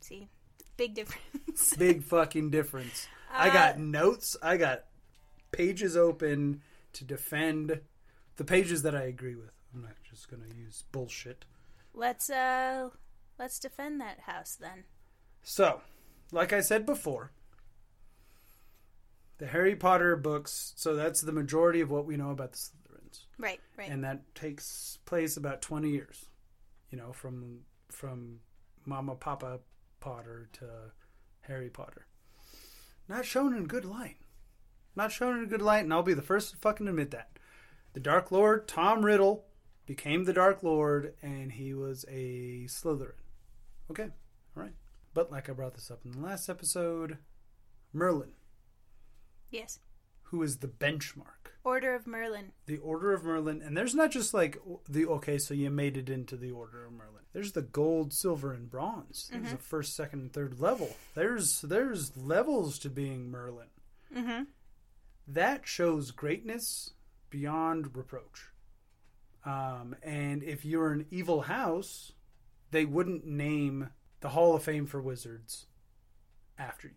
See, 0.00 0.28
big 0.76 0.94
difference. 0.94 1.74
big 1.78 2.02
fucking 2.04 2.50
difference. 2.50 3.08
I 3.32 3.48
got 3.50 3.74
Uh, 3.74 3.78
notes. 3.78 4.36
I 4.42 4.56
got 4.56 4.84
pages 5.52 5.96
open 5.96 6.62
to 6.94 7.04
defend 7.04 7.80
the 8.36 8.44
pages 8.44 8.82
that 8.82 8.94
I 8.94 9.02
agree 9.02 9.34
with. 9.34 9.50
I'm 9.74 9.82
not 9.82 9.96
just 10.08 10.30
gonna 10.30 10.48
use 10.54 10.84
bullshit. 10.92 11.44
Let's 11.94 12.30
uh, 12.30 12.90
let's 13.38 13.58
defend 13.58 14.00
that 14.00 14.20
house 14.20 14.56
then. 14.58 14.84
So, 15.42 15.80
like 16.32 16.52
I 16.52 16.60
said 16.60 16.84
before, 16.86 17.32
the 19.38 19.46
Harry 19.46 19.76
Potter 19.76 20.16
books. 20.16 20.72
So 20.76 20.94
that's 20.94 21.20
the 21.20 21.32
majority 21.32 21.80
of 21.80 21.90
what 21.90 22.06
we 22.06 22.16
know 22.16 22.30
about 22.30 22.52
the 22.52 22.58
Slytherins, 22.58 23.20
Right, 23.38 23.60
right. 23.76 23.90
and 23.90 24.02
that 24.04 24.34
takes 24.34 24.98
place 25.04 25.36
about 25.36 25.62
20 25.62 25.90
years. 25.90 26.26
You 26.90 26.98
know, 26.98 27.12
from 27.12 27.60
from 27.90 28.40
Mama 28.84 29.14
Papa 29.14 29.60
Potter 30.00 30.48
to 30.54 30.66
Harry 31.42 31.68
Potter. 31.68 32.06
Not 33.08 33.24
shown 33.24 33.54
in 33.54 33.64
good 33.66 33.84
light. 33.84 34.16
Not 34.94 35.12
shown 35.12 35.36
in 35.38 35.44
a 35.44 35.48
good 35.48 35.62
light, 35.62 35.84
and 35.84 35.92
I'll 35.92 36.02
be 36.02 36.14
the 36.14 36.22
first 36.22 36.50
to 36.50 36.56
fucking 36.56 36.88
admit 36.88 37.10
that. 37.10 37.30
The 37.96 38.00
Dark 38.00 38.30
Lord, 38.30 38.68
Tom 38.68 39.06
Riddle, 39.06 39.46
became 39.86 40.24
the 40.24 40.34
Dark 40.34 40.62
Lord, 40.62 41.14
and 41.22 41.50
he 41.50 41.72
was 41.72 42.04
a 42.10 42.66
Slytherin. 42.68 43.12
Okay, 43.90 44.10
all 44.54 44.62
right. 44.62 44.74
But 45.14 45.32
like 45.32 45.48
I 45.48 45.54
brought 45.54 45.76
this 45.76 45.90
up 45.90 46.00
in 46.04 46.10
the 46.10 46.20
last 46.20 46.50
episode, 46.50 47.16
Merlin, 47.94 48.32
yes. 49.50 49.78
who 50.24 50.42
is 50.42 50.58
the 50.58 50.68
benchmark, 50.68 51.54
Order 51.64 51.94
of 51.94 52.06
Merlin. 52.06 52.52
the 52.66 52.76
Order 52.76 53.14
of 53.14 53.24
Merlin, 53.24 53.62
and 53.62 53.74
there's 53.74 53.94
not 53.94 54.10
just 54.10 54.34
like 54.34 54.58
the 54.86 55.06
okay, 55.06 55.38
so 55.38 55.54
you 55.54 55.70
made 55.70 55.96
it 55.96 56.10
into 56.10 56.36
the 56.36 56.50
Order 56.50 56.84
of 56.84 56.92
Merlin. 56.92 57.22
There's 57.32 57.52
the 57.52 57.62
gold, 57.62 58.12
silver, 58.12 58.52
and 58.52 58.70
bronze. 58.70 59.30
There's 59.32 59.52
the 59.52 59.56
first, 59.56 59.96
second, 59.96 60.20
and 60.20 60.32
third 60.34 60.60
level. 60.60 60.94
There's 61.14 61.62
there's 61.62 62.14
levels 62.14 62.78
to 62.80 62.90
being 62.90 63.30
Merlin. 63.30 63.68
Mm-hmm. 64.14 64.42
That 65.26 65.66
shows 65.66 66.10
greatness 66.10 66.90
beyond 67.30 67.96
reproach. 67.96 68.50
Um, 69.44 69.94
and 70.02 70.42
if 70.42 70.64
you're 70.64 70.92
an 70.92 71.06
evil 71.10 71.42
house, 71.42 72.12
they 72.70 72.84
wouldn't 72.84 73.24
name 73.26 73.90
the 74.20 74.30
Hall 74.30 74.56
of 74.56 74.62
Fame 74.62 74.86
for 74.86 75.00
wizards 75.00 75.66
after 76.58 76.88
you. 76.88 76.94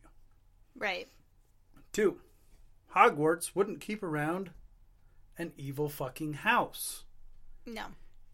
Right. 0.76 1.08
Two, 1.92 2.20
Hogwarts 2.96 3.56
wouldn't 3.56 3.82
keep 3.82 4.02
around 4.02 4.52
an 5.38 5.52
evil 5.58 5.90
fucking 5.90 6.34
house. 6.34 7.04
No. 7.66 7.84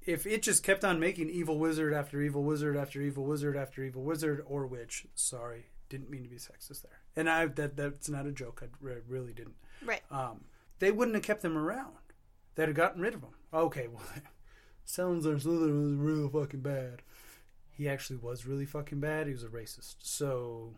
If 0.06 0.26
it 0.26 0.43
just 0.43 0.64
kept 0.64 0.86
on 0.86 1.00
making 1.00 1.30
evil 1.30 1.58
wizard 1.58 1.93
after 1.93 2.22
evil 2.22 2.43
wizard 2.43 2.78
after 2.78 3.02
evil 3.02 3.26
wizard 3.26 3.58
after 3.58 3.84
evil 3.84 4.04
wizard 4.04 4.43
or 4.46 4.68
witch, 4.68 5.06
sorry, 5.16 5.66
didn't 5.89 6.10
mean 6.10 6.24
to 6.24 6.30
be 6.30 6.36
sexist 6.36 6.84
there. 6.84 7.00
And 7.16 7.30
I 7.30 7.48
that 7.48 7.76
that's 7.76 8.10
not 8.10 8.28
a 8.28 8.32
joke. 8.32 8.64
I 8.64 8.98
really 9.08 9.34
didn't. 9.34 9.56
Right. 9.84 10.02
Um, 10.12 10.46
they 10.80 10.92
wouldn't 10.92 11.16
have 11.16 11.24
kept 11.24 11.42
them 11.42 11.58
around. 11.58 11.94
They'd 12.56 12.68
have 12.68 12.76
gotten 12.76 13.02
rid 13.02 13.14
of 13.14 13.22
them. 13.22 13.32
Okay, 13.54 13.88
well, 13.88 14.04
Salazar 14.86 15.34
Slytherin 15.34 15.82
was 15.84 15.94
real 15.96 16.30
fucking 16.30 16.62
bad. 16.62 17.02
He 17.72 17.90
actually 17.90 18.18
was 18.18 18.46
really 18.46 18.66
fucking 18.66 19.00
bad. 19.00 19.28
He 19.28 19.34
was 19.34 19.44
a 19.44 19.48
racist. 19.50 19.96
So 20.02 20.74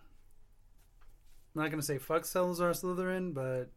I'm 1.55 1.61
not 1.61 1.69
gonna 1.71 1.81
say 1.83 1.97
fuck 1.97 2.25
Salazar 2.25 2.71
Slytherin, 2.71 3.33
but 3.33 3.69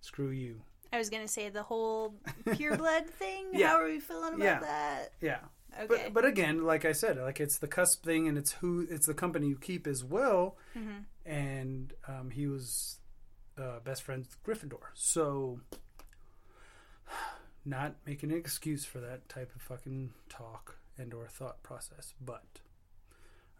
screw 0.00 0.30
you. 0.30 0.62
I 0.92 0.98
was 0.98 1.10
gonna 1.10 1.28
say 1.28 1.48
the 1.50 1.62
whole 1.62 2.14
pure 2.54 2.76
blood 2.78 3.06
thing. 3.06 3.46
Yeah. 3.52 3.68
How 3.68 3.80
are 3.80 3.86
we 3.88 4.00
feeling 4.00 4.34
about 4.34 4.44
Yeah. 4.44 4.60
that? 4.60 5.12
Yeah. 5.20 5.38
Okay. 5.82 5.86
But 6.06 6.14
but 6.14 6.24
again, 6.24 6.64
like 6.64 6.84
I 6.84 6.92
said, 6.92 7.18
like 7.18 7.40
it's 7.40 7.58
the 7.58 7.68
cusp 7.68 8.04
thing, 8.04 8.26
and 8.26 8.38
it's 8.38 8.52
who 8.52 8.86
it's 8.90 9.06
the 9.06 9.14
company 9.14 9.48
you 9.48 9.56
keep 9.58 9.86
as 9.86 10.02
well. 10.02 10.56
Mhm. 10.76 11.04
And 11.26 11.92
um, 12.08 12.30
he 12.30 12.46
was 12.46 12.98
uh, 13.58 13.80
best 13.84 14.02
friends 14.02 14.36
Gryffindor, 14.46 14.80
so 14.94 15.60
not 17.64 17.96
making 18.06 18.30
an 18.32 18.36
excuse 18.38 18.84
for 18.84 19.00
that 19.00 19.28
type 19.28 19.54
of 19.54 19.62
fucking 19.62 20.10
talk 20.28 20.76
and 20.96 21.12
or 21.14 21.26
thought 21.28 21.62
process, 21.62 22.14
but 22.20 22.44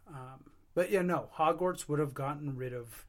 um, 0.07 0.45
but 0.73 0.91
yeah, 0.91 1.01
no, 1.01 1.29
Hogwarts 1.37 1.87
would 1.87 1.99
have 1.99 2.13
gotten 2.13 2.55
rid 2.55 2.73
of 2.73 3.05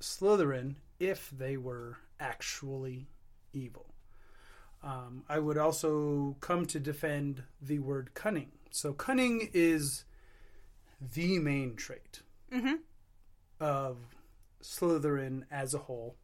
Slytherin 0.00 0.76
if 0.98 1.30
they 1.30 1.56
were 1.56 1.98
actually 2.18 3.06
evil. 3.52 3.86
Um, 4.82 5.24
I 5.28 5.38
would 5.38 5.58
also 5.58 6.36
come 6.40 6.66
to 6.66 6.80
defend 6.80 7.42
the 7.60 7.78
word 7.78 8.14
cunning. 8.14 8.52
So, 8.70 8.92
cunning 8.92 9.50
is 9.52 10.04
the 11.00 11.38
main 11.38 11.76
trait 11.76 12.22
Mhm. 12.52 12.80
of 13.60 13.98
Slytherin 14.62 15.44
as 15.50 15.74
a 15.74 15.78
whole. 15.78 16.16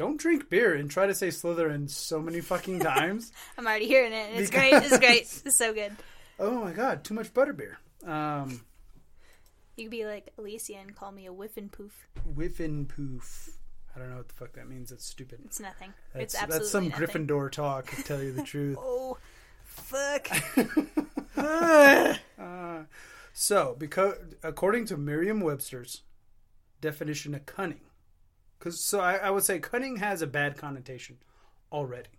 Don't 0.00 0.16
drink 0.16 0.48
beer 0.48 0.74
and 0.74 0.90
try 0.90 1.06
to 1.06 1.14
say 1.14 1.28
Slytherin 1.28 1.90
so 1.90 2.20
many 2.22 2.40
fucking 2.40 2.78
times. 2.92 3.32
I'm 3.58 3.66
already 3.66 3.86
hearing 3.86 4.14
it. 4.14 4.30
It's 4.34 4.50
Because- 4.50 4.70
great. 4.70 4.82
It's 4.84 4.98
great. 4.98 5.42
It's 5.44 5.54
so 5.56 5.74
good. 5.74 5.92
oh 6.38 6.64
my 6.64 6.72
god, 6.72 7.04
too 7.04 7.12
much 7.12 7.34
butterbeer. 7.34 7.74
Um, 8.08 8.62
You 9.76 9.84
could 9.84 9.90
be 9.90 10.06
like 10.06 10.30
Alicia 10.38 10.76
and 10.76 10.96
call 10.96 11.12
me 11.12 11.26
a 11.26 11.32
whiff 11.34 11.58
and 11.58 11.70
poof. 11.70 12.08
whiffin 12.34 12.86
poof. 12.86 13.50
I 13.94 13.98
don't 13.98 14.08
know 14.08 14.16
what 14.16 14.28
the 14.28 14.34
fuck 14.34 14.54
that 14.54 14.68
means. 14.70 14.88
That's 14.88 15.04
stupid. 15.04 15.40
It's 15.44 15.60
nothing. 15.60 15.92
That's, 16.14 16.32
it's 16.32 16.34
absolutely 16.34 16.58
that's 16.60 16.70
some 16.70 16.88
nothing. 16.88 17.26
Gryffindor 17.26 17.50
talk, 17.52 17.90
to 17.90 18.02
tell 18.02 18.22
you 18.22 18.32
the 18.32 18.42
truth. 18.54 18.78
Oh, 18.80 19.18
fuck. 19.66 20.28
Uh, 21.36 22.84
so, 23.34 23.76
because 23.78 24.14
according 24.42 24.86
to 24.86 24.96
Merriam-Webster's 24.96 26.02
definition 26.80 27.34
of 27.34 27.44
cunning, 27.44 27.80
because 28.60 28.78
so 28.78 29.00
I, 29.00 29.16
I 29.16 29.30
would 29.30 29.42
say 29.42 29.58
cunning 29.58 29.96
has 29.96 30.22
a 30.22 30.28
bad 30.28 30.56
connotation 30.56 31.16
already. 31.72 32.10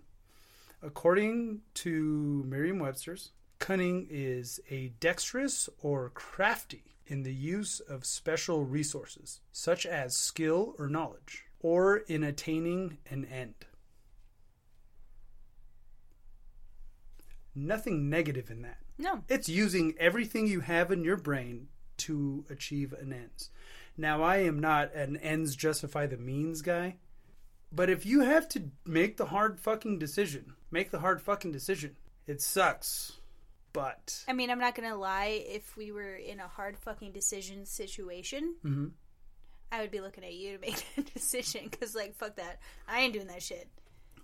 According 0.84 1.62
to 1.76 2.44
Merriam-Webster's, 2.48 3.32
cunning 3.60 4.08
is 4.10 4.60
a 4.70 4.92
dexterous 5.00 5.70
or 5.82 6.10
crafty 6.10 6.84
in 7.08 7.24
the 7.24 7.34
use 7.34 7.80
of 7.80 8.06
special 8.06 8.66
resources, 8.66 9.40
such 9.54 9.86
as 9.86 10.18
skill 10.18 10.76
or 10.78 10.90
knowledge, 10.90 11.46
or 11.62 11.98
in 11.98 12.24
attaining 12.24 12.98
an 13.10 13.24
end. 13.26 13.66
nothing 17.56 18.10
negative 18.10 18.50
in 18.50 18.62
that. 18.62 18.78
No. 18.98 19.24
It's 19.28 19.50
using 19.50 19.96
everything 20.00 20.48
you 20.48 20.62
have 20.62 20.92
in 20.92 21.04
your 21.04 21.18
brain 21.18 21.68
to 21.98 22.46
achieve 22.50 22.94
an 22.94 23.14
ends. 23.14 23.50
Now, 23.98 24.24
I 24.24 24.38
am 24.38 24.60
not 24.60 24.94
an 24.94 25.18
ends 25.18 25.56
justify 25.56 26.08
the 26.08 26.18
means 26.18 26.62
guy, 26.62 26.96
but 27.72 27.90
if 27.90 28.06
you 28.06 28.22
have 28.22 28.48
to 28.50 28.64
make 28.86 29.18
the 29.18 29.28
hard 29.28 29.60
fucking 29.60 30.00
decision, 30.00 30.54
make 30.72 30.92
the 30.92 31.00
hard 31.00 31.22
fucking 31.22 31.52
decision. 31.52 31.98
It 32.28 32.42
sucks, 32.42 33.20
but 33.74 34.24
I 34.28 34.34
mean, 34.34 34.50
I'm 34.50 34.60
not 34.60 34.76
gonna 34.76 34.96
lie. 34.96 35.44
If 35.46 35.76
we 35.78 35.92
were 35.92 36.16
in 36.16 36.40
a 36.40 36.48
hard 36.48 36.78
fucking 36.78 37.12
decision 37.12 37.66
situation, 37.66 38.56
Mhm. 38.64 38.92
I 39.72 39.82
would 39.82 39.92
be 39.92 40.02
looking 40.02 40.24
at 40.26 40.34
you 40.34 40.54
to 40.58 40.60
make 40.60 40.84
that 40.96 41.14
decision. 41.14 41.68
Because, 41.70 41.96
like, 41.96 42.16
fuck 42.16 42.36
that. 42.38 42.60
I 42.88 43.00
ain't 43.02 43.14
doing 43.14 43.28
that 43.28 43.44
shit. 43.44 43.70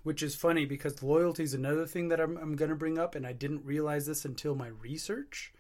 which 0.04 0.24
is 0.24 0.36
funny 0.36 0.66
because 0.66 1.04
loyalty 1.04 1.44
is 1.44 1.54
another 1.54 1.86
thing 1.86 2.08
that 2.10 2.20
I'm, 2.22 2.38
I'm 2.38 2.56
going 2.56 2.70
to 2.70 2.76
bring 2.76 2.98
up, 2.98 3.14
and 3.16 3.28
I 3.28 3.34
didn't 3.34 3.66
realize 3.66 4.06
this 4.06 4.24
until 4.24 4.56
my 4.56 4.68
research. 4.68 5.52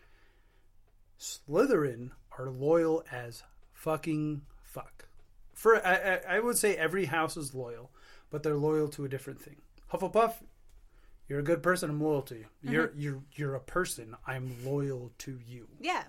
Slytherin 1.19 2.11
are 2.37 2.49
loyal 2.49 3.03
as 3.11 3.43
fucking 3.87 4.41
fuck. 4.63 5.07
For 5.53 5.77
I, 5.85 6.19
I, 6.27 6.39
would 6.41 6.57
say 6.57 6.75
every 6.75 7.05
house 7.05 7.37
is 7.37 7.55
loyal, 7.55 7.89
but 8.29 8.43
they're 8.43 8.57
loyal 8.57 8.89
to 8.89 9.05
a 9.05 9.09
different 9.09 9.41
thing. 9.41 9.55
Hufflepuff, 9.93 10.33
you're 11.29 11.39
a 11.39 11.43
good 11.43 11.63
person. 11.63 11.89
I'm 11.89 12.01
loyal 12.01 12.21
to 12.23 12.35
you. 12.35 12.45
You're 12.61 12.91
you're 12.97 13.23
you're 13.33 13.55
a 13.55 13.61
person. 13.61 14.17
I'm 14.27 14.57
loyal 14.65 15.13
to 15.19 15.39
you. 15.47 15.69
Yeah. 15.79 16.03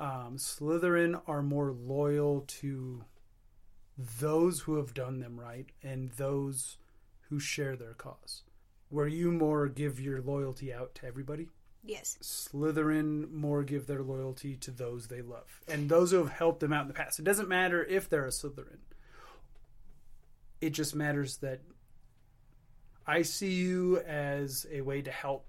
Um, 0.00 0.36
Slytherin 0.36 1.20
are 1.28 1.42
more 1.42 1.70
loyal 1.70 2.44
to 2.48 3.04
those 3.96 4.60
who 4.62 4.74
have 4.76 4.92
done 4.92 5.20
them 5.20 5.38
right 5.38 5.66
and 5.84 6.10
those 6.12 6.76
who 7.30 7.38
share 7.38 7.76
their 7.76 7.94
cause. 7.94 8.42
Where 8.88 9.08
you 9.08 9.30
more 9.30 9.68
give 9.68 10.00
your 10.00 10.20
loyalty 10.20 10.74
out 10.74 10.96
to 10.96 11.06
everybody, 11.06 11.48
Yes. 11.86 12.18
Slytherin 12.22 13.30
more 13.32 13.62
give 13.62 13.86
their 13.86 14.02
loyalty 14.02 14.56
to 14.56 14.70
those 14.70 15.06
they 15.06 15.22
love 15.22 15.60
and 15.68 15.88
those 15.88 16.10
who 16.10 16.18
have 16.18 16.30
helped 16.30 16.60
them 16.60 16.72
out 16.72 16.82
in 16.82 16.88
the 16.88 16.94
past. 16.94 17.18
It 17.18 17.24
doesn't 17.24 17.48
matter 17.48 17.84
if 17.84 18.08
they're 18.08 18.26
a 18.26 18.30
Slytherin. 18.30 18.78
It 20.60 20.70
just 20.70 20.94
matters 20.94 21.36
that 21.38 21.60
I 23.06 23.22
see 23.22 23.52
you 23.52 23.98
as 23.98 24.66
a 24.70 24.80
way 24.80 25.00
to 25.02 25.10
help 25.10 25.46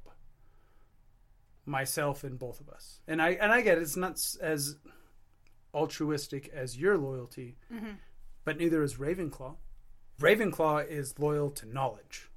myself 1.65 2.23
and 2.23 2.37
both 2.37 2.59
of 2.61 2.69
us. 2.69 3.01
And 3.07 3.21
I 3.21 3.31
and 3.31 3.51
I 3.51 3.61
get 3.61 3.77
it, 3.77 3.81
it's 3.81 3.97
not 3.97 4.23
as 4.41 4.77
altruistic 5.73 6.49
as 6.53 6.77
your 6.77 6.97
loyalty, 6.97 7.57
mm-hmm. 7.73 7.91
but 8.45 8.57
neither 8.57 8.83
is 8.83 8.95
Ravenclaw. 8.95 9.55
Ravenclaw 10.19 10.87
is 10.87 11.17
loyal 11.19 11.51
to 11.51 11.67
knowledge 11.67 12.29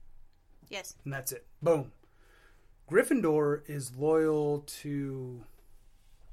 Yes. 0.69 0.95
and 1.05 1.13
that's 1.13 1.33
it. 1.33 1.47
Boom. 1.63 1.93
Gryffindor 2.91 3.63
is 3.69 3.95
loyal 3.97 4.61
to, 4.81 5.43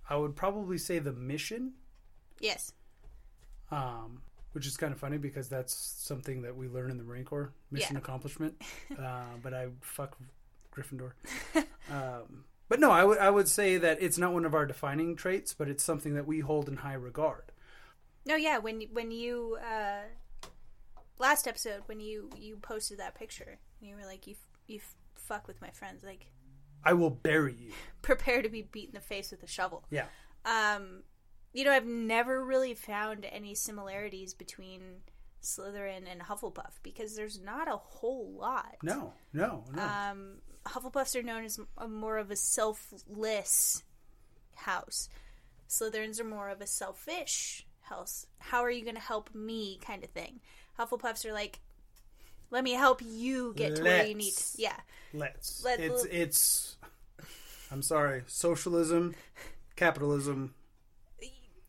I 0.09 0.15
would 0.17 0.35
probably 0.35 0.77
say 0.77 0.99
the 0.99 1.13
mission, 1.13 1.73
Yes. 2.39 2.73
um, 3.71 4.21
which 4.53 4.65
is 4.65 4.77
kind 4.77 4.91
of 4.93 4.99
funny 4.99 5.17
because 5.17 5.49
that's 5.49 5.73
something 5.73 6.41
that 6.43 6.55
we 6.55 6.67
learn 6.67 6.89
in 6.91 6.97
the 6.97 7.03
Marine 7.03 7.25
Corps 7.25 7.51
mission 7.71 7.95
Yeah. 7.95 7.99
accomplishment. 7.99 8.61
uh, 8.99 9.23
but 9.43 9.53
I 9.53 9.67
fuck 9.81 10.17
Gryffindor. 10.75 11.11
um, 11.91 12.45
but 12.69 12.79
no, 12.79 12.91
I 12.91 13.03
would 13.03 13.17
I 13.19 13.29
would 13.29 13.47
say 13.47 13.77
that 13.77 14.01
it's 14.01 14.17
not 14.17 14.33
one 14.33 14.45
of 14.45 14.53
our 14.53 14.65
defining 14.65 15.15
traits, 15.15 15.53
but 15.53 15.69
it's 15.69 15.83
something 15.83 16.15
that 16.15 16.27
we 16.27 16.39
hold 16.41 16.67
in 16.67 16.77
high 16.77 16.93
regard. 16.95 17.51
No, 18.25 18.35
yeah. 18.35 18.57
When 18.57 18.81
when 18.91 19.09
you 19.11 19.57
uh, 19.65 20.01
last 21.17 21.47
episode 21.47 21.81
when 21.85 21.99
you 21.99 22.29
you 22.35 22.57
posted 22.57 22.99
that 22.99 23.15
picture, 23.15 23.57
you 23.79 23.95
were 23.95 24.05
like, 24.05 24.27
you 24.27 24.33
f- 24.33 24.57
you 24.67 24.75
f- 24.77 24.95
fuck 25.15 25.47
with 25.47 25.61
my 25.61 25.69
friends, 25.69 26.03
like 26.03 26.27
I 26.83 26.93
will 26.93 27.09
bury 27.09 27.55
you. 27.59 27.71
prepare 28.01 28.41
to 28.41 28.49
be 28.49 28.61
beat 28.61 28.89
in 28.89 28.95
the 28.95 29.01
face 29.01 29.31
with 29.31 29.43
a 29.43 29.47
shovel. 29.47 29.83
Yeah. 29.89 30.05
Um, 30.45 31.03
you 31.53 31.65
know, 31.65 31.71
I've 31.71 31.85
never 31.85 32.43
really 32.43 32.73
found 32.73 33.25
any 33.25 33.55
similarities 33.55 34.33
between 34.33 34.81
Slytherin 35.41 36.03
and 36.09 36.21
Hufflepuff 36.21 36.79
because 36.83 37.15
there's 37.15 37.39
not 37.39 37.67
a 37.67 37.77
whole 37.77 38.31
lot. 38.37 38.77
No, 38.83 39.13
no, 39.33 39.63
no. 39.73 39.81
Um, 39.81 40.37
Hufflepuffs 40.65 41.15
are 41.15 41.23
known 41.23 41.45
as 41.45 41.59
a, 41.77 41.87
more 41.87 42.17
of 42.17 42.31
a 42.31 42.35
selfless 42.35 43.83
house. 44.55 45.09
Slytherins 45.69 46.19
are 46.19 46.25
more 46.25 46.49
of 46.49 46.61
a 46.61 46.67
selfish 46.67 47.65
house. 47.81 48.25
How 48.39 48.61
are 48.61 48.71
you 48.71 48.83
going 48.83 48.95
to 48.95 49.01
help 49.01 49.33
me, 49.33 49.79
kind 49.81 50.03
of 50.03 50.09
thing. 50.11 50.39
Hufflepuffs 50.79 51.25
are 51.25 51.33
like, 51.33 51.59
let 52.51 52.63
me 52.63 52.71
help 52.71 53.01
you 53.05 53.53
get 53.55 53.75
to 53.77 53.83
where 53.83 54.05
you 54.05 54.15
need. 54.15 54.25
Let's. 54.33 54.51
To. 54.53 54.61
Yeah, 54.61 54.75
Let's. 55.13 55.63
Let- 55.63 55.79
it's 55.79 56.05
it's. 56.05 56.77
I'm 57.71 57.81
sorry. 57.81 58.23
Socialism, 58.27 59.15
capitalism. 59.75 60.53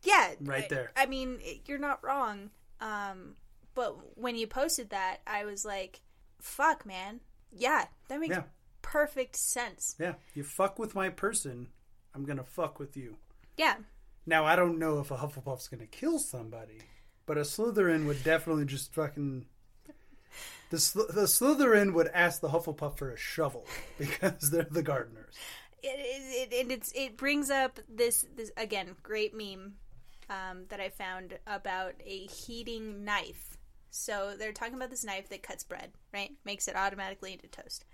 yeah, 0.03 0.33
Right 0.39 0.63
I- 0.65 0.67
there. 0.67 0.91
I 0.95 1.05
mean, 1.05 1.39
it- 1.41 1.61
you're 1.67 1.77
not 1.77 2.03
wrong. 2.03 2.51
Um, 2.79 3.35
but 3.75 4.17
when 4.17 4.35
you 4.35 4.47
posted 4.47 4.89
that, 4.91 5.17
I 5.27 5.43
was 5.45 5.65
like, 5.65 6.01
"Fuck, 6.39 6.85
man, 6.85 7.19
yeah, 7.51 7.87
that 8.07 8.19
makes 8.19 8.35
Yeah. 8.35 8.43
perfect 8.81 9.35
sense." 9.35 9.95
Yeah, 9.99 10.15
you 10.33 10.43
fuck 10.43 10.79
with 10.79 10.95
my 10.95 11.09
person, 11.09 11.69
I'm 12.13 12.23
gonna 12.25 12.43
fuck 12.45 12.79
with 12.79 12.95
you. 12.95 13.17
Yeah, 13.57 13.77
Now 14.25 14.45
I 14.45 14.55
don't 14.55 14.77
know 14.77 14.99
if 14.99 15.09
a 15.11 15.17
Hufflepuff's 15.17 15.67
gonna 15.67 15.87
kill 15.87 16.19
somebody, 16.19 16.81
but 17.25 17.37
a 17.37 17.41
Slytherin 17.41 18.05
would 18.05 18.23
definitely 18.23 18.65
just 18.65 18.93
fucking. 18.93 19.47
The, 20.69 20.77
the 21.13 21.23
Slytherin 21.23 21.93
would 21.93 22.09
ask 22.13 22.41
the 22.41 22.49
Hufflepuff 22.49 22.97
for 22.97 23.11
a 23.11 23.17
shovel 23.17 23.65
because 23.97 24.51
they're 24.51 24.67
the 24.69 24.83
gardeners. 24.83 25.35
it 25.81 26.51
it, 26.51 26.53
it, 26.53 26.71
it's 26.71 26.91
it 26.93 27.17
brings 27.17 27.49
up 27.49 27.79
this 27.89 28.25
this 28.35 28.51
again 28.55 28.95
great 29.01 29.35
meme 29.35 29.75
um, 30.29 30.65
that 30.69 30.79
I 30.79 30.89
found 30.89 31.39
about 31.47 31.93
a 32.05 32.27
heating 32.27 33.03
knife. 33.03 33.57
So 33.91 34.35
they're 34.37 34.53
talking 34.53 34.75
about 34.75 34.91
this 34.91 35.03
knife 35.03 35.29
that 35.29 35.41
cuts 35.41 35.63
bread, 35.63 35.91
right? 36.13 36.31
Makes 36.45 36.67
it 36.67 36.75
automatically 36.75 37.33
into 37.33 37.47
toast. 37.47 37.85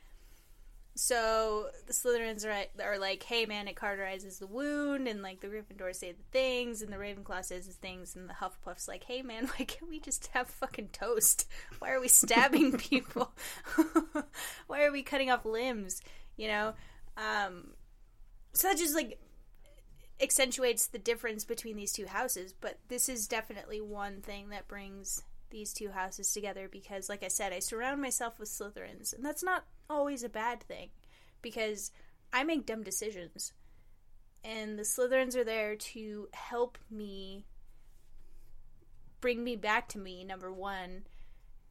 So 0.98 1.68
the 1.88 1.94
Slytherins 1.94 2.46
are, 2.46 2.84
are 2.84 2.98
like, 2.98 3.22
"Hey, 3.24 3.46
man, 3.46 3.68
it 3.68 3.76
cauterizes 3.76 4.40
the 4.40 4.48
wound," 4.48 5.10
and 5.10 5.22
like 5.22 5.42
the 5.42 5.48
Gryffindors 5.48 5.98
say 5.98 6.14
the 6.14 6.24
things, 6.32 6.82
and 6.82 6.92
the 6.92 6.98
Ravenclaw 6.98 7.44
says 7.44 7.68
the 7.68 7.74
things, 7.74 8.16
and 8.16 8.30
the 8.30 8.34
Hufflepuff's 8.34 8.88
like, 8.88 9.04
"Hey, 9.04 9.22
man, 9.22 9.46
why 9.58 9.66
can't 9.66 9.90
we 9.90 10.00
just 10.00 10.28
have 10.28 10.48
fucking 10.48 10.90
toast? 10.94 11.48
Why 11.80 11.92
are 11.92 12.00
we 12.00 12.08
stabbing 12.08 12.72
people? 12.78 13.34
why 14.68 14.86
are 14.86 14.92
we 14.92 15.04
cutting 15.04 15.30
off 15.30 15.46
limbs? 15.46 16.02
You 16.38 16.48
know." 16.48 16.74
Um, 17.18 17.72
so 18.54 18.70
that 18.70 18.78
just 18.78 18.96
like 18.96 19.20
accentuates 20.22 20.88
the 20.88 20.98
difference 20.98 21.44
between 21.44 21.76
these 21.76 21.92
two 21.92 22.06
houses 22.06 22.54
but 22.54 22.80
this 22.88 23.10
is 23.10 23.28
definitely 23.28 23.82
one 23.82 24.22
thing 24.22 24.48
that 24.48 24.66
brings 24.66 25.22
these 25.50 25.74
two 25.74 25.90
houses 25.90 26.32
together 26.34 26.70
because 26.72 27.10
like 27.10 27.22
i 27.22 27.28
said 27.28 27.52
i 27.52 27.60
surround 27.60 28.02
myself 28.02 28.40
with 28.40 28.48
slytherins 28.48 29.14
and 29.14 29.26
that's 29.26 29.44
not 29.44 29.66
always 29.90 30.24
a 30.24 30.30
bad 30.30 30.62
thing 30.64 30.90
because 31.42 31.92
i 32.34 32.44
make 32.44 32.66
dumb 32.66 32.84
decisions 32.84 33.54
and 34.44 34.78
the 34.78 34.84
slytherins 34.84 35.36
are 35.36 35.44
there 35.44 35.76
to 35.76 36.28
help 36.34 36.78
me 36.90 37.46
bring 39.22 39.44
me 39.44 39.56
back 39.56 39.88
to 39.88 39.98
me 39.98 40.24
number 40.24 40.52
one 40.52 41.04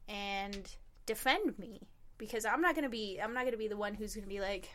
and 0.07 0.75
defend 1.05 1.57
me 1.57 1.81
because 2.17 2.45
i'm 2.45 2.61
not 2.61 2.75
gonna 2.75 2.89
be 2.89 3.19
i'm 3.21 3.33
not 3.33 3.45
gonna 3.45 3.57
be 3.57 3.67
the 3.67 3.77
one 3.77 3.93
who's 3.93 4.15
gonna 4.15 4.27
be 4.27 4.41
like 4.41 4.69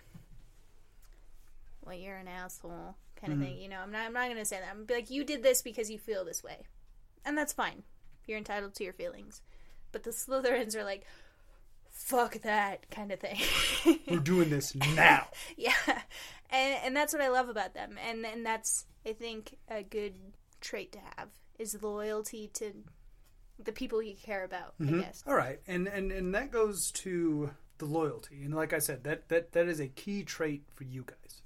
well, 1.84 1.97
you're 1.97 2.16
an 2.16 2.28
asshole, 2.28 2.97
kind 3.16 3.32
of 3.32 3.38
mm-hmm. 3.38 3.49
thing. 3.49 3.59
You 3.59 3.68
know, 3.68 3.80
I'm 3.82 3.91
not. 3.91 4.07
I'm 4.07 4.12
not 4.12 4.28
gonna 4.28 4.45
say 4.45 4.59
that. 4.61 4.68
I'm 4.68 4.76
gonna 4.76 4.86
be 4.86 4.95
like, 4.95 5.11
you 5.11 5.24
did 5.24 5.43
this 5.43 5.62
because 5.62 5.91
you 5.91 5.99
feel 5.99 6.24
this 6.24 6.43
way, 6.43 6.59
and 7.24 7.36
that's 7.36 7.53
fine. 7.53 7.82
You're 8.26 8.38
entitled 8.38 8.74
to 8.74 8.84
your 8.84 8.93
feelings. 8.93 9.43
But 9.93 10.05
the 10.05 10.11
Slytherins 10.11 10.76
are 10.76 10.84
like, 10.84 11.05
fuck 12.01 12.40
that 12.42 12.90
kind 12.90 13.12
of 13.12 13.20
thing. 13.20 13.38
We're 14.09 14.18
doing 14.20 14.51
this 14.51 14.74
now. 14.74 15.28
yeah, 15.57 15.72
and 16.51 16.78
and 16.84 16.96
that's 16.96 17.12
what 17.12 17.22
I 17.22 17.28
love 17.28 17.48
about 17.48 17.74
them, 17.74 17.96
and 18.09 18.24
and 18.24 18.44
that's 18.44 18.86
I 19.07 19.12
think 19.12 19.57
a 19.68 19.82
good 19.82 20.14
trait 20.61 20.92
to 20.92 20.98
have 21.16 21.28
is 21.59 21.80
loyalty 21.82 22.51
to 22.55 22.72
the 23.62 23.72
people 23.72 24.03
you 24.03 24.14
care 24.14 24.44
about. 24.44 24.74
I 24.80 24.84
guess. 24.84 25.22
All 25.26 25.34
right, 25.34 25.61
and 25.68 25.86
and 25.86 26.11
and 26.11 26.34
that 26.34 26.51
goes 26.51 26.90
to 26.92 27.51
the 27.78 27.84
loyalty, 27.86 28.42
and 28.44 28.55
like 28.55 28.72
I 28.72 28.78
said, 28.78 29.05
that 29.05 29.28
that 29.28 29.53
that 29.53 29.68
is 29.68 29.80
a 29.80 29.88
key 29.88 30.24
trait 30.24 30.64
for 30.74 30.84
you 30.84 31.05
guys. 31.05 31.42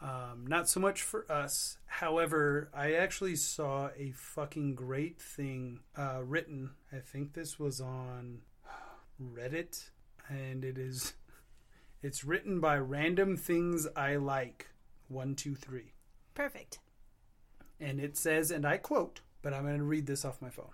Um, 0.00 0.46
not 0.46 0.68
so 0.68 0.78
much 0.78 1.02
for 1.02 1.30
us. 1.30 1.78
However, 1.86 2.70
I 2.72 2.92
actually 2.92 3.34
saw 3.34 3.88
a 3.96 4.12
fucking 4.12 4.76
great 4.76 5.20
thing 5.20 5.80
uh, 5.96 6.20
written. 6.22 6.70
I 6.92 6.98
think 6.98 7.32
this 7.32 7.58
was 7.58 7.80
on 7.80 8.42
Reddit, 9.20 9.90
and 10.28 10.64
it 10.64 10.78
is 10.78 11.14
it's 12.02 12.24
written 12.24 12.60
by 12.60 12.76
Random 12.78 13.36
Things 13.36 13.86
I 13.96 14.16
Like 14.16 14.68
one 15.08 15.34
two 15.34 15.54
three, 15.54 15.92
Perfect. 16.34 16.78
and 17.80 18.00
it 18.00 18.16
says, 18.16 18.50
and 18.50 18.66
I 18.66 18.76
quote, 18.76 19.20
but 19.42 19.52
I'm 19.52 19.64
going 19.64 19.78
to 19.78 19.84
read 19.84 20.06
this 20.06 20.24
off 20.24 20.42
my 20.42 20.50
phone. 20.50 20.70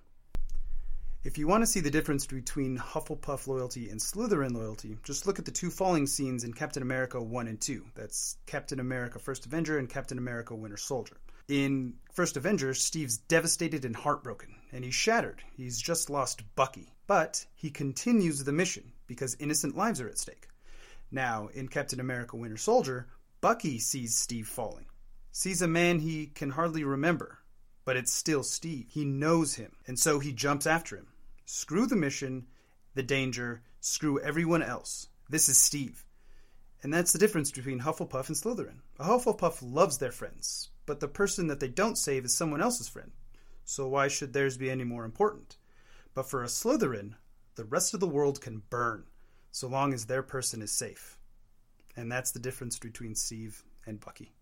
If 1.23 1.39
you 1.39 1.49
want 1.49 1.63
to 1.63 1.67
see 1.67 1.81
the 1.81 1.91
difference 1.91 2.27
between 2.27 2.77
Hufflepuff 2.77 3.47
loyalty 3.47 3.89
and 3.89 3.99
Slytherin 3.99 4.55
loyalty, 4.55 4.99
just 5.03 5.27
look 5.27 5.39
at 5.39 5.47
the 5.47 5.51
two 5.51 5.71
falling 5.71 6.07
scenes 6.07 6.45
in 6.45 6.53
Captain 6.53 6.83
America 6.83 7.23
1 7.23 7.49
and 7.49 7.59
2. 7.59 7.83
That's 7.95 8.37
Captain 8.45 8.79
America 8.79 9.19
First 9.19 9.47
Avenger 9.47 9.79
and 9.79 9.89
Captain 9.89 10.19
America 10.19 10.55
Winter 10.55 10.77
Soldier. 10.77 11.17
In 11.49 11.95
First 12.13 12.37
Avenger, 12.37 12.75
Steve's 12.75 13.17
devastated 13.17 13.87
and 13.87 13.97
heartbroken, 13.97 14.55
and 14.73 14.85
he's 14.85 14.95
shattered. 14.95 15.43
He's 15.57 15.81
just 15.81 16.11
lost 16.11 16.43
Bucky. 16.57 16.94
But 17.07 17.47
he 17.55 17.71
continues 17.71 18.43
the 18.43 18.53
mission 18.53 18.93
because 19.07 19.37
innocent 19.39 19.77
lives 19.77 20.01
are 20.01 20.09
at 20.09 20.19
stake. 20.19 20.49
Now, 21.11 21.49
in 21.53 21.69
Captain 21.69 22.01
America 22.01 22.37
Winter 22.37 22.57
Soldier, 22.57 23.09
Bucky 23.41 23.79
sees 23.79 24.17
Steve 24.17 24.49
falling, 24.49 24.87
sees 25.31 25.61
a 25.61 25.69
man 25.69 25.99
he 25.99 26.27
can 26.27 26.51
hardly 26.51 26.83
remember, 26.83 27.41
but 27.85 27.97
it's 27.97 28.13
still 28.13 28.43
Steve. 28.43 28.87
He 28.89 29.05
knows 29.05 29.55
him, 29.55 29.73
and 29.87 29.99
so 29.99 30.19
he 30.19 30.33
jumps 30.33 30.67
after 30.67 30.97
him. 30.97 31.09
Screw 31.45 31.87
the 31.87 31.95
mission, 31.95 32.47
the 32.95 33.03
danger, 33.03 33.63
screw 33.81 34.19
everyone 34.21 34.63
else. 34.63 35.09
This 35.29 35.49
is 35.49 35.59
Steve. 35.59 36.07
And 36.83 36.93
that's 36.93 37.13
the 37.13 37.19
difference 37.19 37.51
between 37.51 37.81
Hufflepuff 37.81 38.29
and 38.29 38.37
Slytherin. 38.37 38.81
A 38.99 39.05
Hufflepuff 39.05 39.59
loves 39.63 39.99
their 39.99 40.13
friends, 40.13 40.71
but 40.87 41.01
the 41.01 41.09
person 41.09 41.49
that 41.49 41.61
they 41.61 41.69
don't 41.69 41.99
save 41.99 42.25
is 42.25 42.35
someone 42.35 42.63
else's 42.63 42.89
friend. 42.89 43.13
So 43.65 43.89
why 43.89 44.09
should 44.09 44.33
theirs 44.33 44.57
be 44.57 44.71
any 44.71 44.85
more 44.85 45.05
important? 45.05 45.57
But 46.15 46.29
for 46.29 46.43
a 46.43 46.47
Slytherin, 46.47 47.15
the 47.57 47.65
rest 47.65 47.95
of 47.95 48.01
the 48.01 48.09
world 48.09 48.41
can 48.41 48.62
burn, 48.71 49.05
so 49.51 49.69
long 49.69 49.93
as 49.93 50.07
their 50.07 50.23
person 50.23 50.62
is 50.62 50.73
safe. 50.73 51.19
And 51.97 52.11
that's 52.11 52.33
the 52.33 52.39
difference 52.39 52.79
between 52.79 53.15
Steve 53.15 53.62
and 53.87 54.01
Bucky. 54.01 54.33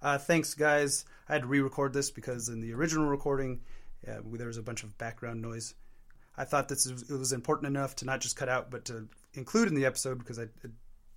Uh, 0.00 0.18
thanks, 0.18 0.54
guys. 0.54 1.04
I 1.28 1.34
had 1.34 1.42
to 1.42 1.48
re 1.48 1.60
record 1.60 1.92
this 1.92 2.10
because 2.10 2.48
in 2.48 2.60
the 2.60 2.72
original 2.72 3.06
recording, 3.06 3.60
uh, 4.06 4.20
there 4.24 4.46
was 4.46 4.56
a 4.56 4.62
bunch 4.62 4.84
of 4.84 4.96
background 4.96 5.42
noise. 5.42 5.74
I 6.36 6.44
thought 6.44 6.68
this 6.68 6.90
was, 6.90 7.10
it 7.10 7.18
was 7.18 7.32
important 7.32 7.66
enough 7.66 7.96
to 7.96 8.04
not 8.04 8.20
just 8.20 8.36
cut 8.36 8.48
out, 8.48 8.70
but 8.70 8.84
to 8.86 9.08
include 9.34 9.68
in 9.68 9.74
the 9.74 9.86
episode 9.86 10.18
because 10.18 10.38
I, 10.38 10.42
it, 10.42 10.70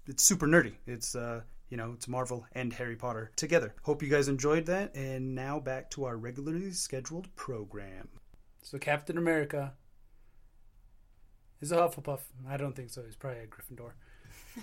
it's 0.08 0.24
super 0.24 0.48
nerdy. 0.48 0.74
It's 0.88 1.16
uh, 1.16 1.42
you 1.70 1.78
know, 1.78 1.94
it's 1.94 2.08
Marvel 2.08 2.46
and 2.52 2.74
Harry 2.74 2.98
Potter 2.98 3.32
together. 3.36 3.74
Hope 3.84 4.04
you 4.04 4.10
guys 4.10 4.28
enjoyed 4.28 4.66
that. 4.66 4.96
And 4.96 5.34
now 5.34 5.60
back 5.60 5.90
to 5.92 6.04
our 6.04 6.18
regularly 6.18 6.72
scheduled 6.72 7.34
program. 7.36 8.10
So 8.62 8.78
Captain 8.78 9.18
America 9.18 9.74
is 11.60 11.72
a 11.72 11.78
Hufflepuff. 11.78 12.22
I 12.48 12.58
don't 12.58 12.76
think 12.76 12.90
so. 12.90 13.04
He's 13.04 13.16
probably 13.16 13.40
a 13.42 13.48
Gryffindor. 13.48 13.92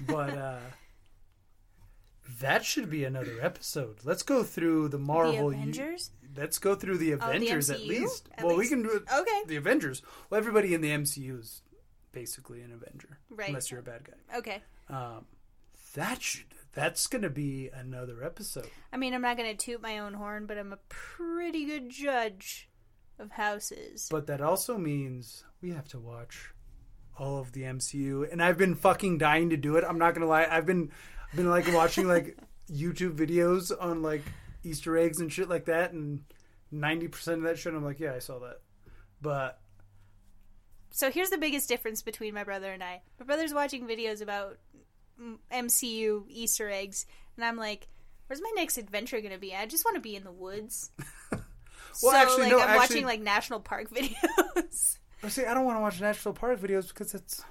But 0.07 0.37
uh 0.39 0.59
that 2.41 2.65
should 2.65 2.91
be 2.91 3.05
another 3.05 3.39
episode. 3.41 3.99
Let's 4.05 4.23
go 4.23 4.43
through 4.43 4.89
the 4.89 4.99
Marvel 4.99 5.51
the 5.51 5.57
Avengers. 5.57 6.11
let's 6.37 6.59
go 6.59 6.75
through 6.75 6.99
the 6.99 7.15
Oh, 7.15 7.17
the 7.17 7.25
Avengers 7.27 7.71
at 7.71 7.81
least. 7.81 8.29
At 8.37 8.45
well, 8.45 8.57
least? 8.57 8.71
we 8.71 8.77
can 8.77 8.83
do 8.83 8.97
it. 8.97 9.03
Okay. 9.13 9.43
The 9.47 9.57
Avengers. 9.57 10.03
Well, 10.31 10.39
everybody 10.39 10.75
in 10.75 10.81
the 10.81 10.91
MCU 10.91 11.41
is 11.41 11.63
basically 12.13 12.61
an 12.63 12.73
Avenger, 12.73 13.19
Right. 13.31 13.49
unless 13.49 13.71
you're 13.71 13.81
a 13.81 13.83
bad 13.83 14.05
guy. 14.05 14.39
Okay. 14.39 14.63
Um, 14.89 15.27
that 15.95 16.23
should. 16.23 16.45
That's 16.75 17.07
going 17.07 17.23
to 17.23 17.31
be 17.31 17.71
another 17.73 18.23
episode. 18.23 18.71
I 18.93 18.99
mean, 18.99 19.15
I'm 19.15 19.23
not 19.23 19.37
going 19.37 19.51
to 19.51 19.57
toot 19.57 19.81
my 19.83 19.99
own 19.99 20.15
horn, 20.15 20.47
but 20.47 20.59
I'm 20.59 20.73
a 20.73 20.79
pretty 20.89 21.65
good 21.65 21.89
judge 21.91 22.68
of 23.19 23.31
houses. 23.33 24.09
But 24.11 24.27
that 24.27 24.41
also 24.41 24.79
means 24.79 25.45
we 25.61 25.71
have 25.71 25.89
to 25.89 25.99
watch 25.99 26.51
all 27.19 27.39
of 27.39 27.53
the 27.53 27.63
MCU, 27.63 28.31
and 28.31 28.43
I've 28.43 28.59
been 28.59 28.75
fucking 28.75 29.19
dying 29.19 29.51
to 29.51 29.57
do 29.57 29.77
it. 29.77 29.85
I'm 29.87 29.99
not 29.99 30.15
gonna 30.15 30.27
lie. 30.27 30.47
I've 30.51 30.67
been, 30.67 30.91
I've 31.31 31.37
been 31.37 31.51
like 31.51 31.73
watching 31.73 32.07
like 32.07 32.37
YouTube 32.71 33.17
videos 33.17 33.73
on 33.79 34.03
like 34.03 34.23
Easter 34.63 34.97
eggs 34.97 35.21
and 35.21 35.33
shit 35.33 35.49
like 35.49 35.65
that, 35.67 35.93
and 35.93 36.21
ninety 36.71 37.09
percent 37.09 37.39
of 37.39 37.45
that 37.45 37.59
shit, 37.59 37.75
I'm 37.75 37.85
like, 37.85 38.01
yeah, 38.01 38.15
I 38.15 38.21
saw 38.21 38.39
that. 38.41 38.61
But 39.21 39.59
So 40.91 41.11
here's 41.11 41.31
the 41.31 41.39
biggest 41.39 41.69
difference 41.69 42.03
between 42.03 42.35
my 42.35 42.45
brother 42.45 42.73
and 42.73 42.83
I. 42.85 43.03
My 43.19 43.27
brother's 43.27 43.53
watching 43.53 43.87
videos 43.87 44.23
about 44.23 44.59
MCU 45.53 46.25
Easter 46.29 46.71
eggs, 46.71 47.05
and 47.37 47.45
I'm 47.45 47.57
like, 47.57 47.89
"Where's 48.29 48.41
my 48.41 48.53
next 48.55 48.79
adventure 48.79 49.21
going 49.21 49.33
to 49.33 49.39
be? 49.39 49.55
I 49.55 49.67
just 49.67 49.85
want 49.85 49.97
to 49.97 50.01
be 50.01 50.15
in 50.15 50.23
the 50.23 50.31
woods." 50.31 50.93
Well, 52.03 52.13
so 52.13 52.17
actually, 52.17 52.43
like 52.45 52.51
no, 52.53 52.59
I'm 52.61 52.69
actually- 52.69 52.79
watching 52.79 53.05
like 53.05 53.21
national 53.21 53.61
park 53.61 53.91
videos. 53.95 54.99
I 55.23 55.29
see, 55.29 55.45
I 55.45 55.53
don't 55.55 55.65
want 55.65 55.79
to 55.79 55.81
watch 55.81 56.01
National 56.01 56.33
Park 56.33 56.61
videos 56.61 56.89
because 56.89 57.13
it's, 57.13 57.43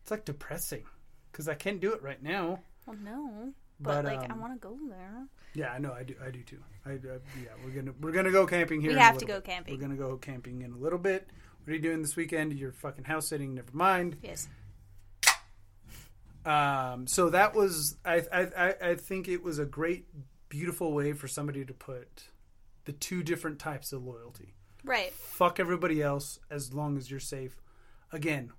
it's 0.00 0.10
like 0.12 0.24
depressing, 0.24 0.84
because 1.32 1.48
I 1.48 1.54
can't 1.54 1.80
do 1.80 1.92
it 1.92 2.00
right 2.02 2.22
now. 2.22 2.60
well, 2.86 2.96
no, 3.02 3.52
but, 3.80 4.02
But, 4.02 4.04
like 4.04 4.30
I 4.30 4.32
um, 4.32 4.40
want 4.40 4.52
to 4.52 4.58
go 4.60 4.78
there. 4.88 5.26
Yeah, 5.54 5.72
I 5.72 5.78
know. 5.78 5.92
I 5.92 6.04
do. 6.04 6.14
I 6.24 6.30
do 6.30 6.40
too. 6.42 6.58
I, 6.86 6.92
I 6.92 6.94
yeah. 6.94 7.50
We're 7.64 7.72
gonna 7.72 7.92
we're 8.00 8.12
gonna 8.12 8.30
go 8.30 8.46
camping 8.46 8.80
here. 8.80 8.92
We 8.92 8.98
have 8.98 9.18
to 9.18 9.24
go 9.24 9.34
bit. 9.38 9.44
camping. 9.44 9.74
We're 9.74 9.80
gonna 9.80 9.96
go 9.96 10.16
camping 10.16 10.62
in 10.62 10.72
a 10.72 10.76
little 10.76 11.00
bit. 11.00 11.28
What 11.64 11.72
are 11.72 11.76
you 11.76 11.82
doing 11.82 12.00
this 12.00 12.14
weekend? 12.14 12.52
You're 12.52 12.72
fucking 12.72 13.04
house 13.04 13.26
sitting. 13.26 13.54
Never 13.54 13.72
mind. 13.72 14.18
Yes. 14.22 14.48
Um, 16.44 17.06
so 17.06 17.30
that 17.30 17.54
was 17.54 17.96
I, 18.04 18.22
I 18.32 18.40
I 18.56 18.74
I 18.90 18.94
think 18.96 19.28
it 19.28 19.42
was 19.42 19.58
a 19.58 19.64
great, 19.64 20.06
beautiful 20.48 20.92
way 20.92 21.12
for 21.12 21.28
somebody 21.28 21.64
to 21.64 21.72
put 21.72 22.24
the 22.84 22.92
two 22.92 23.22
different 23.22 23.58
types 23.58 23.92
of 23.92 24.04
loyalty. 24.04 24.54
Right. 24.84 25.12
Fuck 25.12 25.60
everybody 25.60 26.02
else 26.02 26.38
as 26.50 26.72
long 26.72 26.96
as 26.96 27.10
you're 27.10 27.20
safe. 27.20 27.56
Again, 28.12 28.52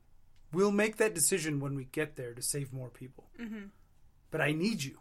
we'll 0.51 0.71
make 0.71 0.97
that 0.97 1.13
decision 1.13 1.59
when 1.59 1.76
we 1.76 1.86
get 1.86 2.15
there 2.15 2.34
to 2.34 2.41
save 2.41 2.71
more 2.71 2.89
people. 2.89 3.30
Mm-hmm. 3.39 3.65
But 4.32 4.41
I 4.41 4.51
need 4.51 4.84
you. 4.84 4.99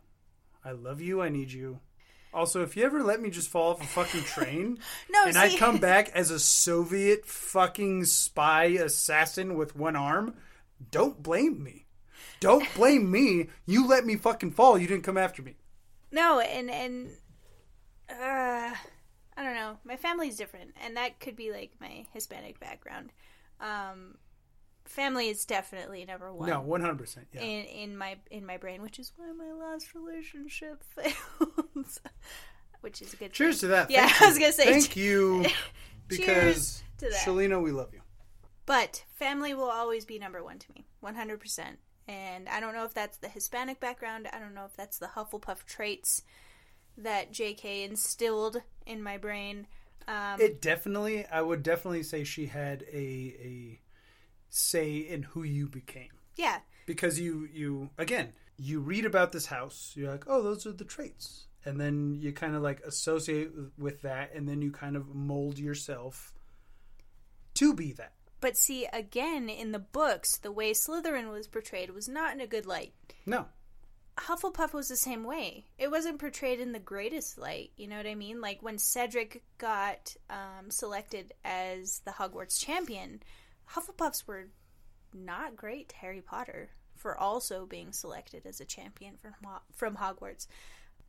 I 0.64 0.72
love 0.72 1.00
you. 1.00 1.22
I 1.22 1.28
need 1.28 1.52
you. 1.52 1.80
Also, 2.34 2.62
if 2.62 2.76
you 2.76 2.84
ever 2.84 3.02
let 3.02 3.20
me 3.20 3.30
just 3.30 3.50
fall 3.50 3.72
off 3.72 3.82
a 3.82 3.86
fucking 3.86 4.22
train 4.22 4.78
No, 5.10 5.24
and 5.26 5.36
I 5.36 5.54
come 5.56 5.76
back 5.78 6.10
as 6.14 6.30
a 6.30 6.38
Soviet 6.38 7.26
fucking 7.26 8.06
spy 8.06 8.64
assassin 8.64 9.54
with 9.56 9.76
one 9.76 9.96
arm, 9.96 10.34
don't 10.90 11.22
blame 11.22 11.62
me. 11.62 11.86
Don't 12.40 12.66
blame 12.74 13.10
me. 13.10 13.48
You 13.66 13.86
let 13.86 14.04
me 14.04 14.16
fucking 14.16 14.52
fall. 14.52 14.78
You 14.78 14.86
didn't 14.88 15.04
come 15.04 15.18
after 15.18 15.42
me. 15.42 15.56
No, 16.10 16.40
and 16.40 16.70
and 16.70 17.10
uh, 18.10 18.74
I 19.42 19.44
don't 19.44 19.56
know. 19.56 19.78
My 19.82 19.96
family's 19.96 20.36
different, 20.36 20.70
and 20.80 20.96
that 20.96 21.18
could 21.18 21.34
be 21.34 21.50
like 21.50 21.72
my 21.80 22.06
Hispanic 22.12 22.60
background. 22.60 23.12
Um, 23.60 24.18
family 24.84 25.30
is 25.30 25.44
definitely 25.44 26.04
number 26.04 26.32
one. 26.32 26.48
No, 26.48 26.60
one 26.60 26.80
hundred 26.80 26.98
percent. 26.98 27.26
Yeah. 27.34 27.40
in 27.40 27.64
in 27.64 27.96
my 27.96 28.18
in 28.30 28.46
my 28.46 28.56
brain, 28.56 28.82
which 28.82 29.00
is 29.00 29.10
why 29.16 29.32
my 29.32 29.52
last 29.52 29.96
relationship 29.96 30.84
failed. 30.94 31.88
which 32.82 33.02
is 33.02 33.14
a 33.14 33.16
good. 33.16 33.32
Cheers 33.32 33.58
to 33.60 33.66
that. 33.68 33.90
Yeah, 33.90 34.06
Thank 34.06 34.22
I 34.22 34.26
was 34.28 34.38
gonna 34.38 34.52
say. 34.52 34.64
Thank 34.64 34.94
you, 34.94 35.46
because 36.06 36.24
Cheers 36.24 36.82
to 36.98 37.08
that. 37.08 37.26
Shalina, 37.26 37.60
we 37.60 37.72
love 37.72 37.92
you. 37.92 38.02
But 38.64 39.04
family 39.12 39.54
will 39.54 39.70
always 39.70 40.04
be 40.04 40.20
number 40.20 40.44
one 40.44 40.60
to 40.60 40.72
me, 40.72 40.86
one 41.00 41.16
hundred 41.16 41.40
percent. 41.40 41.80
And 42.06 42.48
I 42.48 42.60
don't 42.60 42.74
know 42.74 42.84
if 42.84 42.94
that's 42.94 43.18
the 43.18 43.28
Hispanic 43.28 43.80
background. 43.80 44.28
I 44.32 44.38
don't 44.38 44.54
know 44.54 44.66
if 44.66 44.76
that's 44.76 44.98
the 44.98 45.06
Hufflepuff 45.08 45.64
traits 45.64 46.22
that 46.98 47.32
J.K. 47.32 47.84
instilled 47.84 48.62
in 48.86 49.02
my 49.02 49.16
brain. 49.18 49.66
Um, 50.08 50.40
It 50.40 50.60
definitely, 50.60 51.24
I 51.26 51.40
would 51.42 51.62
definitely 51.62 52.02
say 52.02 52.24
she 52.24 52.46
had 52.46 52.82
a 52.92 52.96
a 53.40 53.80
say 54.48 54.96
in 54.98 55.22
who 55.22 55.42
you 55.42 55.68
became. 55.68 56.10
yeah, 56.36 56.60
because 56.86 57.18
you 57.20 57.48
you 57.52 57.90
again 57.98 58.32
you 58.58 58.80
read 58.80 59.06
about 59.06 59.32
this 59.32 59.46
house 59.46 59.92
you're 59.96 60.10
like 60.10 60.24
oh 60.26 60.42
those 60.42 60.66
are 60.66 60.72
the 60.72 60.84
traits 60.84 61.46
and 61.64 61.80
then 61.80 62.14
you 62.20 62.32
kind 62.32 62.54
of 62.54 62.62
like 62.62 62.80
associate 62.80 63.54
with- 63.56 63.72
with 63.78 64.02
that 64.02 64.34
and 64.34 64.46
then 64.48 64.60
you 64.60 64.70
kind 64.70 64.94
of 64.96 65.14
mold 65.14 65.58
yourself 65.58 66.34
to 67.54 67.72
be 67.74 67.92
that 67.92 68.12
but 68.40 68.56
see, 68.56 68.86
again, 68.92 69.48
in 69.48 69.70
the 69.70 69.78
books, 69.78 70.36
the 70.36 70.50
way 70.50 70.72
Slytherin 70.72 71.30
was 71.30 71.46
portrayed 71.46 71.90
was 71.90 72.08
not 72.08 72.34
in 72.34 72.40
a 72.40 72.46
good 72.48 72.66
light. 72.66 72.92
no 73.24 73.46
Hufflepuff 74.18 74.72
was 74.72 74.88
the 74.88 74.96
same 74.96 75.24
way. 75.24 75.66
It 75.78 75.90
wasn't 75.90 76.18
portrayed 76.18 76.60
in 76.60 76.72
the 76.72 76.78
greatest 76.78 77.38
light. 77.38 77.72
You 77.76 77.88
know 77.88 77.96
what 77.96 78.06
I 78.06 78.14
mean? 78.14 78.40
Like 78.40 78.62
when 78.62 78.78
Cedric 78.78 79.42
got 79.58 80.14
um, 80.28 80.70
selected 80.70 81.32
as 81.44 82.00
the 82.04 82.10
Hogwarts 82.10 82.60
champion, 82.60 83.22
Hufflepuffs 83.70 84.26
were 84.26 84.48
not 85.14 85.56
great 85.56 85.88
to 85.90 85.96
Harry 85.96 86.20
Potter 86.20 86.70
for 86.96 87.18
also 87.18 87.66
being 87.66 87.92
selected 87.92 88.46
as 88.46 88.60
a 88.60 88.64
champion 88.64 89.16
from 89.20 89.32
from 89.72 89.96
Hogwarts. 89.96 90.46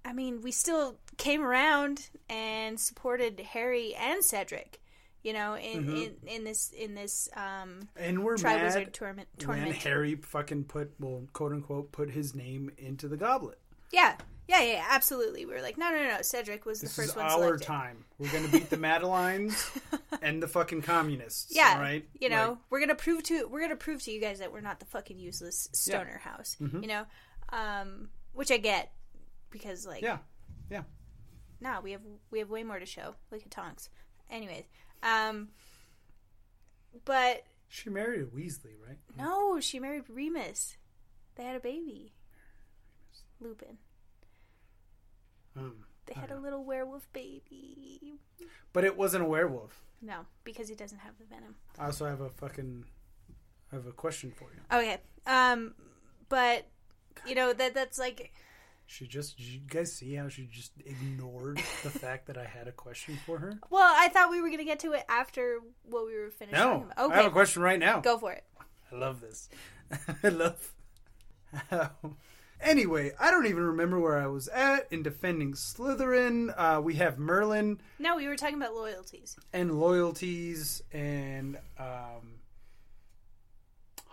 I 0.05 0.13
mean, 0.13 0.41
we 0.41 0.51
still 0.51 0.97
came 1.17 1.43
around 1.43 2.09
and 2.29 2.79
supported 2.79 3.39
Harry 3.39 3.95
and 3.95 4.23
Cedric. 4.23 4.81
You 5.23 5.31
know, 5.33 5.55
in 5.55 5.89
in, 5.95 6.15
in 6.27 6.43
this 6.43 6.71
in 6.77 6.95
this 6.95 7.29
um, 7.35 7.87
and 7.95 8.23
we're 8.23 8.35
Triwizard 8.35 8.75
mad 8.75 8.93
tournament. 8.93 9.29
when 9.37 9.47
tournament. 9.47 9.75
harry 9.77 10.15
fucking 10.15 10.65
put 10.65 10.91
well 10.99 11.23
quote 11.31 11.53
unquote 11.53 11.91
put 11.93 12.11
his 12.11 12.35
name 12.35 12.69
into 12.77 13.07
the 13.07 13.15
goblet 13.15 13.57
Yeah, 13.91 14.17
yeah, 14.49 14.61
yeah, 14.61 14.85
absolutely. 14.89 15.45
We 15.45 15.53
were 15.53 15.61
like, 15.61 15.77
no, 15.77 15.89
no, 15.91 16.03
no. 16.03 16.21
Cedric 16.21 16.65
was 16.65 16.81
this 16.81 16.93
the 16.93 17.01
first 17.03 17.15
one 17.15 17.23
our 17.25 17.31
selected. 17.31 17.65
time 17.65 18.03
we're 18.19 18.31
gonna 18.33 18.49
beat 18.49 18.69
the 18.69 18.75
madeleines 18.77 19.71
and 20.21 20.43
the 20.43 20.47
fucking 20.49 20.81
communists 20.81 21.55
Yeah, 21.55 21.79
right. 21.79 22.05
You 22.19 22.27
know, 22.27 22.49
Like, 22.49 22.57
we're 22.69 22.79
gonna 22.81 22.95
prove 22.95 23.23
to 23.23 23.47
we're 23.47 23.61
gonna 23.61 23.77
prove 23.77 24.01
to 24.03 24.11
you 24.11 24.19
guys 24.19 24.39
that 24.39 24.51
we're 24.51 24.59
not 24.59 24.81
the 24.81 24.85
fucking 24.87 25.19
useless 25.19 25.69
stoner 25.71 26.19
house. 26.23 26.57
Mm-hmm. 26.61 26.81
You 26.81 26.87
know, 26.89 27.05
um, 27.53 28.09
which 28.33 28.51
I 28.51 28.57
get 28.57 28.91
because 29.51 29.87
like, 29.87 30.01
yeah 30.01 30.17
yeah 30.69 30.81
nah, 31.61 31.79
we 31.79 31.91
have 31.93 32.01
we 32.29 32.39
have 32.39 32.49
way 32.49 32.63
more 32.63 32.79
to 32.79 32.85
show. 32.85 33.15
Look 33.31 33.41
at 33.41 33.51
Tonks. 33.51 33.89
Anyways, 34.29 34.63
um, 35.03 35.49
but 37.05 37.43
She 37.67 37.89
married 37.89 38.21
a 38.21 38.25
Weasley, 38.25 38.73
right? 38.87 38.97
no, 39.17 39.59
she 39.59 39.79
married 39.79 40.03
Remus. 40.09 40.77
They 41.35 41.43
had 41.43 41.55
a 41.55 41.59
baby. 41.59 42.13
Lupin. 43.39 43.77
Um, 45.55 45.85
They 46.05 46.13
had 46.13 46.31
a 46.31 46.39
little 46.39 46.63
werewolf 46.63 47.11
baby. 47.13 48.15
but 48.71 48.83
it 48.83 48.97
wasn't 48.97 49.23
a 49.23 49.27
werewolf. 49.27 49.83
No, 50.01 50.25
because 50.43 50.67
he 50.67 50.75
doesn't 50.75 50.99
have 50.99 51.17
the 51.17 51.25
venom. 51.25 51.55
I 51.79 51.85
also 51.85 52.05
have 52.05 52.21
a 52.21 52.29
fucking. 52.29 52.85
I 53.71 53.75
have 53.75 53.87
a 53.87 53.91
question 53.91 54.31
for 54.31 54.49
you. 54.53 54.59
Okay. 54.77 54.97
Um, 55.25 55.73
but 56.29 56.67
you 57.25 57.35
know 57.35 57.53
that 57.53 57.73
that's 57.73 57.97
like 57.97 58.33
She 58.85 59.07
just. 59.07 59.37
Did 59.37 59.45
you 59.47 59.61
guys 59.67 59.93
see 59.93 60.13
how 60.15 60.27
she 60.29 60.45
just 60.45 60.71
ignored 60.85 61.57
the 61.83 61.89
fact 61.99 62.27
that 62.27 62.37
I 62.37 62.45
had 62.45 62.67
a 62.67 62.71
question 62.71 63.17
for 63.25 63.39
her? 63.39 63.59
well, 63.69 63.91
I 63.95 64.09
thought 64.09 64.29
we 64.29 64.41
were 64.41 64.49
gonna 64.49 64.65
get 64.65 64.79
to 64.81 64.91
it 64.93 65.03
after 65.09 65.59
what 65.83 66.05
we 66.05 66.15
were 66.15 66.29
finished 66.29 66.53
No, 66.57 66.85
about. 66.95 67.11
I 67.11 67.15
have 67.15 67.25
a 67.25 67.31
question 67.31 67.61
right 67.63 67.79
now. 67.79 68.01
go 68.01 68.17
for 68.17 68.31
it. 68.33 68.43
I 68.91 68.95
love 68.95 69.21
this. 69.21 69.49
I 70.23 70.27
love. 70.29 70.71
How. 71.69 71.91
Anyway, 72.61 73.11
I 73.19 73.29
don't 73.29 73.45
even 73.47 73.63
remember 73.63 73.99
where 73.99 74.17
I 74.17 74.27
was 74.27 74.47
at 74.47 74.87
in 74.91 75.03
defending 75.03 75.53
Slytherin. 75.53 76.53
Uh, 76.55 76.79
we 76.81 76.95
have 76.95 77.19
Merlin 77.19 77.81
No, 77.99 78.15
we 78.15 78.27
were 78.27 78.37
talking 78.37 78.55
about 78.55 78.73
loyalties. 78.73 79.35
and 79.51 79.77
loyalties, 79.79 80.81
and 80.93 81.57
um, 81.77 82.35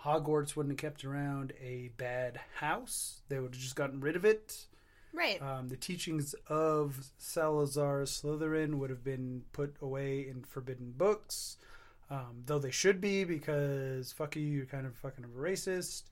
Hogwarts 0.03 0.55
wouldn't 0.55 0.79
have 0.79 0.91
kept 0.91 1.05
around 1.05 1.53
a 1.61 1.91
bad 1.97 2.39
house. 2.55 3.21
They 3.29 3.39
would 3.39 3.53
have 3.53 3.61
just 3.61 3.75
gotten 3.75 3.99
rid 3.99 4.15
of 4.15 4.25
it. 4.25 4.65
Right. 5.13 5.41
Um, 5.41 5.67
the 5.67 5.75
teachings 5.75 6.33
of 6.47 7.05
Salazar 7.17 8.03
Slytherin 8.03 8.75
would 8.75 8.89
have 8.89 9.03
been 9.03 9.43
put 9.51 9.75
away 9.81 10.27
in 10.27 10.43
forbidden 10.43 10.93
books, 10.97 11.57
um, 12.09 12.43
though 12.45 12.59
they 12.59 12.71
should 12.71 13.01
be 13.01 13.23
because 13.25 14.11
fuck 14.11 14.35
you, 14.35 14.43
you're 14.43 14.65
kind 14.65 14.85
of 14.85 14.95
fucking 14.95 15.25
a 15.25 15.27
racist. 15.27 16.03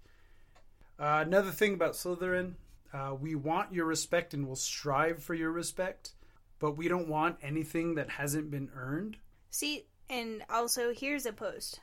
Uh, 1.00 1.24
another 1.26 1.52
thing 1.52 1.74
about 1.74 1.94
Slytherin, 1.94 2.56
uh, 2.94 3.16
we 3.20 3.36
want 3.36 3.74
your 3.74 3.86
respect 3.86 4.34
and 4.34 4.48
will 4.48 4.58
strive 4.58 5.24
for 5.24 5.34
your 5.34 5.52
respect, 5.52 6.12
but 6.60 6.72
we 6.72 6.90
don't 6.90 7.08
want 7.08 7.38
anything 7.42 7.96
that 7.96 8.10
hasn't 8.10 8.52
been 8.52 8.70
earned. 8.76 9.16
See, 9.50 9.86
and 10.10 10.44
also 10.50 10.94
here's 10.94 11.26
a 11.26 11.32
post 11.32 11.80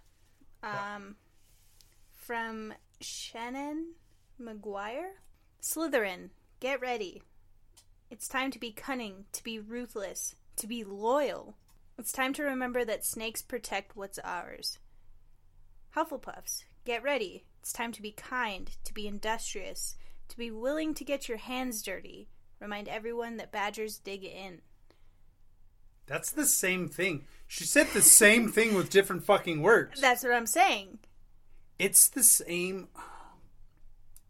um, 0.63 1.17
from 2.27 2.75
Shannon 3.01 3.93
McGuire. 4.43 5.13
Slytherin, 5.63 6.31
get 6.59 6.81
ready. 6.81 7.23
It's 8.11 8.27
time 8.27 8.51
to 8.51 8.59
be 8.59 8.73
cunning, 8.73 9.27
to 9.31 9.45
be 9.45 9.61
ruthless, 9.61 10.35
to 10.57 10.67
be 10.67 10.83
loyal. 10.83 11.57
It's 11.97 12.11
time 12.11 12.33
to 12.33 12.43
remember 12.43 12.85
that 12.85 13.05
snakes 13.05 13.43
protect 13.43 13.97
what's 13.97 14.19
ours. 14.25 14.81
Hufflepuffs, 15.95 16.65
get 16.85 17.05
ready. 17.05 17.45
It's 17.61 17.73
time 17.73 17.93
to 17.93 18.03
be 18.03 18.11
kind, 18.11 18.73
to 18.85 18.93
be 18.93 19.07
industrious, 19.07 19.95
to 20.29 20.37
be 20.37 20.51
willing 20.51 20.95
to 20.95 21.05
get 21.05 21.29
your 21.29 21.39
hands 21.39 21.81
dirty. 21.81 22.29
Remind 22.59 22.89
everyone 22.89 23.37
that 23.37 23.53
badgers 23.53 23.99
dig 23.99 24.25
in. 24.25 24.63
That's 26.07 26.33
the 26.33 26.47
same 26.47 26.89
thing. 26.89 27.25
She 27.47 27.65
said 27.65 27.87
the 27.89 28.03
same 28.03 28.51
thing 28.51 28.75
with 28.75 28.91
different 28.91 29.23
fucking 29.23 29.63
words. 29.63 30.01
That's 30.01 30.25
what 30.25 30.33
I'm 30.33 30.47
saying. 30.47 30.99
It's 31.79 32.09
the 32.09 32.23
same. 32.23 32.89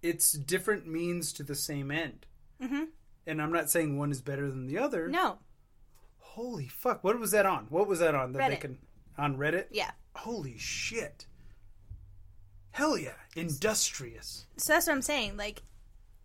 It's 0.02 0.32
different 0.32 0.86
means 0.86 1.32
to 1.34 1.42
the 1.42 1.54
same 1.54 1.90
end. 1.90 2.26
Mm-hmm. 2.62 2.84
And 3.26 3.42
I'm 3.42 3.52
not 3.52 3.70
saying 3.70 3.98
one 3.98 4.10
is 4.10 4.20
better 4.20 4.48
than 4.48 4.66
the 4.66 4.78
other. 4.78 5.08
No. 5.08 5.38
Holy 6.18 6.68
fuck! 6.68 7.02
What 7.02 7.18
was 7.18 7.30
that 7.30 7.46
on? 7.46 7.66
What 7.70 7.88
was 7.88 8.00
that 8.00 8.14
on? 8.14 8.32
That 8.32 8.50
they 8.50 8.56
Reddit. 8.56 8.60
can 8.60 8.78
on 9.16 9.36
Reddit. 9.36 9.66
Yeah. 9.70 9.90
Holy 10.14 10.58
shit! 10.58 11.26
Hell 12.72 12.98
yeah! 12.98 13.14
Industrious. 13.34 14.46
So 14.58 14.74
that's 14.74 14.86
what 14.86 14.92
I'm 14.92 15.02
saying. 15.02 15.36
Like, 15.36 15.62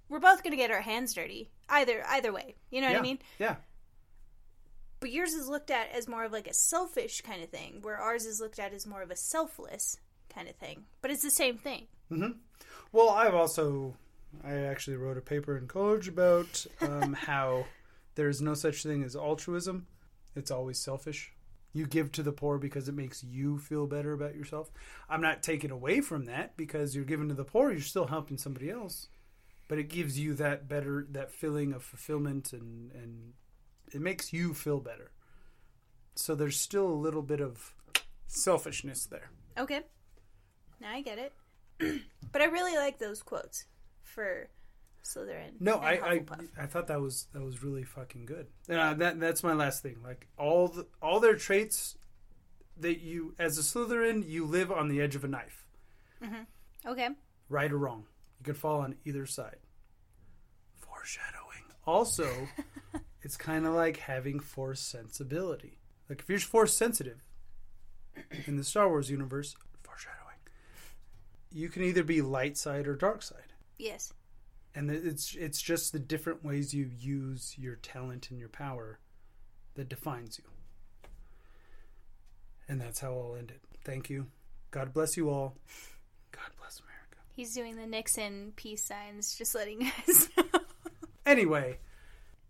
we're 0.10 0.20
both 0.20 0.44
gonna 0.44 0.58
get 0.58 0.72
our 0.72 0.82
hands 0.82 1.14
dirty. 1.14 1.50
Either 1.70 2.04
either 2.08 2.34
way. 2.34 2.56
You 2.70 2.82
know 2.82 2.88
what 2.88 2.94
yeah. 2.94 3.00
I 3.00 3.04
mean? 3.04 3.20
Yeah. 3.40 3.56
But 5.00 5.12
yours 5.12 5.34
is 5.34 5.48
looked 5.48 5.72
at 5.72 5.92
as 5.92 6.08
more 6.08 6.26
of 6.26 6.32
like 6.32 6.48
a 6.48 6.54
selfish 6.54 7.22
kind 7.22 7.42
of 7.42 7.50
thing, 7.50 7.80
where 7.82 7.98
ours 7.98 8.26
is 8.26 8.42
looked 8.42 8.60
at 8.60 8.74
as 8.74 8.86
more 8.86 9.02
of 9.02 9.12
a 9.12 9.16
selfless 9.16 9.98
kind 10.34 10.48
of 10.48 10.56
thing. 10.56 10.86
But 11.02 11.12
it's 11.12 11.24
the 11.24 11.32
same 11.32 11.58
thing. 11.58 11.88
Well, 12.92 13.10
I've 13.10 13.36
also 13.36 13.96
I 14.44 14.54
actually 14.54 14.98
wrote 14.98 15.18
a 15.18 15.22
paper 15.22 15.58
in 15.58 15.68
college 15.68 16.08
about 16.08 16.66
um, 16.82 17.14
how 17.20 17.66
there's 18.16 18.42
no 18.42 18.54
such 18.54 18.84
thing 18.84 19.04
as 19.04 19.16
altruism. 19.16 19.88
It's 20.36 20.52
always 20.52 20.80
selfish. 20.80 21.34
You 21.74 21.88
give 21.88 22.12
to 22.14 22.24
the 22.24 22.34
poor 22.34 22.58
because 22.58 22.90
it 22.90 22.96
makes 22.96 23.24
you 23.24 23.58
feel 23.58 23.88
better 23.88 24.12
about 24.12 24.36
yourself. 24.36 24.72
I'm 25.10 25.22
not 25.22 25.42
taking 25.42 25.72
away 25.72 26.02
from 26.02 26.26
that 26.26 26.58
because 26.58 26.96
you're 26.96 27.06
giving 27.06 27.30
to 27.30 27.34
the 27.34 27.46
poor, 27.46 27.72
you're 27.72 27.80
still 27.80 28.08
helping 28.08 28.38
somebody 28.38 28.70
else. 28.70 29.08
But 29.70 29.80
it 29.80 29.88
gives 29.88 30.20
you 30.20 30.34
that 30.34 30.68
better 30.68 31.08
that 31.12 31.32
feeling 31.32 31.72
of 31.72 31.82
fulfillment 31.82 32.52
and 32.52 32.92
and 32.92 33.34
it 33.94 34.02
makes 34.02 34.34
you 34.34 34.54
feel 34.54 34.80
better. 34.80 35.12
So 36.16 36.36
there's 36.36 36.60
still 36.60 36.88
a 36.88 36.94
little 36.94 37.22
bit 37.22 37.40
of 37.40 37.74
selfishness 38.28 39.06
there. 39.06 39.32
Okay. 39.58 39.82
Now 40.82 40.90
I 40.92 41.02
get 41.02 41.20
it. 41.20 41.34
but 42.32 42.42
I 42.42 42.46
really 42.46 42.76
like 42.76 42.98
those 43.00 43.22
quotes 43.24 43.66
for 44.04 44.50
Slytherin. 45.04 45.54
No, 45.60 45.76
I, 45.78 45.92
I 46.14 46.26
I 46.60 46.66
thought 46.66 46.88
that 46.88 47.00
was 47.02 47.28
that 47.34 47.42
was 47.44 47.64
really 47.64 47.84
fucking 47.84 48.26
good. 48.26 48.48
Uh, 48.70 48.94
that 48.96 49.20
that's 49.20 49.44
my 49.44 49.54
last 49.54 49.82
thing. 49.84 49.98
Like 50.04 50.28
all 50.38 50.68
the, 50.68 50.88
all 51.02 51.20
their 51.20 51.36
traits 51.36 51.96
that 52.78 53.00
you 53.00 53.36
as 53.40 53.58
a 53.58 53.62
Slytherin 53.62 54.28
you 54.28 54.46
live 54.46 54.72
on 54.72 54.88
the 54.90 55.02
edge 55.02 55.16
of 55.16 55.24
a 55.24 55.28
knife, 55.28 55.66
Okay. 56.86 57.10
right 57.50 57.72
or 57.72 57.78
wrong. 57.78 58.06
You 58.40 58.46
could 58.46 58.58
fall 58.58 58.82
on 58.82 58.96
either 59.06 59.26
side. 59.28 59.58
Foreshadowing. 60.80 61.64
Also, 61.86 62.30
it's 63.22 63.38
kind 63.38 63.66
of 63.66 63.74
like 63.74 63.98
having 63.98 64.40
force 64.40 64.80
sensibility. 64.82 65.78
Like 66.10 66.22
if 66.22 66.30
you're 66.30 66.40
force 66.40 66.74
sensitive 66.74 67.24
in 68.46 68.58
the 68.58 68.64
Star 68.64 68.88
Wars 68.90 69.10
universe. 69.10 69.56
You 71.52 71.70
can 71.70 71.84
either 71.84 72.04
be 72.04 72.22
light 72.22 72.58
side 72.58 72.88
or 72.88 72.96
dark 72.96 73.22
side. 73.24 73.54
Yes. 73.78 74.14
and 74.76 74.90
it's 74.92 75.36
it's 75.36 75.62
just 75.62 75.92
the 75.92 76.00
different 76.00 76.44
ways 76.46 76.74
you 76.74 76.90
use 76.98 77.56
your 77.58 77.76
talent 77.76 78.30
and 78.30 78.40
your 78.40 78.48
power 78.50 79.00
that 79.76 79.90
defines 79.90 80.38
you. 80.38 80.46
And 82.68 82.80
that's 82.80 83.00
how 83.00 83.14
i'll 83.14 83.36
end 83.36 83.52
it. 83.52 83.62
Thank 83.84 84.10
you. 84.10 84.28
God 84.72 84.94
bless 84.94 85.18
you 85.18 85.30
all. 85.30 85.56
God 86.32 86.52
bless 86.60 86.80
america. 86.80 87.18
He's 87.36 87.54
doing 87.54 87.76
the 87.76 87.88
Nixon 87.88 88.54
peace 88.56 88.84
signs, 88.84 89.36
just 89.38 89.56
letting 89.56 89.84
us 90.08 90.30
know. 90.38 90.44
anyway 91.26 91.80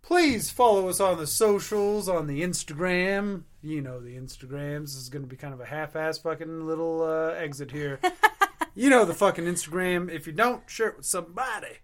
please 0.02 0.50
follow 0.50 0.88
us 0.88 0.98
on 1.00 1.16
the 1.16 1.26
socials 1.26 2.08
on 2.08 2.26
the 2.26 2.42
instagram. 2.42 3.42
You 3.62 3.80
know 3.80 4.00
the 4.00 4.16
instagrams. 4.16 4.82
This 4.82 4.96
is 4.96 5.08
going 5.08 5.22
to 5.22 5.28
be 5.28 5.36
kind 5.36 5.54
of 5.54 5.60
a 5.60 5.64
half-ass 5.64 6.18
fucking 6.18 6.66
little 6.66 7.02
uh, 7.02 7.28
exit 7.34 7.70
here 7.70 8.00
you 8.74 8.90
know 8.90 9.04
the 9.04 9.14
fucking 9.14 9.44
instagram. 9.44 10.10
If 10.10 10.26
you 10.26 10.32
don't 10.32 10.68
share 10.68 10.88
it 10.88 10.96
with 10.98 11.06
somebody. 11.06 11.78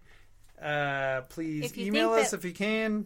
Uh, 0.61 1.21
please 1.29 1.65
If 1.65 1.77
you 1.77 1.85
email 1.87 2.09
think 2.13 2.25
us 2.25 2.31
that- 2.31 2.37
if 2.37 2.45
you 2.45 2.53
can. 2.53 3.05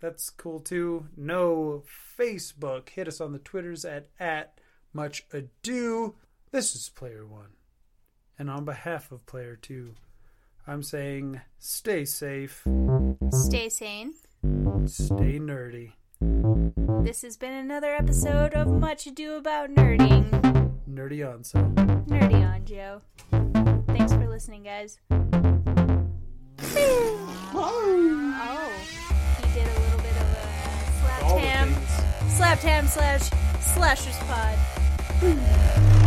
That's 0.00 0.28
cool 0.30 0.60
too. 0.60 1.06
No 1.16 1.82
facebook. 2.18 2.88
Hit 2.90 3.08
us 3.08 3.20
on 3.20 3.32
the 3.32 3.38
twitters 3.38 3.84
at 3.84 4.08
at 4.20 4.58
much 4.92 5.24
ado. 5.32 6.14
This 6.50 6.74
is 6.74 6.88
player 6.90 7.26
one. 7.26 7.52
And 8.38 8.50
on 8.50 8.64
behalf 8.64 9.12
of 9.12 9.24
player 9.26 9.56
two 9.56 9.94
i'm 10.66 10.82
saying 10.82 11.40
stay 11.58 12.04
safe. 12.04 12.66
Stay 13.32 13.68
sane. 13.68 14.14
Stay 14.86 15.38
nerdy. 15.38 15.92
This 17.04 17.20
has 17.22 17.36
been 17.36 17.52
another 17.52 17.94
episode 17.94 18.54
of 18.54 18.68
Much 18.68 19.06
Ado 19.06 19.34
About 19.36 19.70
Nerding. 19.70 20.63
Nerdy 20.94 21.28
on 21.28 21.42
so. 21.42 21.58
Nerdy 21.58 22.48
on, 22.48 22.64
Joe. 22.64 23.00
Thanks 23.88 24.12
for 24.12 24.28
listening, 24.28 24.62
guys. 24.62 25.00
Oh, 27.56 28.70
he 29.40 29.42
did 29.52 29.66
a 29.66 29.80
little 29.80 29.98
bit 29.98 30.12
of 30.12 30.22
a 30.22 30.34
slapped 31.00 31.24
All 31.24 31.38
ham, 31.38 31.74
slapped 32.28 32.62
ham 32.62 32.86
slash 32.86 33.28
slashers 33.60 34.16
pod. 34.18 36.03